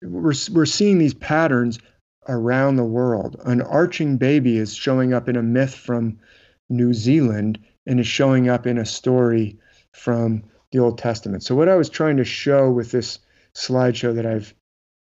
[0.01, 1.79] We're we're seeing these patterns
[2.27, 3.39] around the world.
[3.45, 6.19] An arching baby is showing up in a myth from
[6.69, 9.57] New Zealand and is showing up in a story
[9.93, 11.43] from the Old Testament.
[11.43, 13.19] So what I was trying to show with this
[13.55, 14.53] slideshow that I've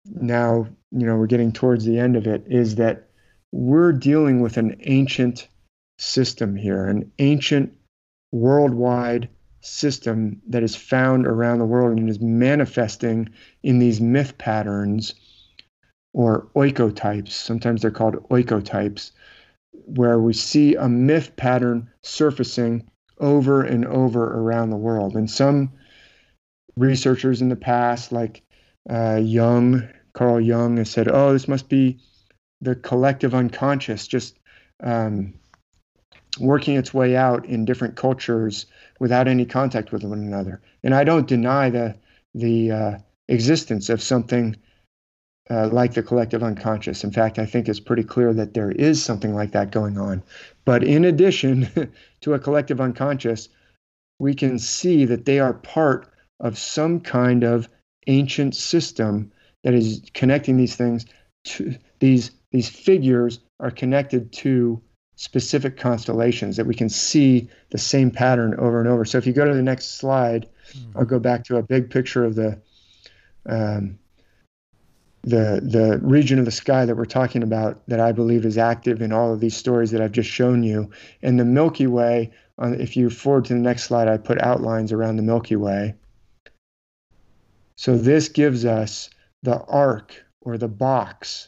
[0.06, 3.08] now, you know, we're getting towards the end of it is that
[3.52, 5.48] we're dealing with an ancient
[6.00, 7.74] system here, an ancient
[8.32, 9.30] worldwide
[9.62, 13.30] system that is found around the world and is manifesting
[13.64, 15.14] in these myth patterns
[16.14, 17.32] or oikotypes.
[17.32, 19.12] Sometimes they're called oikotypes,
[19.72, 22.90] where we see a myth pattern surfacing
[23.20, 25.16] over and over around the world.
[25.16, 25.72] And some
[26.76, 28.42] researchers in the past, like
[28.90, 32.00] uh, Jung, Carl Jung, has said, oh, this must be
[32.62, 34.38] the collective unconscious just
[34.84, 35.34] um,
[36.40, 38.66] working its way out in different cultures
[39.00, 40.62] without any contact with one another.
[40.84, 41.96] And I don't deny the
[42.34, 42.98] the uh,
[43.28, 44.56] existence of something
[45.50, 47.04] uh, like the collective unconscious.
[47.04, 50.24] In fact, I think it's pretty clear that there is something like that going on.
[50.64, 51.92] But in addition
[52.22, 53.50] to a collective unconscious,
[54.20, 56.08] we can see that they are part
[56.40, 57.68] of some kind of
[58.08, 59.32] ancient system
[59.64, 61.06] that is connecting these things
[61.44, 64.82] to these these figures are connected to
[65.22, 69.06] specific constellations that we can see the same pattern over and over.
[69.06, 70.98] So if you go to the next slide, mm-hmm.
[70.98, 72.60] I'll go back to a big picture of the
[73.46, 74.00] um,
[75.22, 79.00] the the region of the sky that we're talking about that I believe is active
[79.00, 80.90] in all of these stories that I've just shown you.
[81.22, 84.92] And the Milky Way, on, if you forward to the next slide, I put outlines
[84.92, 85.94] around the Milky Way.
[87.76, 89.12] So this gives us
[89.44, 91.48] the arc or the box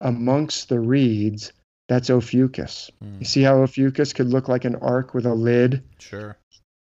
[0.00, 1.52] amongst the reeds.
[1.88, 2.90] That's Ophiuchus.
[3.02, 3.20] Mm.
[3.20, 5.82] You see how Ophiuchus could look like an arc with a lid?
[5.98, 6.38] Sure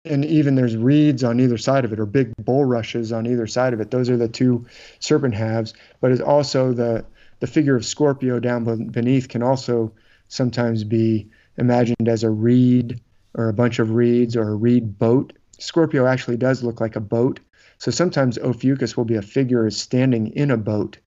[0.04, 3.72] and even there's reeds on either side of it or big bulrushes on either side
[3.72, 4.64] of it those are the two
[4.98, 7.04] serpent halves but it's also the
[7.40, 9.92] the figure of scorpio down beneath can also
[10.28, 13.00] sometimes be imagined as a reed
[13.34, 17.00] or a bunch of reeds or a reed boat scorpio actually does look like a
[17.00, 17.40] boat
[17.78, 20.98] so sometimes ophiuchus will be a figure standing in a boat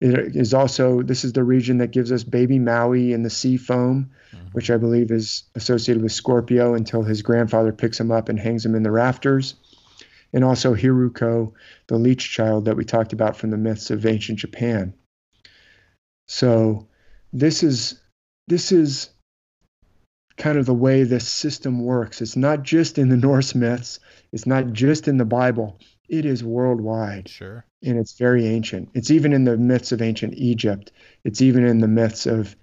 [0.00, 3.56] it is also this is the region that gives us baby maui and the sea
[3.56, 4.46] foam mm-hmm.
[4.52, 8.64] which I believe is associated with Scorpio until his grandfather picks him up and hangs
[8.64, 9.54] him in the rafters.
[10.32, 11.52] And also Hiruko,
[11.88, 14.94] the leech child that we talked about from the myths of ancient Japan.
[16.28, 16.86] So
[17.32, 18.00] this is
[18.46, 19.10] this is
[20.36, 22.22] kind of the way this system works.
[22.22, 23.98] It's not just in the Norse myths,
[24.32, 25.80] it's not just in the Bible.
[26.10, 27.28] It is worldwide.
[27.28, 27.64] Sure.
[27.84, 28.90] And it's very ancient.
[28.94, 30.90] It's even in the myths of ancient Egypt.
[31.24, 32.56] It's even in the myths of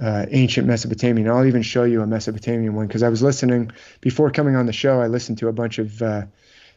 [0.00, 1.28] uh, ancient Mesopotamian.
[1.28, 4.72] I'll even show you a Mesopotamian one because I was listening before coming on the
[4.72, 5.00] show.
[5.00, 6.22] I listened to a bunch of uh,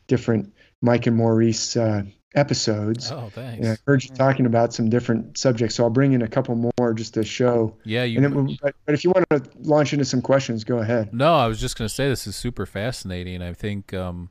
[0.07, 2.03] different Mike and Maurice uh,
[2.33, 3.11] episodes.
[3.11, 3.65] Oh, thanks.
[3.65, 6.55] And I heard you talking about some different subjects, so I'll bring in a couple
[6.77, 7.77] more just to show.
[7.83, 8.19] Yeah, you.
[8.19, 11.13] Then, but, but, if you want to launch into some questions, go ahead.
[11.13, 13.41] No, I was just going to say this is super fascinating.
[13.41, 14.29] I think, um,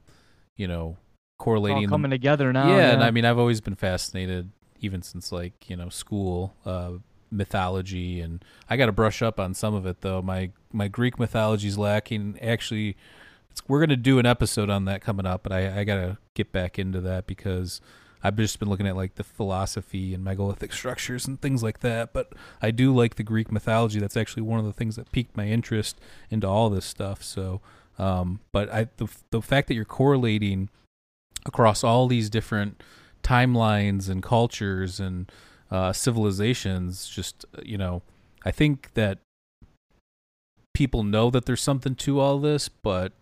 [0.56, 0.96] you know,
[1.38, 2.68] correlating coming them, together now.
[2.68, 4.50] Yeah, yeah, and I mean, I've always been fascinated,
[4.80, 6.54] even since like you know school.
[6.64, 6.92] Uh,
[7.30, 10.22] mythology and I got to brush up on some of it though.
[10.22, 12.38] My my Greek mythology is lacking.
[12.40, 12.96] Actually,
[13.68, 16.18] we're going to do an episode on that coming up, but I, I got to
[16.34, 17.80] get back into that because
[18.22, 22.12] I've just been looking at like the philosophy and megalithic structures and things like that.
[22.12, 22.32] But
[22.62, 24.00] I do like the Greek mythology.
[24.00, 26.00] That's actually one of the things that piqued my interest
[26.30, 27.22] into all this stuff.
[27.22, 27.60] So,
[27.98, 30.70] um, but I the the fact that you're correlating
[31.46, 32.82] across all these different
[33.22, 35.30] timelines and cultures and
[35.70, 38.02] uh, civilizations just you know
[38.44, 39.18] i think that
[40.74, 43.12] people know that there's something to all this but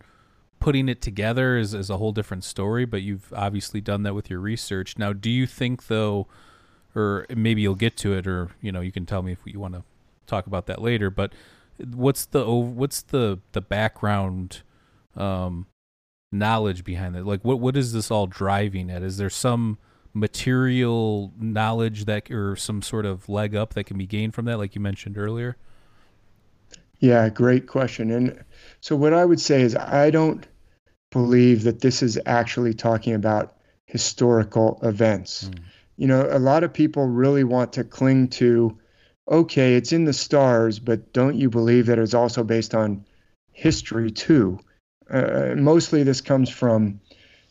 [0.63, 4.29] putting it together is, is a whole different story but you've obviously done that with
[4.29, 4.97] your research.
[4.97, 6.27] Now do you think though
[6.95, 9.59] or maybe you'll get to it or you know you can tell me if you
[9.59, 9.83] want to
[10.25, 11.33] talk about that later but
[11.93, 14.61] what's the what's the the background
[15.17, 15.65] um
[16.33, 17.25] knowledge behind it?
[17.25, 19.03] Like what what is this all driving at?
[19.03, 19.77] Is there some
[20.13, 24.57] material knowledge that or some sort of leg up that can be gained from that
[24.57, 25.57] like you mentioned earlier?
[26.99, 28.11] Yeah great question.
[28.11, 28.43] And
[28.81, 30.45] so what i would say is i don't
[31.11, 33.55] believe that this is actually talking about
[33.85, 35.45] historical events.
[35.45, 35.59] Mm.
[35.97, 38.77] you know a lot of people really want to cling to
[39.29, 43.05] okay it's in the stars but don't you believe that it's also based on
[43.51, 44.59] history too
[45.09, 46.99] uh, mostly this comes from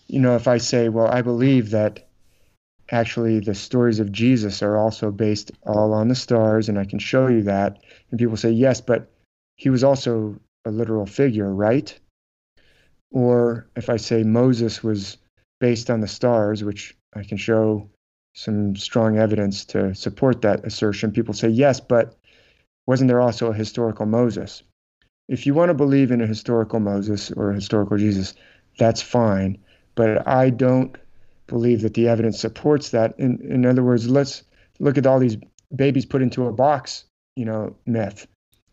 [0.06, 2.08] you know if i say well i believe that
[2.92, 6.98] actually the stories of Jesus are also based all on the stars, and I can
[6.98, 7.82] show you that.
[8.10, 9.10] And people say, yes, but
[9.56, 11.98] he was also a literal figure, right?
[13.10, 15.16] Or if I say Moses was
[15.58, 17.88] based on the stars, which I can show
[18.34, 22.16] some strong evidence to support that assertion, people say, yes, but
[22.86, 24.62] wasn't there also a historical Moses?
[25.32, 28.34] If you want to believe in a historical Moses or a historical Jesus,
[28.78, 29.56] that's fine.
[29.94, 30.94] But I don't
[31.46, 33.14] believe that the evidence supports that.
[33.18, 34.42] In, in other words, let's
[34.78, 35.38] look at all these
[35.74, 38.26] babies put into a box, you know, myth.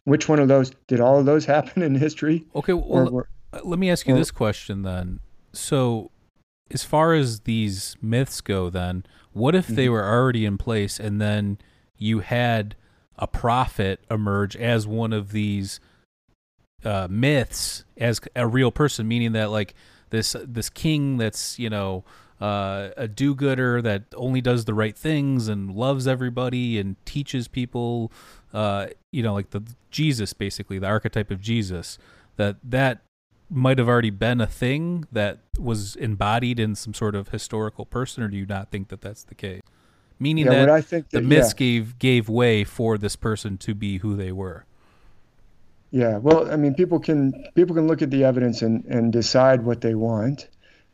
[0.04, 2.46] Which one of those did all of those happen in history?
[2.54, 5.22] Okay, well, or, uh, let me ask you or, this question then.
[5.54, 6.12] So,
[6.72, 9.76] as far as these myths go, then what if mm-hmm.
[9.76, 11.58] they were already in place and then
[11.98, 12.76] you had
[13.18, 15.80] a prophet emerge as one of these
[16.84, 19.74] uh, myths as a real person, meaning that like
[20.10, 22.04] this this king that's you know
[22.42, 28.12] uh, a do-gooder that only does the right things and loves everybody and teaches people
[28.54, 29.62] uh, you know like the
[29.92, 31.98] jesus basically the archetype of jesus
[32.38, 33.02] that that
[33.50, 38.24] might have already been a thing that was embodied in some sort of historical person
[38.24, 39.62] or do you not think that that's the case
[40.20, 41.58] meaning yeah, that, I think that, the myths yeah.
[41.58, 44.66] gave gave way for this person to be who they were
[45.92, 49.64] yeah well i mean people can people can look at the evidence and and decide
[49.64, 50.48] what they want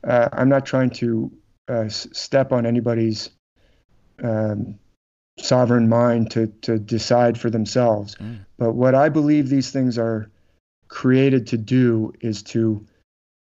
[0.06, 1.32] uh, I'm not trying to
[1.68, 3.32] uh, step on anybody's
[4.24, 4.78] um,
[5.40, 8.16] sovereign mind to to decide for themselves.
[8.16, 8.46] Mm.
[8.58, 10.30] But what I believe these things are
[10.88, 12.86] created to do is to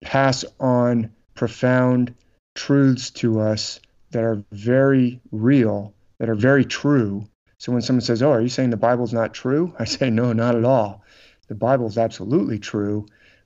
[0.02, 2.16] pass on profound
[2.56, 3.80] truths to us
[4.12, 7.28] that are very real, that are very true.
[7.60, 10.32] So when someone says, "Oh, are you saying the Bible's not true?" I say, "No,
[10.32, 11.04] not at all.
[11.48, 13.06] The Bible is absolutely true,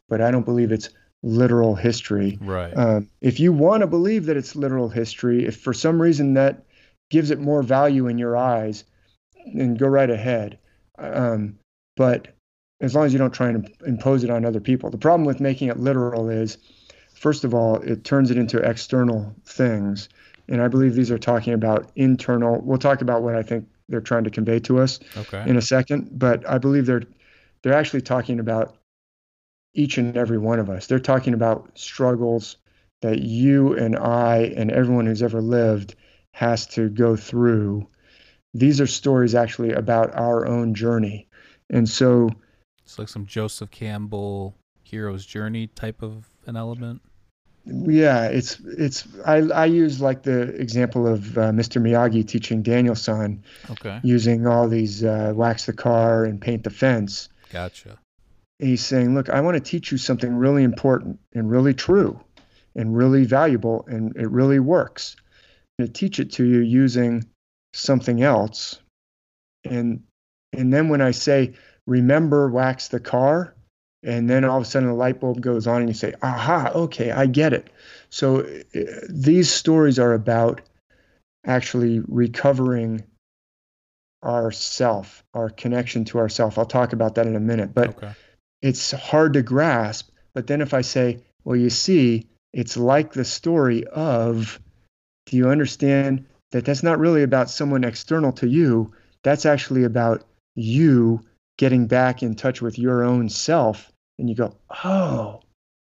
[0.09, 0.89] but I don't believe it's
[1.23, 2.75] literal history." Right.
[2.75, 6.63] Um, if you want to believe that it's literal history, if for some reason that
[7.09, 8.83] gives it more value in your eyes,
[9.53, 10.57] then go right ahead.
[10.97, 11.57] Um,
[11.97, 12.29] but
[12.81, 14.89] as long as you don't try and impose it on other people.
[14.89, 16.57] The problem with making it literal is,
[17.13, 20.09] first of all, it turns it into external things.
[20.49, 22.59] And I believe these are talking about internal.
[22.61, 25.43] We'll talk about what I think they're trying to convey to us okay.
[25.47, 27.03] in a second, but I believe they're
[27.63, 28.75] they're actually talking about
[29.73, 30.87] each and every one of us.
[30.87, 32.57] They're talking about struggles
[33.01, 35.95] that you and I and everyone who's ever lived
[36.33, 37.87] has to go through.
[38.53, 41.27] These are stories actually about our own journey.
[41.69, 42.29] And so
[42.83, 47.01] it's like some Joseph Campbell hero's journey type of an element.
[47.65, 51.79] Yeah, it's it's I I use like the example of uh, Mr.
[51.79, 53.99] Miyagi teaching Daniel-san Okay.
[54.03, 57.29] using all these uh, wax the car and paint the fence.
[57.51, 57.99] Gotcha.
[58.59, 62.19] he's saying, Look, I want to teach you something really important and really true
[62.75, 65.15] and really valuable, and it really works.
[65.19, 67.25] I'm going to teach it to you using
[67.73, 68.79] something else.
[69.63, 70.03] And
[70.53, 71.53] and then when I say,
[71.87, 73.55] remember wax the car,
[74.03, 76.71] and then all of a sudden a light bulb goes on and you say, aha,
[76.73, 77.69] okay, I get it.
[78.09, 78.79] So uh,
[79.09, 80.61] these stories are about
[81.45, 83.03] actually recovering
[84.23, 86.57] our self, our connection to ourself.
[86.57, 88.13] I'll talk about that in a minute, but okay.
[88.61, 90.09] it's hard to grasp.
[90.33, 94.59] But then if I say, well, you see, it's like the story of,
[95.25, 98.93] do you understand that that's not really about someone external to you?
[99.23, 100.23] That's actually about
[100.55, 101.21] you
[101.57, 103.91] getting back in touch with your own self.
[104.19, 105.41] And you go, oh,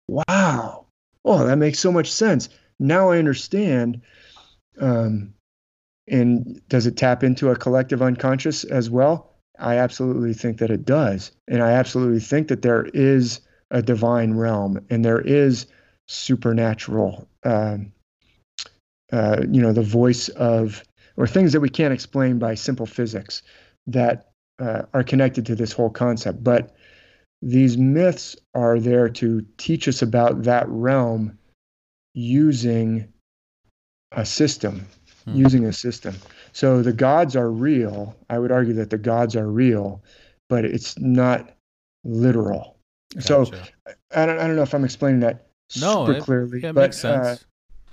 [0.07, 0.85] wow.
[1.25, 2.49] Oh, that makes so much sense.
[2.79, 4.01] Now I understand.
[4.79, 5.33] Um,
[6.07, 9.33] and does it tap into a collective unconscious as well?
[9.59, 11.31] I absolutely think that it does.
[11.47, 15.65] And I absolutely think that there is a divine realm and there is
[16.07, 17.91] supernatural, um,
[19.11, 20.83] uh, you know, the voice of,
[21.17, 23.41] or things that we can't explain by simple physics
[23.87, 26.43] that uh, are connected to this whole concept.
[26.43, 26.75] But
[27.41, 31.37] these myths are there to teach us about that realm
[32.13, 33.11] using
[34.13, 34.87] a system,
[35.27, 35.35] Hmm.
[35.35, 36.15] using a system.
[36.53, 38.15] So the gods are real.
[38.29, 40.01] I would argue that the gods are real,
[40.47, 41.53] but it's not
[42.05, 42.77] literal.
[43.19, 43.51] So
[44.15, 45.47] I don't, I don't know if I'm explaining that
[45.81, 47.25] no, super it, clearly, it but makes sense.
[47.25, 47.37] uh,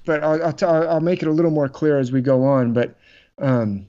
[0.04, 2.72] but I'll I'll, t- I'll make it a little more clear as we go on.
[2.72, 2.96] But
[3.38, 3.86] um,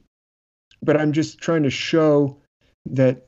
[0.81, 2.38] but I'm just trying to show
[2.88, 3.27] that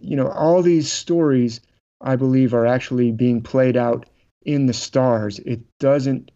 [0.00, 1.60] you know all these stories
[2.00, 4.06] I believe are actually being played out
[4.44, 5.38] in the stars.
[5.40, 6.32] It doesn't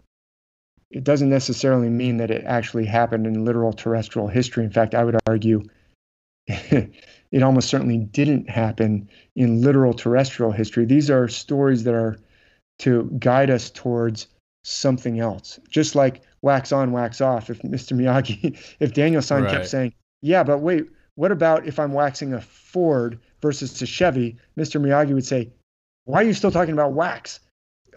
[0.90, 4.64] it doesn't necessarily mean that it actually happened in literal terrestrial history.
[4.64, 5.62] In fact, I would argue
[6.46, 10.84] it almost certainly didn't happen in literal terrestrial history.
[10.84, 12.18] These are stories that are
[12.80, 14.26] to guide us towards
[14.64, 15.60] something else.
[15.68, 17.50] Just like wax on, wax off.
[17.50, 17.96] If Mr.
[17.96, 19.52] Miyagi, if Daniel San Right.
[19.52, 24.36] kept saying, yeah, but wait, what about if I'm waxing a Ford versus a Chevy?
[24.56, 24.80] Mr.
[24.80, 25.50] Miyagi would say,
[26.04, 27.40] why are you still talking about wax?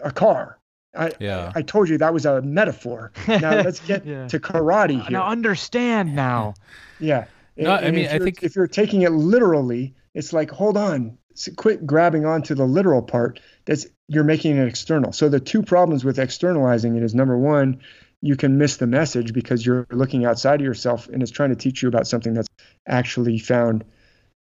[0.02, 0.58] A car.
[0.96, 1.52] I, Yeah.
[1.54, 3.12] I told you that was a metaphor.
[3.28, 4.26] Now let's get Yeah.
[4.28, 5.10] to karate here.
[5.10, 6.54] Now understand now.
[7.00, 7.24] Yeah.
[7.56, 10.76] No, I mean, if I you're- think- if you're taking it literally, it's like, hold
[10.76, 11.16] on,
[11.56, 13.40] quit grabbing onto the literal part.
[13.64, 15.12] That's you're making it external.
[15.12, 17.80] So the two problems with externalizing it is number one,
[18.20, 21.56] you can miss the message because you're looking outside of yourself and it's trying to
[21.56, 22.48] teach you about something that's
[22.86, 23.84] actually found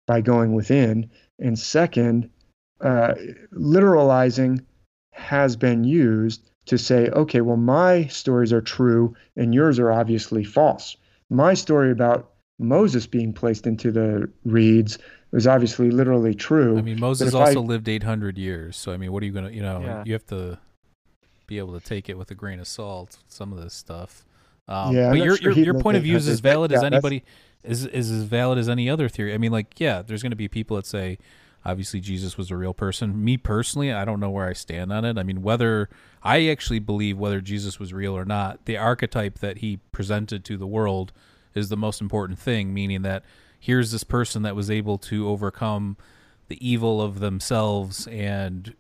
[0.08, 1.10] by going within.
[1.40, 2.30] And second,
[2.82, 3.14] uh,
[3.54, 4.64] literalizing
[5.14, 10.44] has been used to say, okay, well, my stories are true and yours are obviously
[10.44, 10.96] false.
[11.30, 14.98] My story about Moses being placed into the reeds
[15.32, 16.78] was obviously literally true.
[16.78, 18.78] I mean, Moses also I- lived 800 years.
[18.78, 20.04] So, I mean, what are you going to, you know, Yeah.
[20.06, 20.60] you have to
[21.48, 24.26] be able to take it with a grain of salt, some of this stuff.
[24.68, 26.84] Um, Yeah, but your, sure your, your point of view is as valid but as
[26.84, 27.24] anybody,
[27.64, 29.34] is, is as valid as any other theory.
[29.34, 31.18] I mean, like, yeah, there's going to be people that say,
[31.66, 33.24] obviously Jesus was a real person.
[33.24, 35.18] Me personally, I don't know where I stand on it.
[35.18, 35.90] I mean, whether
[36.22, 40.58] I actually believe whether Jesus was real or not, the archetype that he presented to
[40.58, 41.12] the world
[41.54, 43.24] is the most important thing, meaning that
[43.60, 45.98] here's this person that was able to overcome
[46.48, 48.76] the evil of themselves and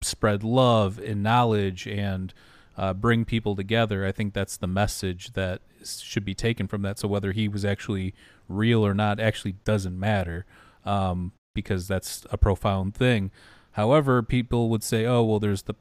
[0.00, 2.32] spread love and knowledge and
[2.76, 4.06] uh, bring people together.
[4.06, 6.98] I think that's the message that should be taken from that.
[6.98, 8.14] So whether he was actually
[8.48, 10.46] real or not actually doesn't matter
[10.84, 13.30] um, because that's a profound thing.
[13.72, 15.74] However, people would say, oh, well, there's the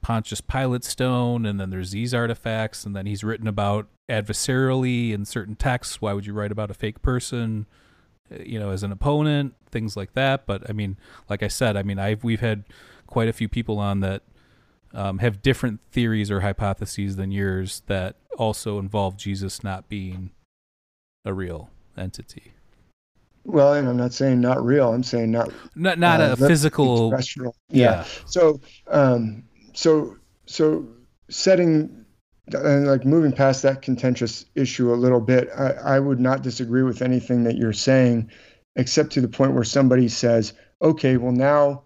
[0.00, 5.24] Pontius Pilate stone, and then there's these artifacts, and then he's written about adversarially in
[5.24, 6.00] certain texts.
[6.00, 7.66] Why would you write about a fake person,
[8.32, 10.46] uh, you know, as an opponent, things like that?
[10.46, 10.96] But I mean,
[11.28, 12.64] like I said, I mean, I've we've had
[13.06, 14.22] quite a few people on that
[14.94, 20.30] um, have different theories or hypotheses than yours that also involve Jesus not being
[21.24, 22.54] a real entity.
[23.44, 24.92] Well, and I'm not saying not real.
[24.92, 27.10] I'm saying not not not uh, a physical.
[27.10, 27.50] Yeah.
[27.68, 28.04] yeah.
[28.26, 29.44] So, um,
[29.74, 30.16] so,
[30.46, 30.86] so
[31.28, 32.04] setting
[32.52, 36.82] and like moving past that contentious issue a little bit, I, I would not disagree
[36.82, 38.30] with anything that you're saying,
[38.76, 41.84] except to the point where somebody says, "Okay, well now."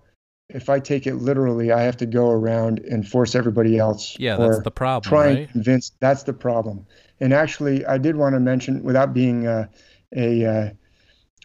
[0.48, 4.16] If I take it literally, I have to go around and force everybody else.
[4.20, 5.10] Yeah, that's the problem.
[5.10, 5.38] Try right?
[5.38, 5.90] and convince.
[5.98, 6.86] That's the problem.
[7.18, 9.66] And actually, I did want to mention, without being uh,
[10.14, 10.70] a, a uh,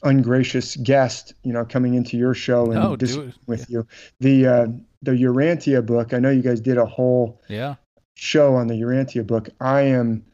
[0.04, 3.80] ungracious guest, you know, coming into your show and no, discussing with yeah.
[3.80, 3.88] you.
[4.20, 4.68] The uh,
[5.02, 6.14] the Urantia book.
[6.14, 7.76] I know you guys did a whole yeah
[8.16, 9.50] show on the Urantia book.
[9.60, 10.26] I am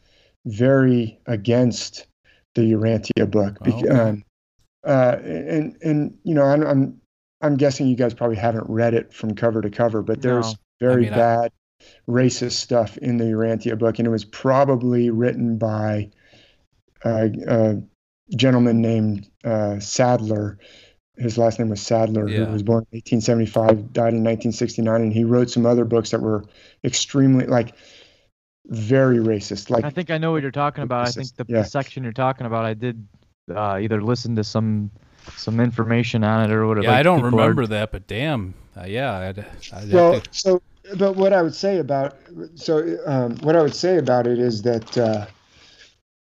[0.46, 2.08] very against
[2.56, 3.58] the Urantia book.
[3.66, 3.90] Oh, okay.
[3.90, 4.24] um,
[4.86, 7.02] uh, and and you know, I'm, I'm
[7.42, 10.58] I'm guessing you guys probably haven't read it from cover to cover, but there's no.
[10.80, 12.12] very I mean, bad I...
[12.12, 16.10] racist stuff in the Urantia book, and it was probably written by
[17.06, 17.74] uh, uh,
[18.36, 20.58] gentleman named uh, Sadler.
[21.18, 22.46] His last name was Sadler, yeah.
[22.46, 26.22] who was born in 1875, died in 1969, and he wrote some other books that
[26.22, 26.46] were
[26.84, 27.74] extremely like
[28.68, 29.70] very racist.
[29.70, 31.08] Like I think I know what you're talking about.
[31.08, 31.10] Racist.
[31.10, 31.62] I think the, yeah.
[31.62, 33.08] the, section you're talking about, I did
[33.54, 34.92] uh, either listen to some
[35.36, 36.86] some information on it or whatever.
[36.86, 37.68] Yeah, like I don't remember are...
[37.68, 39.14] that, but damn, uh, yeah.
[39.14, 40.30] I'd, I'd well, to...
[40.32, 40.62] so
[40.98, 42.16] but what I would say about
[42.56, 44.98] so um, what I would say about it is that.
[44.98, 45.26] Uh,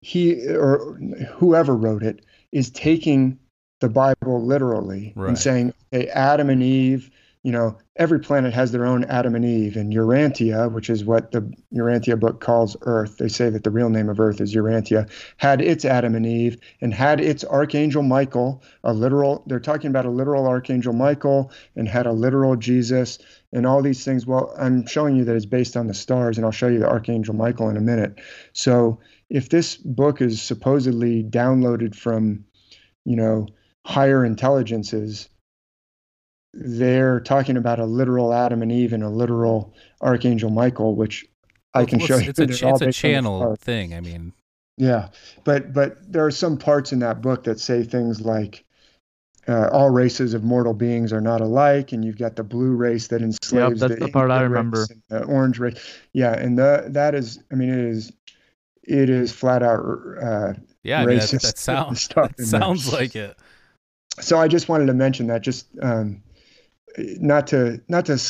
[0.06, 0.94] he or
[1.34, 3.40] whoever wrote it is taking
[3.80, 5.30] the Bible literally right.
[5.30, 7.10] and saying, hey, Adam and Eve,
[7.42, 9.76] you know, every planet has their own Adam and Eve.
[9.76, 13.90] And Urantia, which is what the Urantia book calls Earth, they say that the real
[13.90, 18.62] name of Earth is Urantia, had its Adam and Eve and had its Archangel Michael,
[18.84, 23.18] a literal, they're talking about a literal Archangel Michael and had a literal Jesus
[23.54, 24.28] and all these things.
[24.28, 26.90] Well, I'm showing you that it's based on the stars, and I'll show you the
[26.90, 28.20] Archangel Michael in a minute.
[28.54, 29.00] So,
[29.30, 32.46] if this book is supposedly downloaded from,
[33.06, 33.48] you know,
[33.86, 35.30] higher intelligences,
[36.54, 41.26] they're talking about a literal Adam and Eve and a literal Archangel Michael, which
[41.74, 42.68] I can well, show it's you.
[42.68, 43.94] A, it's a channel thing.
[43.94, 44.32] I mean,
[44.78, 45.10] yeah,
[45.44, 48.64] but but there are some parts in that book that say things like.
[49.48, 53.10] Uh, all races of mortal beings are not alike, and you've got the blue race
[53.10, 53.80] that enslaves.
[53.80, 54.88] Yep, that's the, the part I remember.
[55.10, 55.78] the orange race,
[56.14, 58.12] yeah, and the, that is, I mean, it is
[58.88, 59.80] it is flat out
[60.22, 60.54] uh,
[60.86, 63.36] yeah, I mean, that, that, sounds that sounds like it.
[64.20, 66.22] So I just wanted to mention that, just um,
[66.98, 68.22] not to not to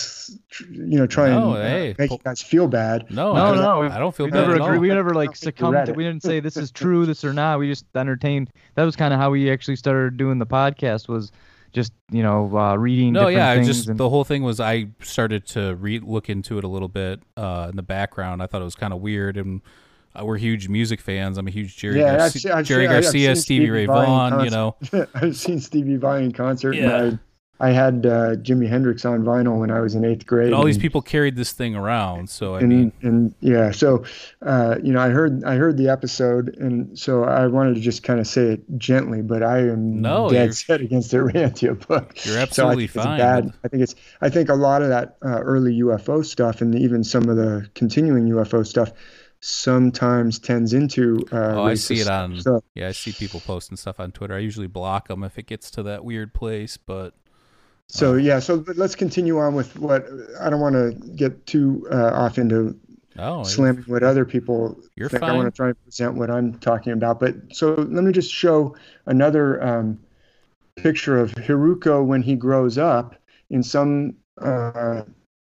[0.72, 3.12] you know try no, and uh, hey, make you guys feel bad.
[3.12, 3.82] No, no, no.
[3.84, 4.48] I don't feel we bad.
[4.48, 4.82] Never agree, all.
[4.82, 5.86] we never like succumbed.
[5.88, 7.60] To, we didn't say this is true, this or not.
[7.60, 8.52] We just entertained.
[8.76, 11.10] That was kind of how we actually started doing the podcast.
[11.10, 11.34] Was
[11.74, 13.12] just you know uh, reading.
[13.12, 13.98] No, yeah, just and...
[13.98, 17.68] the whole thing was I started to read, look into it a little bit uh,
[17.70, 18.42] in the background.
[18.42, 19.62] I thought it was kind of weird and
[20.20, 21.38] uh, we're huge music fans.
[21.38, 24.46] I'm a huge Jerry, yeah, Garcia, I've, I've Jerry Garcia, Stevie, Stevie Ray Vaughan.
[24.46, 24.76] You know,
[25.14, 26.74] I've seen Stevie Vai in concert.
[26.74, 26.84] Yeah.
[26.84, 27.20] And I,
[27.58, 30.52] I had uh, Jimi Hendrix on vinyl when I was in eighth grade.
[30.52, 32.30] all and, these people carried this thing around.
[32.30, 34.04] So I and, mean, and yeah, so
[34.42, 38.04] uh, you know, I heard I heard the episode, and so I wanted to just
[38.04, 42.26] kind of say it gently, but I am no, dead set against the Urantia book.
[42.26, 43.20] You're absolutely so fine.
[43.20, 46.76] Bad, I think it's I think a lot of that uh, early UFO stuff, and
[46.76, 48.92] even some of the continuing UFO stuff
[49.40, 51.26] sometimes tends into.
[51.32, 52.40] Uh, oh, I see it on.
[52.40, 52.64] Stuff.
[52.74, 54.36] Yeah, I see people posting stuff on Twitter.
[54.36, 57.14] I usually block them if it gets to that weird place, but.
[57.88, 60.08] So uh, yeah, so let's continue on with what
[60.42, 62.76] I don't want to get too uh, off into
[63.20, 65.22] oh, slamming what other people you're think.
[65.22, 65.30] Fine.
[65.30, 67.20] I want to try and present what I'm talking about.
[67.20, 68.76] But so let me just show
[69.06, 70.00] another um,
[70.76, 73.16] picture of Hiruko when he grows up.
[73.52, 75.04] In some uh,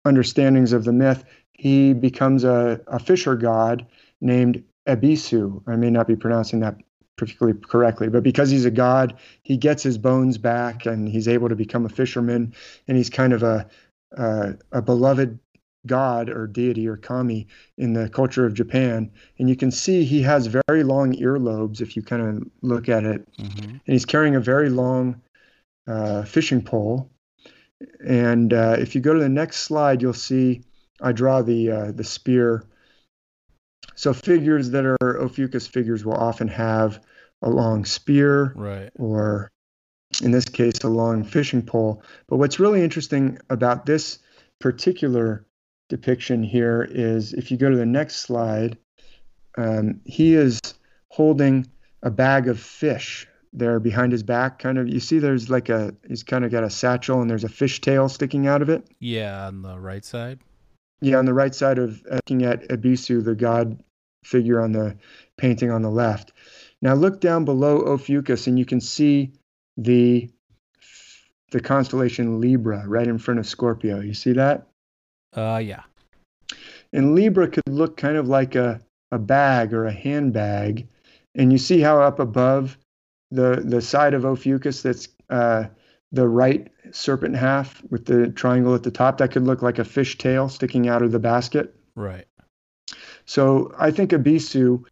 [0.05, 1.24] understandings of the myth,
[1.59, 3.85] he becomes a, a fisher god
[4.20, 5.62] named Ebisu.
[5.66, 6.76] I may not be pronouncing that
[7.16, 11.48] particularly correctly, but because he's a god, he gets his bones back and he's able
[11.48, 12.55] to become a fisherman.
[12.86, 13.68] And he's kind of a
[14.16, 15.39] uh, a beloved
[15.86, 19.10] god or deity or kami in the culture of Japan.
[19.39, 23.05] And you can see he has very long earlobes if you kind of look at
[23.05, 23.28] it.
[23.36, 23.70] Mm-hmm.
[23.70, 25.20] And he's carrying a very long
[25.86, 27.10] uh, fishing pole.
[28.06, 30.62] And uh, if you go to the next slide, you'll see
[31.01, 32.65] I draw the uh, the spear.
[33.95, 37.05] So figures that are Ophiuchus figures will often have
[37.43, 38.91] a long spear, right.
[38.97, 39.51] or
[40.23, 42.03] in this case, a long fishing pole.
[42.29, 44.19] But what's really interesting about this
[44.59, 45.45] particular
[45.89, 48.79] depiction here is if you go to the next slide,
[49.57, 50.61] um, he is
[51.09, 51.66] holding
[52.03, 54.59] a bag of fish there behind his back.
[54.59, 57.45] Kind of, you see, there's like a, he's kind of got a satchel and there's
[57.45, 58.87] a fish tail sticking out of it.
[59.01, 60.41] Yeah, on the right side.
[61.01, 63.83] Yeah, on the right side of looking at Ebisu, the god
[64.25, 64.97] figure on the
[65.37, 66.33] painting on the left.
[66.83, 69.33] Now look down below Ophiuchus and you can see
[69.77, 70.29] the
[71.51, 74.01] the constellation Libra right in front of Scorpio.
[74.01, 74.66] You see that?
[75.35, 75.83] Uh yeah.
[76.93, 78.81] And Libra could look kind of like a,
[79.12, 80.89] a bag or a handbag.
[81.35, 82.79] And you see how up above
[83.31, 85.65] the the side of Ophiuchus that's uh,
[86.12, 89.85] the right serpent half with the triangle at the top, that could look like a
[89.85, 91.74] fish tail sticking out of the basket.
[91.94, 92.27] Right.
[93.24, 94.85] So I think Ebisu,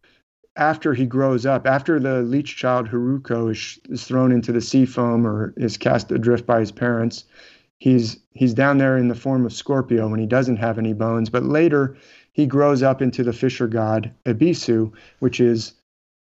[0.55, 4.85] after he grows up, after the leech child Hiruko is, is thrown into the sea
[4.85, 7.25] foam or is cast adrift by his parents,
[7.79, 11.29] he's he's down there in the form of Scorpio when he doesn't have any bones.
[11.29, 11.97] But later
[12.33, 15.73] he grows up into the fisher god Ebisu, which is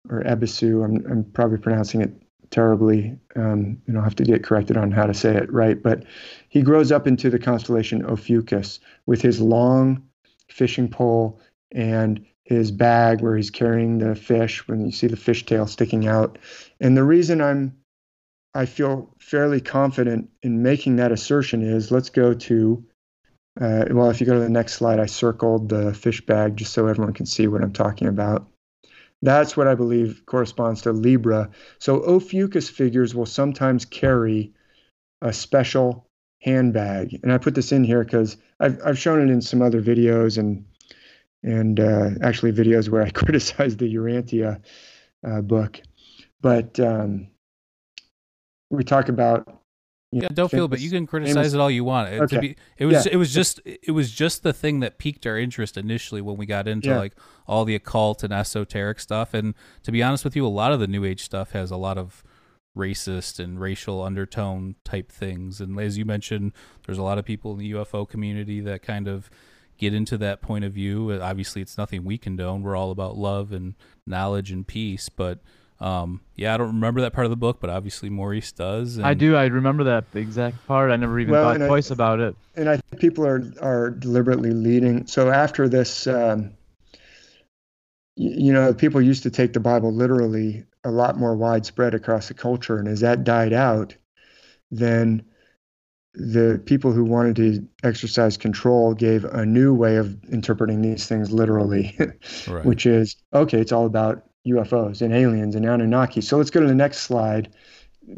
[0.09, 0.83] or Ebisu.
[0.83, 2.11] I'm I'm probably pronouncing it
[2.51, 3.17] terribly.
[3.35, 5.81] Um, and I'll have to get corrected on how to say it right.
[5.81, 6.03] But
[6.49, 10.03] he grows up into the constellation Ophiuchus with his long
[10.49, 11.39] fishing pole
[11.71, 16.07] and his bag where he's carrying the fish when you see the fish tail sticking
[16.07, 16.37] out.
[16.79, 17.75] And the reason I'm
[18.55, 22.83] I feel fairly confident in making that assertion is let's go to
[23.59, 26.71] uh, well, if you go to the next slide, I circled the fish bag just
[26.71, 28.47] so everyone can see what I'm talking about.
[29.21, 31.49] That's what I believe corresponds to Libra.
[31.79, 34.53] So Ophiuchus figures will sometimes carry
[35.21, 36.07] a special
[36.41, 39.81] handbag, and I put this in here because I've I've shown it in some other
[39.81, 40.65] videos and
[41.43, 44.61] and uh, actually videos where I criticize the Urantia
[45.27, 45.81] uh, book.
[46.41, 47.27] But um,
[48.69, 49.58] we talk about
[50.11, 52.09] yeah, know, don't feel, but you can criticize it all you want.
[52.09, 52.39] It, okay.
[52.39, 53.13] Be, it was yeah.
[53.13, 56.47] it was just it was just the thing that piqued our interest initially when we
[56.47, 56.97] got into yeah.
[56.97, 57.13] like
[57.47, 59.33] all the occult and esoteric stuff.
[59.33, 59.53] And
[59.83, 61.97] to be honest with you, a lot of the new age stuff has a lot
[61.97, 62.23] of
[62.75, 65.61] racist and racial undertone type things.
[65.61, 66.53] And as you mentioned,
[66.85, 69.29] there's a lot of people in the UFO community that kind of
[69.77, 71.11] get into that point of view.
[71.21, 72.63] Obviously, it's nothing we condone.
[72.63, 73.75] We're all about love and
[74.07, 75.09] knowledge and peace.
[75.09, 75.39] But
[75.81, 78.97] um, yeah, I don't remember that part of the book, but obviously Maurice does.
[78.97, 79.05] And...
[79.05, 79.35] I do.
[79.35, 80.91] I remember that exact part.
[80.91, 82.35] I never even well, thought twice I, about it.
[82.55, 85.07] And I think people are are deliberately leading.
[85.07, 86.51] So after this, um,
[88.15, 92.33] you know, people used to take the Bible literally a lot more widespread across the
[92.33, 93.95] culture, and as that died out,
[94.71, 95.23] then
[96.13, 101.31] the people who wanted to exercise control gave a new way of interpreting these things
[101.31, 101.97] literally,
[102.49, 102.65] right.
[102.65, 106.21] which is okay, it's all about UFOs and aliens and Anunnaki.
[106.21, 107.53] So let's go to the next slide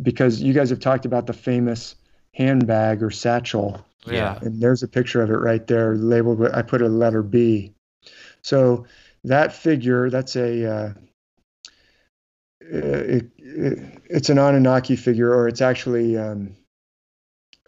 [0.02, 1.96] because you guys have talked about the famous
[2.34, 3.86] handbag or satchel.
[4.06, 4.40] Yeah.
[4.42, 7.74] And there's a picture of it right there labeled with, I put a letter B.
[8.42, 8.86] So
[9.24, 10.94] that figure, that's a, uh,
[12.62, 16.56] it, it, it's an Anunnaki figure, or it's actually, um,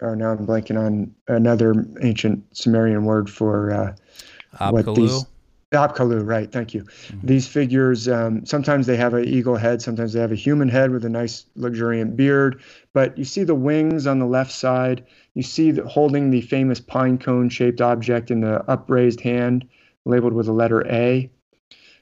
[0.01, 5.25] oh, now I'm blanking on another ancient Sumerian word for uh, what these.
[5.73, 6.51] Apkallu, right?
[6.51, 6.83] Thank you.
[6.83, 7.27] Mm-hmm.
[7.27, 10.91] These figures, um, sometimes they have an eagle head, sometimes they have a human head
[10.91, 12.61] with a nice luxuriant beard.
[12.93, 15.05] But you see the wings on the left side.
[15.33, 19.67] You see the, holding the famous pine cone shaped object in the upraised hand,
[20.05, 21.29] labeled with the letter A.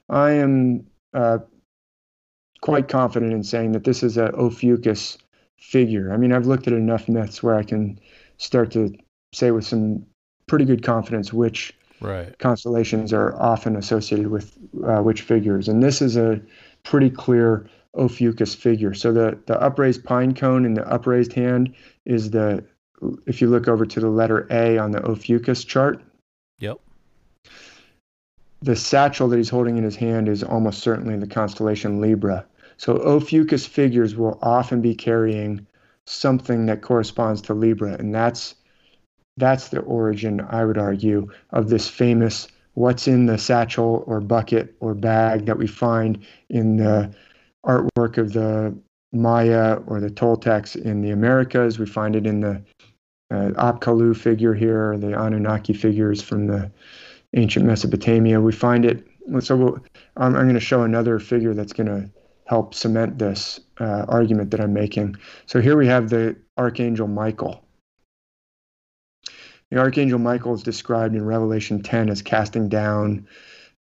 [0.10, 1.40] I am uh,
[2.62, 5.18] quite confident in saying that this is a Ophiuchus
[5.58, 6.12] figure.
[6.12, 8.00] I mean, I've looked at enough myths where I can
[8.38, 8.94] start to
[9.34, 10.06] say with some
[10.48, 12.38] pretty good confidence which right.
[12.40, 15.68] constellations are often associated with uh, which figures.
[15.68, 16.42] And this is a
[16.84, 18.94] pretty clear Ophiuchus figure.
[18.94, 21.74] So the, the upraised pine cone in the upraised hand
[22.06, 22.64] is the,
[23.26, 26.02] if you look over to the letter A on the Ophiuchus chart.
[26.60, 26.80] Yep.
[28.62, 32.46] The satchel that he's holding in his hand is almost certainly the constellation Libra.
[32.78, 35.66] So Ophiuchus figures will often be carrying
[36.06, 38.56] something that corresponds to Libra, and that's
[39.42, 44.76] that's the origin, I would argue, of this famous what's in the satchel or bucket
[44.80, 47.14] or bag that we find in the
[47.66, 48.74] artwork of the
[49.12, 51.80] Maya or the Toltecs in the Americas.
[51.80, 52.62] We find it in the
[53.32, 56.72] uh, Apkallu figure here, the Anunnaki figures from the
[57.36, 58.40] ancient Mesopotamia.
[58.40, 59.06] We find it.
[59.40, 59.80] So we'll,
[60.18, 62.10] I'm, I'm going to show another figure that's going to
[62.46, 65.16] help cement this uh, argument that I'm making.
[65.46, 67.64] So here we have the Archangel Michael.
[69.72, 73.26] The archangel Michael is described in Revelation 10 as casting down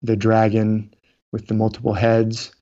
[0.01, 0.93] the dragon
[1.31, 2.53] with the multiple heads.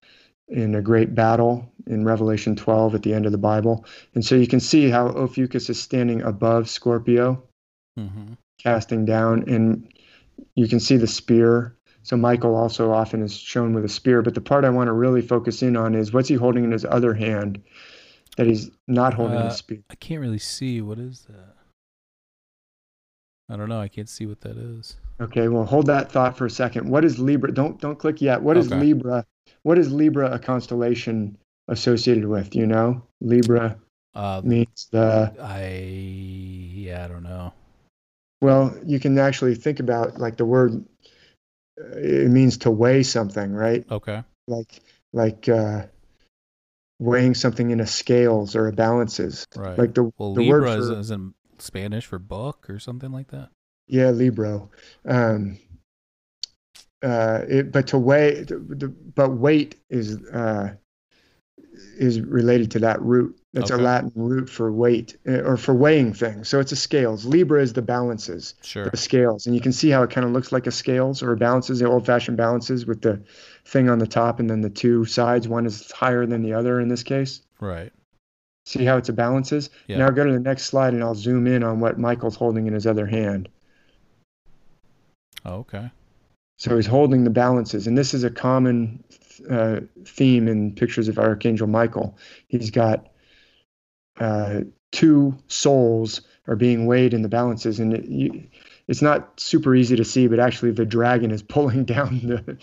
[0.50, 3.86] in a great battle in Revelation 12 at the end of the Bible.
[4.16, 7.44] And so you can see how Ophiuchus is standing above Scorpio,
[8.00, 8.36] mm-hmm.
[8.58, 9.92] casting down, and
[10.56, 11.76] you can see the spear.
[12.04, 14.22] So Michael also often is shown with a spear.
[14.22, 16.72] But the part I want to really focus in on is what's he holding in
[16.72, 17.62] his other hand
[18.38, 19.80] that he's not holding uh, a spear?
[19.90, 20.80] I can't really see.
[20.80, 21.57] What is that?
[23.50, 23.80] I don't know.
[23.80, 24.98] I can't see what that is.
[25.20, 26.90] Okay, well, hold that thought for a second.
[26.90, 27.52] What is Libra?
[27.52, 28.42] Don't don't click yet.
[28.42, 28.80] What is okay.
[28.80, 29.26] Libra?
[29.64, 31.38] What is Libra a constellation
[31.68, 32.56] associated with?
[32.56, 33.78] You know, Libra
[34.14, 35.34] uh, means the.
[35.42, 35.70] I
[36.76, 37.54] yeah, I don't know.
[38.42, 40.86] Well, you can actually think about like the word.
[41.80, 43.86] Uh, it means to weigh something, right?
[43.90, 44.24] Okay.
[44.48, 44.82] Like
[45.14, 45.88] like uh,
[47.00, 49.48] weighing something in a scales or a balances.
[49.56, 49.78] Right.
[49.78, 53.30] Like the well, the Libra word for, is, in Spanish for book or something like
[53.30, 53.50] that.
[53.88, 54.70] Yeah, Libro.
[55.06, 55.60] Um,
[57.04, 60.74] uh, it, but to weigh, the, but weight is uh,
[61.98, 63.40] is related to that root.
[63.54, 63.82] That's okay.
[63.82, 66.50] a Latin root for weight uh, or for weighing things.
[66.50, 67.26] So it's a scales.
[67.26, 68.90] Libra is the balances, sure.
[68.90, 71.36] the scales, and you can see how it kind of looks like a scales or
[71.36, 73.24] balances, the old-fashioned balances with the
[73.66, 75.48] thing on the top and then the two sides.
[75.48, 77.42] One is higher than the other in this case.
[77.60, 77.92] Right.
[78.68, 79.70] See how it's a balances.
[79.88, 80.00] Yeah.
[80.00, 82.74] Now go to the next slide, and I'll zoom in on what Michael's holding in
[82.74, 83.48] his other hand.
[85.46, 85.90] Oh, okay.
[86.58, 89.02] So he's holding the balances, and this is a common
[89.50, 92.18] uh, theme in pictures of Archangel Michael.
[92.50, 93.08] He's got
[94.20, 94.62] uh,
[94.92, 98.50] two souls are being weighed in the balances, and it, you,
[98.90, 102.58] it's not super easy to see, but actually the dragon is pulling down the.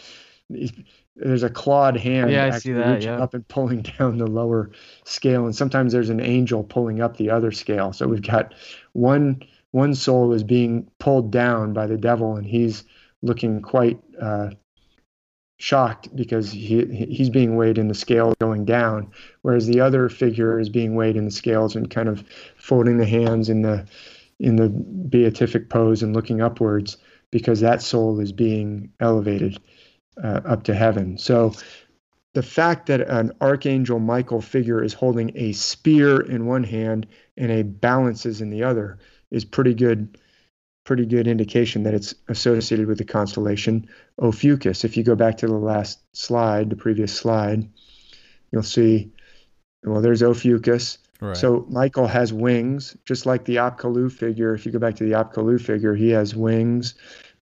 [1.16, 3.22] There's a clawed hand yeah, see that, yeah.
[3.22, 4.70] up and pulling down the lower
[5.04, 7.92] scale, and sometimes there's an angel pulling up the other scale.
[7.92, 8.54] So we've got
[8.92, 12.84] one one soul is being pulled down by the devil, and he's
[13.22, 14.50] looking quite uh,
[15.58, 19.10] shocked because he he's being weighed in the scale going down,
[19.42, 22.24] whereas the other figure is being weighed in the scales and kind of
[22.56, 23.86] folding the hands in the
[24.40, 26.96] in the beatific pose and looking upwards
[27.30, 29.58] because that soul is being elevated
[30.22, 31.18] uh, up to heaven.
[31.18, 31.52] So
[32.34, 37.50] the fact that an archangel Michael figure is holding a spear in one hand and
[37.50, 38.98] a balances in the other
[39.30, 40.18] is pretty good
[40.84, 43.88] pretty good indication that it's associated with the constellation
[44.20, 44.84] Ophiuchus.
[44.84, 47.66] If you go back to the last slide, the previous slide,
[48.52, 49.10] you'll see,
[49.82, 50.98] well, there's Ophiuchus.
[51.20, 51.36] Right.
[51.36, 54.54] So Michael has wings, just like the Apkallu figure.
[54.54, 56.94] If you go back to the Apkallu figure, he has wings.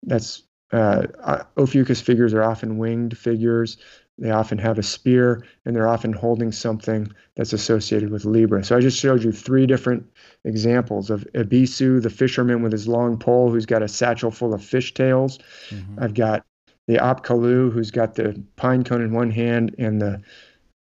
[0.04, 3.78] That's uh, Ophiuchus figures are often winged figures.
[4.18, 8.64] They often have a spear, and they're often holding something that's associated with Libra.
[8.66, 10.06] So I just showed you three different
[10.44, 14.64] examples of Ebisu, the fisherman with his long pole, who's got a satchel full of
[14.64, 15.40] fish tails.
[15.70, 16.04] Mm-hmm.
[16.04, 16.46] I've got
[16.88, 20.22] the Apkallu, who's got the pine cone in one hand and the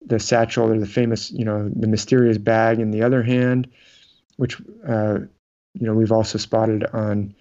[0.05, 3.67] the satchel or the famous, you know, the mysterious bag in the other hand,
[4.37, 4.57] which
[4.87, 5.19] uh,
[5.73, 7.35] you know we've also spotted on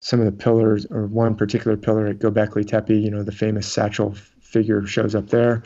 [0.00, 2.90] some of the pillars or one particular pillar at Gobekli Tepe.
[2.90, 5.62] You know, the famous satchel figure shows up there.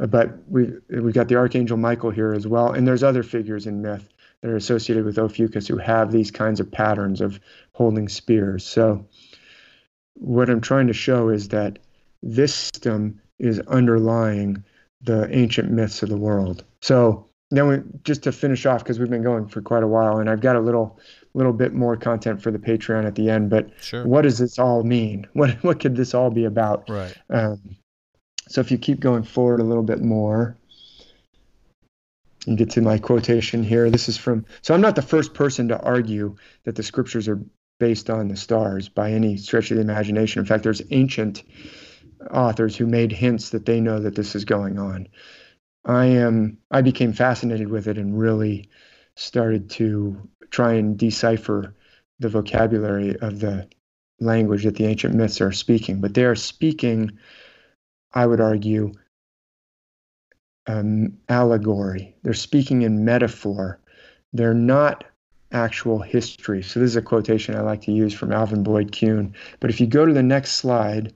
[0.00, 3.66] Uh, but we we got the Archangel Michael here as well, and there's other figures
[3.66, 4.08] in myth
[4.40, 7.38] that are associated with Ophiuchus who have these kinds of patterns of
[7.72, 8.64] holding spears.
[8.64, 9.06] So,
[10.14, 11.78] what I'm trying to show is that
[12.22, 14.64] this system is underlying
[15.02, 16.64] the ancient myths of the world.
[16.80, 20.18] So, then we just to finish off because we've been going for quite a while,
[20.18, 20.98] and I've got a little
[21.34, 23.50] little bit more content for the Patreon at the end.
[23.50, 24.06] But sure.
[24.06, 25.26] what does this all mean?
[25.32, 26.88] What what could this all be about?
[26.88, 27.16] Right.
[27.30, 27.76] Um,
[28.48, 30.56] so if you keep going forward a little bit more,
[32.46, 33.90] you get to my quotation here.
[33.90, 37.40] This is from, so I'm not the first person to argue that the scriptures are
[37.78, 40.40] based on the stars by any stretch of the imagination.
[40.40, 41.42] In fact, there's ancient
[42.30, 45.08] authors who made hints that they know that this is going on.
[45.84, 48.68] I am, I became fascinated with it and really
[49.16, 51.74] started to try and decipher
[52.20, 53.68] the vocabulary of the
[54.20, 56.00] language that the ancient myths are speaking.
[56.00, 57.18] But they are speaking,
[58.12, 58.92] I would argue,
[60.68, 62.14] um, allegory.
[62.22, 63.80] They're speaking in metaphor.
[64.32, 65.04] They're not
[65.50, 66.62] actual history.
[66.62, 69.34] So this is a quotation I like to use from Alvin Boyd Kuhn.
[69.58, 71.12] But if you go to the next slide,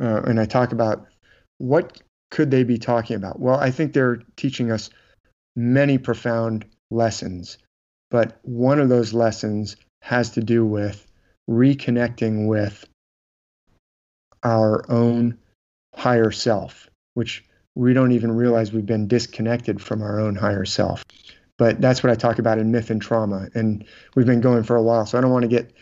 [0.00, 1.06] uh, and I talk about
[1.58, 2.00] what
[2.30, 3.40] could they be talking about?
[3.40, 4.90] Well, I think they're teaching us
[5.54, 7.58] many profound lessons,
[8.10, 11.06] but one of those lessons has to do with
[11.48, 12.84] reconnecting with
[14.42, 15.38] our own
[15.94, 17.44] higher self, which
[17.74, 21.04] we don't even realize we've been disconnected from our own higher self.
[21.58, 23.48] But that's what I talk about in myth and trauma.
[23.54, 23.84] And
[24.14, 25.72] we've been going for a while, so I don't want to get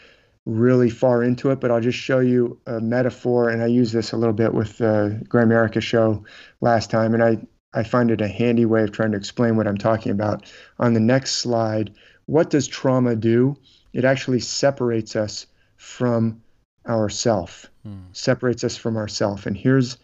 [0.46, 3.48] really far into it, but I'll just show you a metaphor.
[3.48, 6.24] And I use this a little bit with the Grimerica show
[6.60, 7.38] last time, and I,
[7.74, 10.50] I find it a handy way of trying to explain what I'm talking about.
[10.78, 11.92] On the next slide,
[12.26, 13.56] what does trauma do?
[13.92, 15.46] It actually separates us
[15.76, 16.42] from
[16.86, 17.98] ourself, hmm.
[18.12, 19.46] separates us from ourself.
[19.46, 19.98] And here's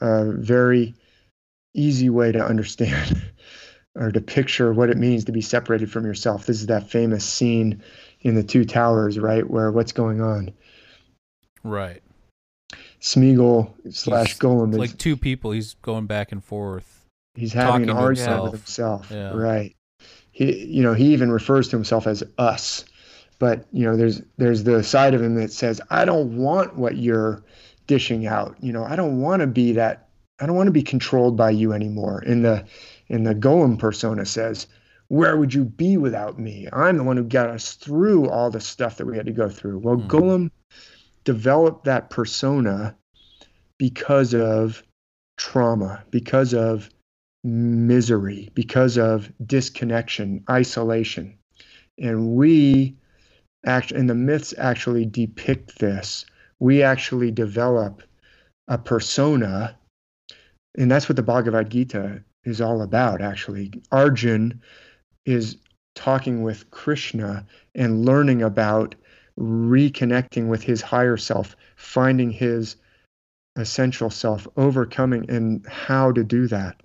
[0.00, 0.94] a very
[1.74, 3.22] easy way to understand
[3.94, 6.46] or to picture what it means to be separated from yourself.
[6.46, 7.82] This is that famous scene
[8.20, 10.52] in the Two Towers, right, where what's going on?
[11.64, 12.02] Right.
[13.02, 14.72] Smeagol slash Gollum.
[14.72, 15.50] is like two people.
[15.50, 17.04] He's going back and forth.
[17.34, 19.10] He's having an argument with himself.
[19.10, 19.30] Yeah.
[19.30, 19.74] Right.
[20.30, 22.84] He, you know, he even refers to himself as us.
[23.40, 26.96] But you know, there's there's the side of him that says, I don't want what
[26.96, 27.42] you're
[27.88, 28.56] dishing out.
[28.60, 30.08] You know, I don't want to be that.
[30.40, 32.22] I don't want to be controlled by you anymore.
[32.24, 32.64] And the
[33.08, 34.68] and the Gollum persona says,
[35.08, 36.68] where would you be without me?
[36.72, 39.48] I'm the one who got us through all the stuff that we had to go
[39.48, 39.80] through.
[39.80, 40.06] Well, mm.
[40.06, 40.50] Gollum
[41.24, 42.96] developed that persona
[43.78, 44.82] because of
[45.36, 46.88] trauma, because of
[47.44, 51.36] misery, because of disconnection, isolation.
[51.98, 52.96] And we
[53.66, 56.24] actually, and the myths actually depict this.
[56.60, 58.02] We actually develop
[58.68, 59.76] a persona,
[60.78, 63.72] and that's what the Bhagavad Gita is all about, actually.
[63.90, 64.60] Arjun
[65.26, 65.56] is
[65.94, 68.94] talking with Krishna and learning about
[69.38, 72.76] reconnecting with his higher self, finding his
[73.56, 76.80] essential self, overcoming and how to do that.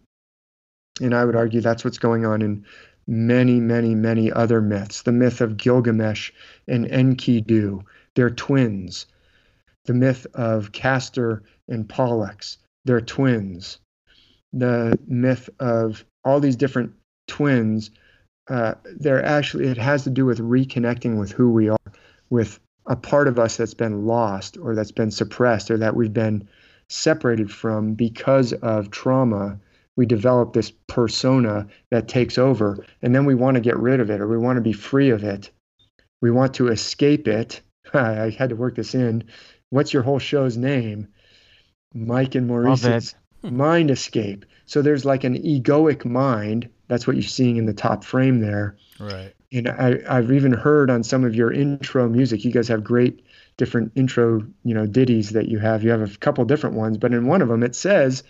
[1.02, 2.66] And I would argue that's what's going on in
[3.08, 5.04] many, many, many other myths.
[5.04, 6.32] The myth of Gilgamesh
[6.68, 7.84] and Enkidu,
[8.16, 9.06] they're twins.
[9.86, 13.80] The myth of Castor and Pollux, they're twins.
[14.52, 16.94] The myth of all these different
[17.28, 17.92] twins
[18.50, 21.78] uh, they're actually it has to do with reconnecting with who we are,
[22.30, 26.14] with a part of us that's been lost or that's been suppressed or that we've
[26.14, 26.48] been
[26.90, 29.60] separated from because of trauma.
[29.96, 34.12] We develop this persona that takes over, and then we want to get rid of
[34.12, 35.50] it or we want to be free of it.
[36.22, 37.62] We want to escape it.
[37.94, 39.24] I had to work this in.
[39.70, 41.08] What's your whole show's name?
[41.94, 43.58] Mike and Maurice's hmm.
[43.58, 44.46] mind escape.
[44.66, 48.78] So there's like an egoic mind that's what you're seeing in the top frame there.
[49.00, 49.34] Right.
[49.52, 53.24] And I, I've even heard on some of your intro music, you guys have great
[53.56, 55.84] different intro, you know, ditties that you have.
[55.84, 58.24] You have a couple different ones, but in one of them it says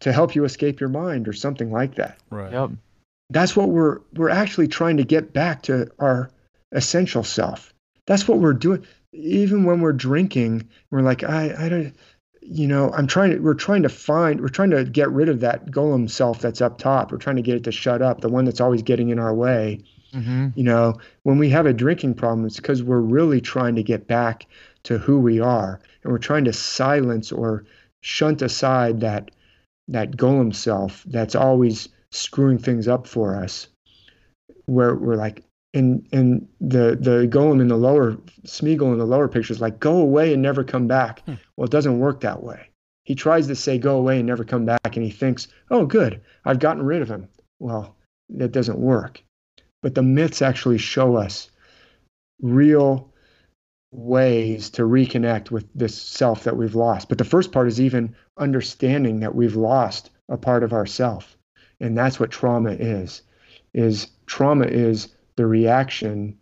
[0.00, 2.18] to help you escape your mind or something like that.
[2.30, 2.52] Right.
[2.52, 2.72] Yep.
[3.30, 6.30] That's what we're we're actually trying to get back to our
[6.72, 7.72] essential self.
[8.06, 8.86] That's what we're doing.
[9.12, 11.94] Even when we're drinking, we're like, I, I don't
[12.46, 15.40] you know, I'm trying to, we're trying to find, we're trying to get rid of
[15.40, 17.10] that gollum self that's up top.
[17.10, 19.34] We're trying to get it to shut up, the one that's always getting in our
[19.34, 19.80] way.
[20.14, 20.48] Mm-hmm.
[20.54, 24.06] You know, when we have a drinking problem, it's because we're really trying to get
[24.06, 24.46] back
[24.84, 27.64] to who we are, and we're trying to silence or
[28.02, 29.30] shunt aside that
[29.88, 33.68] that Gollum self that's always screwing things up for us.
[34.66, 35.42] Where we're like,
[35.74, 38.12] and and the the gollum in the lower
[38.46, 41.20] Smeagol in the lower picture is like go away and never come back.
[41.20, 41.34] Hmm.
[41.56, 42.70] Well, it doesn't work that way.
[43.04, 46.22] He tries to say go away and never come back, and he thinks, oh, good,
[46.46, 47.28] I've gotten rid of him.
[47.58, 47.96] Well,
[48.30, 49.22] that doesn't work.
[49.84, 51.50] But the myths actually show us
[52.40, 53.12] real
[53.92, 57.10] ways to reconnect with this self that we've lost.
[57.10, 61.36] But the first part is even understanding that we've lost a part of ourself.
[61.80, 63.20] And that's what trauma is.
[63.74, 66.38] Is trauma is the reaction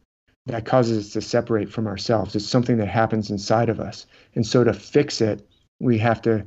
[0.46, 2.36] that causes us to separate from ourselves.
[2.36, 4.06] It's something that happens inside of us.
[4.36, 5.44] And so to fix it,
[5.80, 6.46] we have to,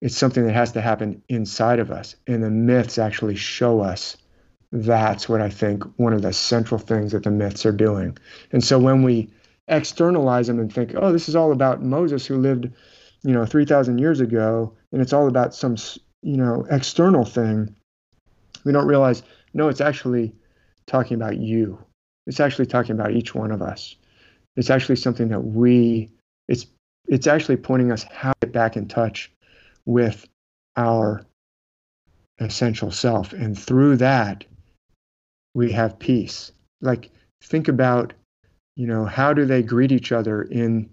[0.00, 2.16] it's something that has to happen inside of us.
[2.26, 4.16] And the myths actually show us
[4.74, 8.18] that's what I think one of the central things that the myths are doing.
[8.50, 9.30] And so when we
[9.68, 12.68] externalize them and think, oh, this is all about Moses who lived,
[13.22, 15.76] you know, 3,000 years ago, and it's all about some,
[16.22, 17.72] you know, external thing,
[18.64, 19.22] we don't realize,
[19.52, 20.34] no, it's actually
[20.86, 21.78] talking about you.
[22.26, 23.94] It's actually talking about each one of us.
[24.56, 26.10] It's actually something that we
[26.48, 26.66] it's
[27.06, 29.30] it's actually pointing us how to get back in touch
[29.86, 30.26] with
[30.76, 31.24] our
[32.38, 33.32] essential self.
[33.32, 34.44] And through that,
[35.54, 36.52] we have peace.
[36.80, 37.10] Like
[37.42, 38.12] think about,
[38.76, 40.90] you know, how do they greet each other in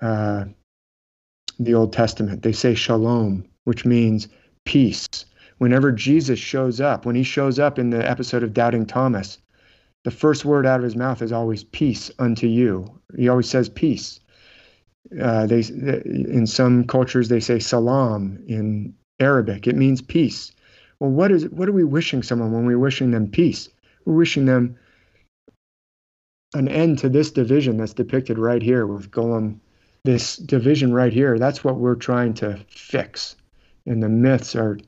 [0.00, 0.44] uh,
[1.58, 2.42] the Old Testament?
[2.42, 4.28] They say shalom, which means
[4.64, 5.08] peace
[5.58, 9.38] whenever Jesus shows up, when he shows up in the episode of Doubting Thomas,
[10.04, 13.00] the first word out of his mouth is always peace unto you.
[13.16, 14.20] He always says peace.
[15.20, 19.66] Uh, they in some cultures they say salam in Arabic.
[19.66, 20.52] It means peace.
[20.98, 23.68] Well, what is what are we wishing someone when we're wishing them peace?
[24.06, 24.78] We're wishing them
[26.54, 29.60] an end to this division that's depicted right here with Gollum.
[30.04, 33.36] This division right here, that's what we're trying to fix.
[33.84, 34.78] And the myths are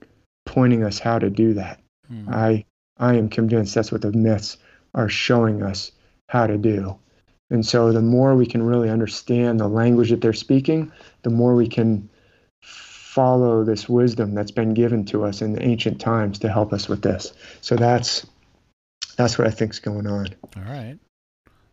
[0.47, 1.81] pointing us how to do that.
[2.11, 2.33] Mm-hmm.
[2.33, 2.65] I
[2.99, 4.57] I am convinced that's what the myths
[4.95, 5.93] are showing us
[6.29, 6.99] how to do.
[7.51, 10.93] And so the more we can really understand the language that they're speaking,
[11.23, 12.09] the more we can
[12.63, 16.89] follow this wisdom that's been given to us in the ancient times to help us
[16.89, 17.33] with this.
[17.61, 18.27] So that's
[19.19, 20.29] that's what I think's going on.
[20.57, 20.99] All right.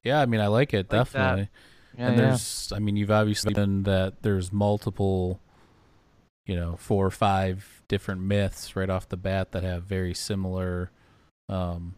[0.04, 1.50] Yeah, I mean, I like it like definitely.
[1.98, 2.78] Yeah, and there's, yeah.
[2.78, 5.40] I mean, you've obviously been that there's multiple,
[6.46, 10.92] you know, four or five different myths right off the bat that have very similar
[11.48, 11.96] um,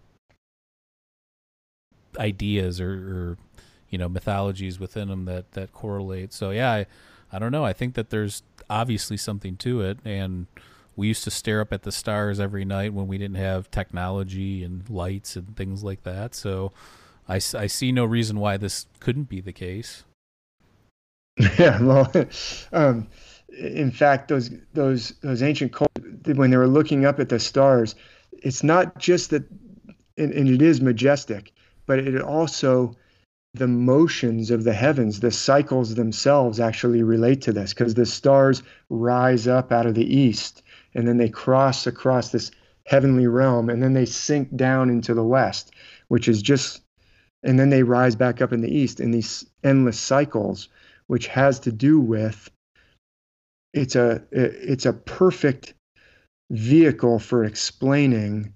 [2.20, 3.38] ideas or, or,
[3.90, 6.34] you know, mythologies within them that that correlate.
[6.34, 6.86] So yeah, I,
[7.32, 7.66] I don't know.
[7.66, 10.48] I think that there's obviously something to it, and
[10.98, 14.64] we used to stare up at the stars every night when we didn't have technology
[14.64, 16.34] and lights and things like that.
[16.34, 16.74] So
[17.30, 20.04] I, I see no reason why this couldn't be the case.
[21.60, 22.12] Yeah, well,
[22.74, 23.08] um,
[23.60, 27.94] in fact, those those those ancient cultures, when they were looking up at the stars,
[28.32, 29.44] it's not just that,
[30.18, 31.54] and, and it is majestic,
[31.86, 32.96] but it also
[33.54, 38.64] the motions of the heavens, the cycles themselves actually relate to this because the stars
[38.90, 40.64] rise up out of the east
[40.98, 42.52] and then they cross across this
[42.86, 45.72] heavenly realm and then they sink down into the west,
[46.08, 46.82] which is just,
[47.44, 50.68] and then they rise back up in the east in these endless cycles,
[51.06, 52.50] which has to do with
[53.74, 55.76] it's a it's a perfect
[56.50, 58.54] vehicle for explaining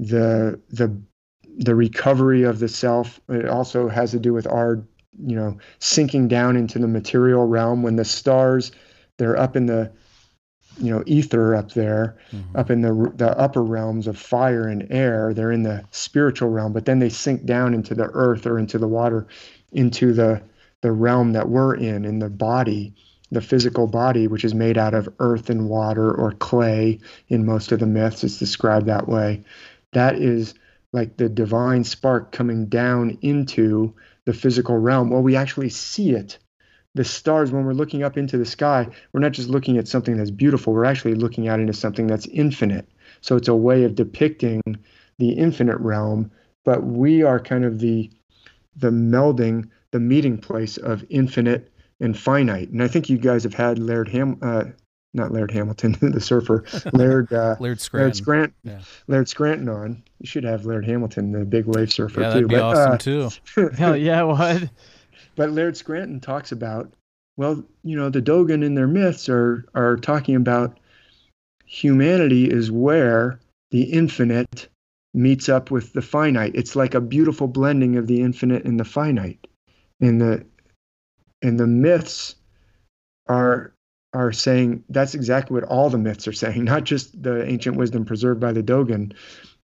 [0.00, 0.94] the the
[1.58, 3.20] the recovery of the self.
[3.28, 4.82] It also has to do with our
[5.24, 8.72] you know sinking down into the material realm when the stars
[9.18, 9.92] they're up in the
[10.78, 12.56] you know ether up there mm-hmm.
[12.56, 15.34] up in the the upper realms of fire and air.
[15.34, 18.78] They're in the spiritual realm but then they sink down into the earth or into
[18.78, 19.26] the water
[19.72, 20.42] into the
[20.80, 22.94] the realm that we're in in the body
[23.30, 26.98] the physical body which is made out of earth and water or clay
[27.28, 28.24] in most of the myths.
[28.24, 29.44] It's described that way.
[29.92, 30.54] That is
[30.92, 33.94] like the divine spark coming down into
[34.24, 35.10] the physical realm.
[35.10, 36.38] Well we actually see it
[36.94, 40.16] the stars when we're looking up into the sky we're not just looking at something
[40.16, 42.88] that's beautiful we're actually looking out into something that's infinite
[43.20, 44.60] so it's a way of depicting
[45.18, 46.30] the infinite realm
[46.64, 48.10] but we are kind of the
[48.76, 53.54] the melding the meeting place of infinite and finite and i think you guys have
[53.54, 54.64] had laird ham uh,
[55.12, 58.06] not Laird Hamilton, the surfer, Laird uh, Laird Scranton.
[58.06, 58.80] Laird Scranton, yeah.
[59.08, 60.02] Laird Scranton on.
[60.20, 62.48] You should have Laird Hamilton, the big wave surfer yeah, that'd too.
[62.48, 63.70] Be but, awesome uh, too.
[63.76, 64.70] Hell yeah, what?
[65.40, 66.92] But Laird Scranton talks about,
[67.38, 70.78] well, you know, the Dogon in their myths are are talking about
[71.64, 73.40] humanity is where
[73.70, 74.68] the infinite
[75.14, 76.54] meets up with the finite.
[76.54, 79.46] It's like a beautiful blending of the infinite and the finite.
[79.98, 80.44] And the
[81.40, 82.34] and the myths
[83.26, 83.72] are
[84.12, 88.04] are saying that's exactly what all the myths are saying, not just the ancient wisdom
[88.04, 89.14] preserved by the Dogon,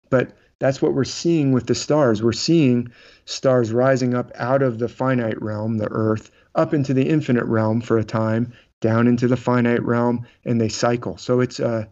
[0.08, 2.22] but that's what we're seeing with the stars.
[2.22, 2.90] We're seeing
[3.24, 7.80] stars rising up out of the finite realm, the earth, up into the infinite realm
[7.80, 11.18] for a time, down into the finite realm, and they cycle.
[11.18, 11.84] So it's uh,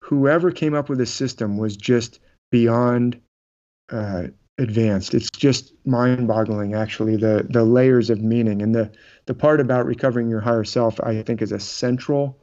[0.00, 2.20] whoever came up with this system was just
[2.50, 3.20] beyond
[3.90, 4.24] uh,
[4.58, 5.14] advanced.
[5.14, 8.92] It's just mind-boggling, actually, the the layers of meaning and the
[9.26, 11.00] the part about recovering your higher self.
[11.00, 12.38] I think is a central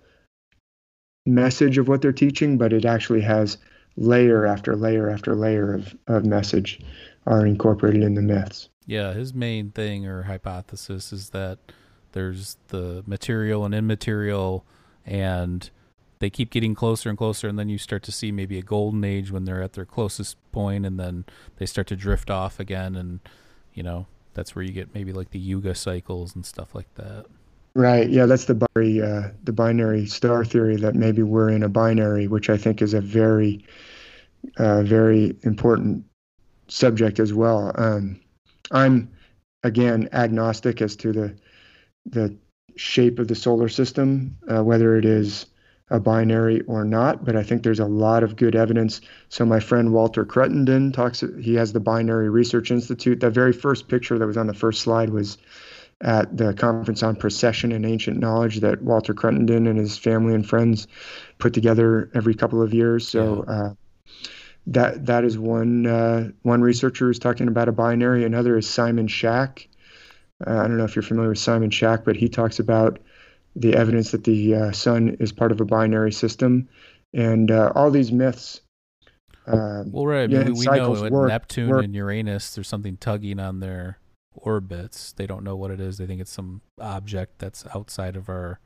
[1.28, 3.58] message of what they're teaching, but it actually has
[3.98, 6.80] layer after layer after layer of, of message
[7.26, 8.70] are incorporated in the myths.
[8.86, 11.60] Yeah, his main thing or hypothesis is that
[12.14, 14.66] there's the material and immaterial,
[15.06, 15.70] and
[16.20, 19.04] they keep getting closer and closer, and then you start to see maybe a golden
[19.04, 21.26] age when they're at their closest point, and then
[21.58, 23.20] they start to drift off again, and
[23.74, 27.26] you know that's where you get maybe like the yuga cycles and stuff like that.
[27.74, 28.10] Right.
[28.10, 32.28] Yeah, that's the binary, uh, the binary star theory that maybe we're in a binary,
[32.28, 33.64] which I think is a very,
[34.58, 36.04] uh, very important
[36.68, 37.72] subject as well.
[37.76, 38.20] Um,
[38.72, 39.10] I'm
[39.64, 41.36] again agnostic as to the
[42.06, 42.36] the
[42.76, 45.46] shape of the solar system, uh, whether it is
[45.92, 49.02] a binary or not, but I think there's a lot of good evidence.
[49.30, 51.24] So my friend Walter Cruttenden talks.
[51.40, 53.20] He has the Binary Research Institute.
[53.20, 55.38] The very first picture that was on the first slide was
[56.02, 60.48] at the conference on Precession and ancient knowledge that Walter Cruttenden and his family and
[60.48, 60.88] friends
[61.38, 63.08] put together every couple of years.
[63.08, 63.74] So uh,
[64.68, 68.24] that that is one uh, one researcher who's talking about a binary.
[68.26, 69.68] Another is Simon Shack.
[70.46, 73.00] Uh, I don't know if you're familiar with Simon Shack, but he talks about
[73.56, 76.68] the evidence that the uh, sun is part of a binary system,
[77.14, 78.62] and uh, all these myths.
[79.46, 80.30] Uh, well, right.
[80.30, 81.84] Yeah, we, we know work, Neptune work.
[81.84, 83.98] and Uranus, there's something tugging on their
[84.34, 85.14] orbits.
[85.14, 85.98] They don't know what it is.
[85.98, 88.60] They think it's some object that's outside of our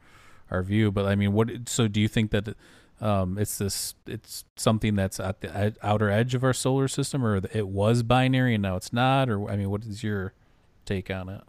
[0.52, 0.92] our view.
[0.92, 1.68] But I mean, what?
[1.68, 2.56] So do you think that
[3.02, 3.96] um, it's this?
[4.08, 8.56] It's something that's at the outer edge of our solar system, or it was binary
[8.56, 9.30] and now it's not?
[9.30, 10.34] Or I mean, what is your
[10.86, 11.42] take on it?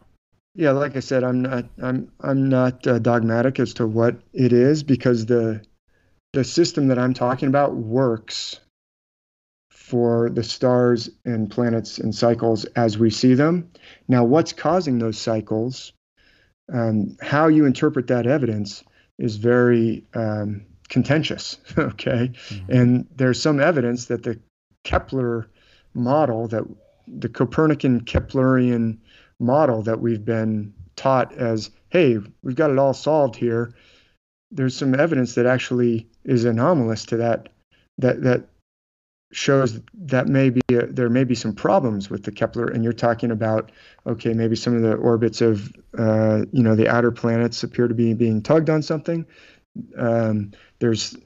[0.54, 4.52] Yeah, like I said, I'm not I'm I'm not uh, dogmatic as to what it
[4.52, 5.62] is because the
[6.32, 8.60] the system that I'm talking about works
[9.86, 13.70] for the stars and planets and cycles as we see them.
[14.08, 15.92] Now, what's causing those cycles?
[16.72, 18.82] Um, how you interpret that evidence
[19.16, 21.58] is very um, contentious.
[21.78, 22.72] Okay, mm-hmm.
[22.72, 24.40] and there's some evidence that the
[24.82, 25.48] Kepler
[25.94, 26.64] model, that
[27.06, 28.98] the Copernican Keplerian
[29.38, 33.72] model that we've been taught as, hey, we've got it all solved here.
[34.50, 37.50] There's some evidence that actually is anomalous to that.
[37.98, 38.48] That that
[39.32, 43.30] shows that maybe a, there may be some problems with the Kepler, and you're talking
[43.30, 43.72] about
[44.06, 47.94] okay, maybe some of the orbits of uh, you know the outer planets appear to
[47.94, 49.26] be being tugged on something.
[49.96, 51.16] Um, there's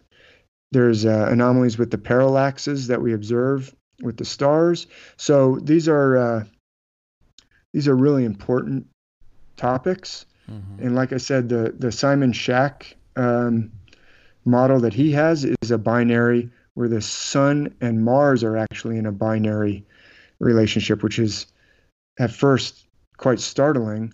[0.72, 4.86] there's uh, anomalies with the parallaxes that we observe with the stars.
[5.16, 6.44] So these are uh,
[7.72, 8.86] these are really important
[9.56, 10.26] topics.
[10.50, 10.86] Mm-hmm.
[10.86, 13.72] And like I said, the the Simon Shack um,
[14.44, 19.06] model that he has is a binary where the Sun and Mars are actually in
[19.06, 19.84] a binary
[20.38, 21.46] relationship, which is
[22.18, 22.86] at first
[23.16, 24.12] quite startling.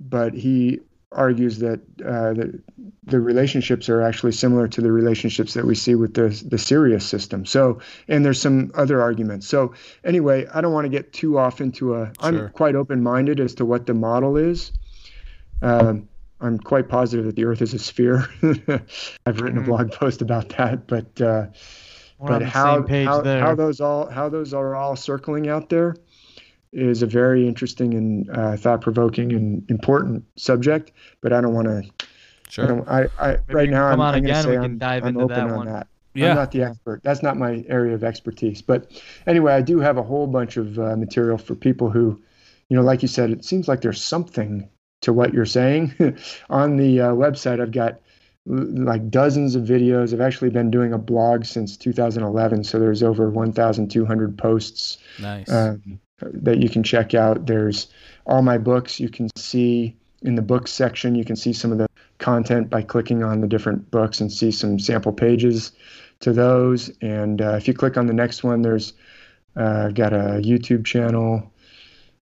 [0.00, 0.80] But he
[1.12, 2.62] argues that uh, the,
[3.04, 7.06] the relationships are actually similar to the relationships that we see with the the Sirius
[7.06, 7.46] system.
[7.46, 9.48] So, and there's some other arguments.
[9.48, 9.74] So,
[10.04, 12.12] anyway, I don't want to get too off into a.
[12.22, 14.72] am quite open minded as to what the model is.
[15.62, 16.08] Um,
[16.40, 18.28] I'm quite positive that the Earth is a sphere.
[19.26, 19.64] I've written a mm-hmm.
[19.64, 21.46] blog post about that, but uh,
[22.20, 25.96] but how how, how those all how those are all circling out there
[26.72, 30.92] is a very interesting and uh, thought provoking and important subject.
[31.20, 31.82] But I don't want to.
[32.48, 32.88] Sure.
[32.88, 35.56] I, I, I right now I'm, I'm going to say I'm, I'm open that on
[35.56, 35.66] one.
[35.66, 35.86] that.
[36.14, 36.30] Yeah.
[36.30, 37.02] I'm not the expert.
[37.02, 38.62] That's not my area of expertise.
[38.62, 38.90] But
[39.26, 42.20] anyway, I do have a whole bunch of uh, material for people who,
[42.68, 44.68] you know, like you said, it seems like there's something
[45.02, 45.92] to what you're saying.
[46.50, 48.00] on the uh, website, I've got
[48.48, 50.12] like dozens of videos.
[50.12, 54.98] I've actually been doing a blog since 2011, so there's over 1,200 posts.
[55.20, 55.50] Nice.
[55.50, 57.46] Um, that you can check out.
[57.46, 57.86] There's
[58.26, 58.98] all my books.
[58.98, 61.86] You can see in the books section, you can see some of the
[62.18, 65.72] content by clicking on the different books and see some sample pages
[66.20, 66.90] to those.
[67.00, 68.94] And uh, if you click on the next one, there's
[69.56, 71.52] uh, I've got a YouTube channel,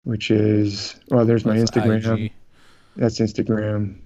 [0.05, 2.27] which is well, there's my That's Instagram.
[2.27, 2.33] IG.
[2.97, 3.99] That's Instagram.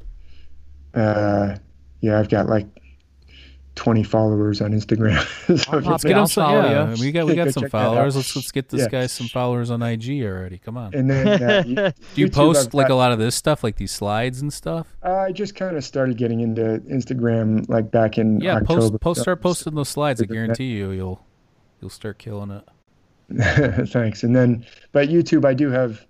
[0.95, 1.57] Uh,
[2.05, 2.66] yeah, I've got like
[3.76, 5.18] 20 followers on Instagram.
[5.64, 6.52] so let's get him some.
[6.52, 8.14] Yeah, we got we got some followers.
[8.14, 8.89] Let's let's get this yeah.
[8.89, 10.59] guy some followers on IG already.
[10.59, 10.94] Come on.
[10.94, 13.90] And then uh, you, do you post like a lot of this stuff, like these
[13.90, 14.94] slides and stuff?
[15.02, 18.56] Uh, I just kind of started getting into Instagram like back in yeah.
[18.56, 18.81] October.
[18.81, 20.20] Post post start posting those slides.
[20.20, 21.24] I guarantee you you'll
[21.81, 23.89] you'll start killing it.
[23.89, 24.24] Thanks.
[24.24, 26.05] And then, but YouTube, I do have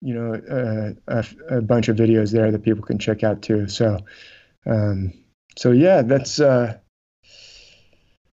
[0.00, 3.68] you know uh, a, a bunch of videos there that people can check out too.
[3.68, 3.98] So.
[4.66, 5.14] Um,
[5.58, 6.78] so yeah, that's uh,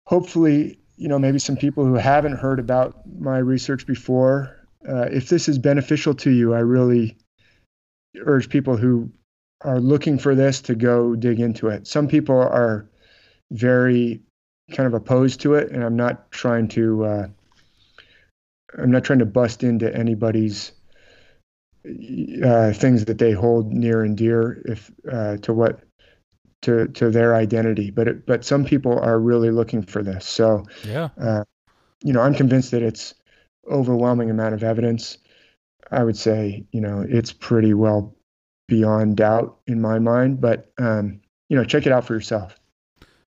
[0.08, 5.28] hopefully, you know, maybe some people who haven't heard about my research before, uh, if
[5.28, 7.16] this is beneficial to you, I really
[8.26, 9.08] urge people who
[9.60, 11.86] are looking for this to go dig into it.
[11.86, 12.90] Some people are
[13.52, 14.20] very
[14.72, 17.04] kind of opposed to it, and I'm not trying to.
[17.04, 17.28] Uh,
[18.76, 20.72] I'm not trying to bust into anybody's
[22.44, 25.84] uh, things that they hold near and dear if uh, to what
[26.62, 27.90] to to their identity.
[27.90, 30.26] But it, but some people are really looking for this.
[30.26, 31.44] So yeah, uh,
[32.02, 33.14] you know, I'm convinced that it's
[33.70, 35.18] overwhelming amount of evidence.
[35.90, 38.16] I would say you know it's pretty well
[38.68, 40.40] beyond doubt in my mind.
[40.40, 42.58] But um, you know, check it out for yourself.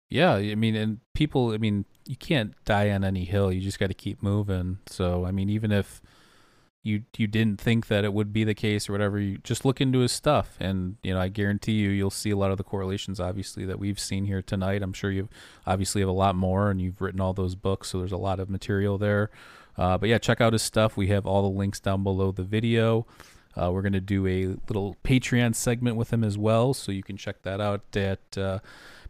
[0.09, 3.49] Yeah, I mean, and people, I mean, you can't die on any hill.
[3.49, 4.79] You just got to keep moving.
[4.85, 6.01] So, I mean, even if
[6.83, 9.79] you you didn't think that it would be the case or whatever you just look
[9.79, 10.57] into his stuff.
[10.59, 13.79] And you know i guarantee you you'll see a lot of the correlations obviously that
[13.79, 14.81] we've seen here tonight.
[14.81, 15.29] I'm sure you
[15.67, 18.39] obviously have a lot more and you've written all those books so there's a lot
[18.39, 19.29] of material there.
[19.77, 20.97] Uh, but yeah check out his stuff.
[20.97, 23.05] We have all the links down below the video.
[23.55, 27.03] Uh, we're going to do a little patreon segment with him as well so you
[27.03, 28.59] can check that out at uh,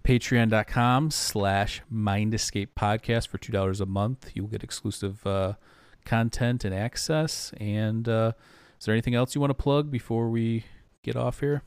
[0.03, 4.31] patreon.com slash mind escape podcast for two dollars a month.
[4.33, 5.53] You'll get exclusive uh,
[6.05, 7.51] content and access.
[7.57, 8.33] And uh,
[8.79, 10.65] is there anything else you want to plug before we
[11.03, 11.63] get off here?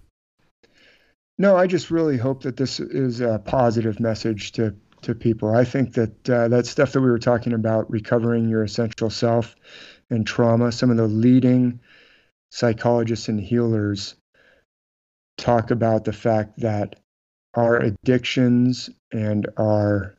[1.36, 5.54] No, I just really hope that this is a positive message to to people.
[5.54, 9.54] I think that uh, that stuff that we were talking about, recovering your essential self
[10.10, 11.80] and trauma, some of the leading
[12.50, 14.14] psychologists and healers
[15.36, 17.00] talk about the fact that
[17.54, 20.16] our addictions and our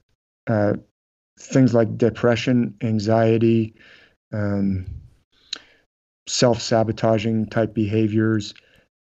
[0.48, 0.74] uh,
[1.40, 3.76] things like depression, anxiety,
[4.36, 4.86] um,
[6.28, 8.54] self sabotaging type behaviors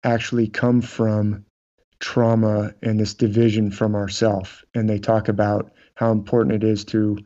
[0.04, 1.46] actually come from
[2.00, 4.64] trauma and this division from ourself.
[4.74, 7.18] And they talk about how important it is to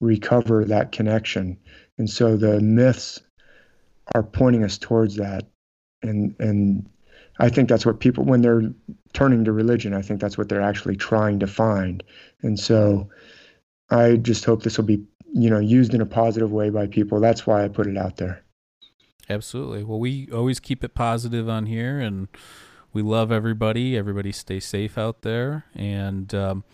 [0.00, 1.58] recover that connection.
[1.98, 3.20] And so the myths
[4.14, 5.46] are pointing us towards that.
[6.02, 6.88] And and
[7.38, 8.72] I think that's what people when they're
[9.12, 12.02] turning to religion, I think that's what they're actually trying to find.
[12.42, 13.08] And so
[13.90, 15.02] I just hope this will be,
[15.32, 17.20] you know, used in a positive way by people.
[17.20, 18.42] That's why I put it out there.
[19.28, 19.84] Absolutely.
[19.84, 22.28] Well, we always keep it positive on here and
[22.92, 23.96] we love everybody.
[23.96, 26.64] Everybody stay safe out there and um,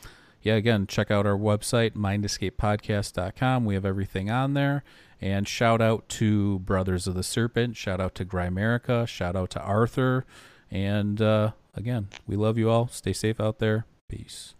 [0.42, 3.64] yeah, again, check out our website, mindescapepodcast.com.
[3.64, 4.84] We have everything on there.
[5.20, 7.76] And shout out to Brothers of the Serpent.
[7.76, 9.08] Shout out to Grimerica.
[9.08, 10.24] Shout out to Arthur.
[10.70, 12.88] And uh, again, we love you all.
[12.88, 13.86] Stay safe out there.
[14.08, 14.54] Peace.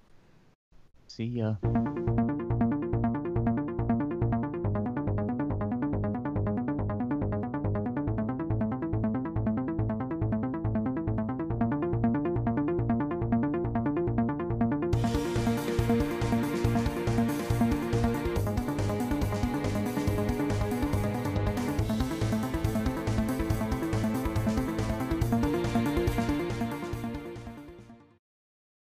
[1.06, 1.54] See ya.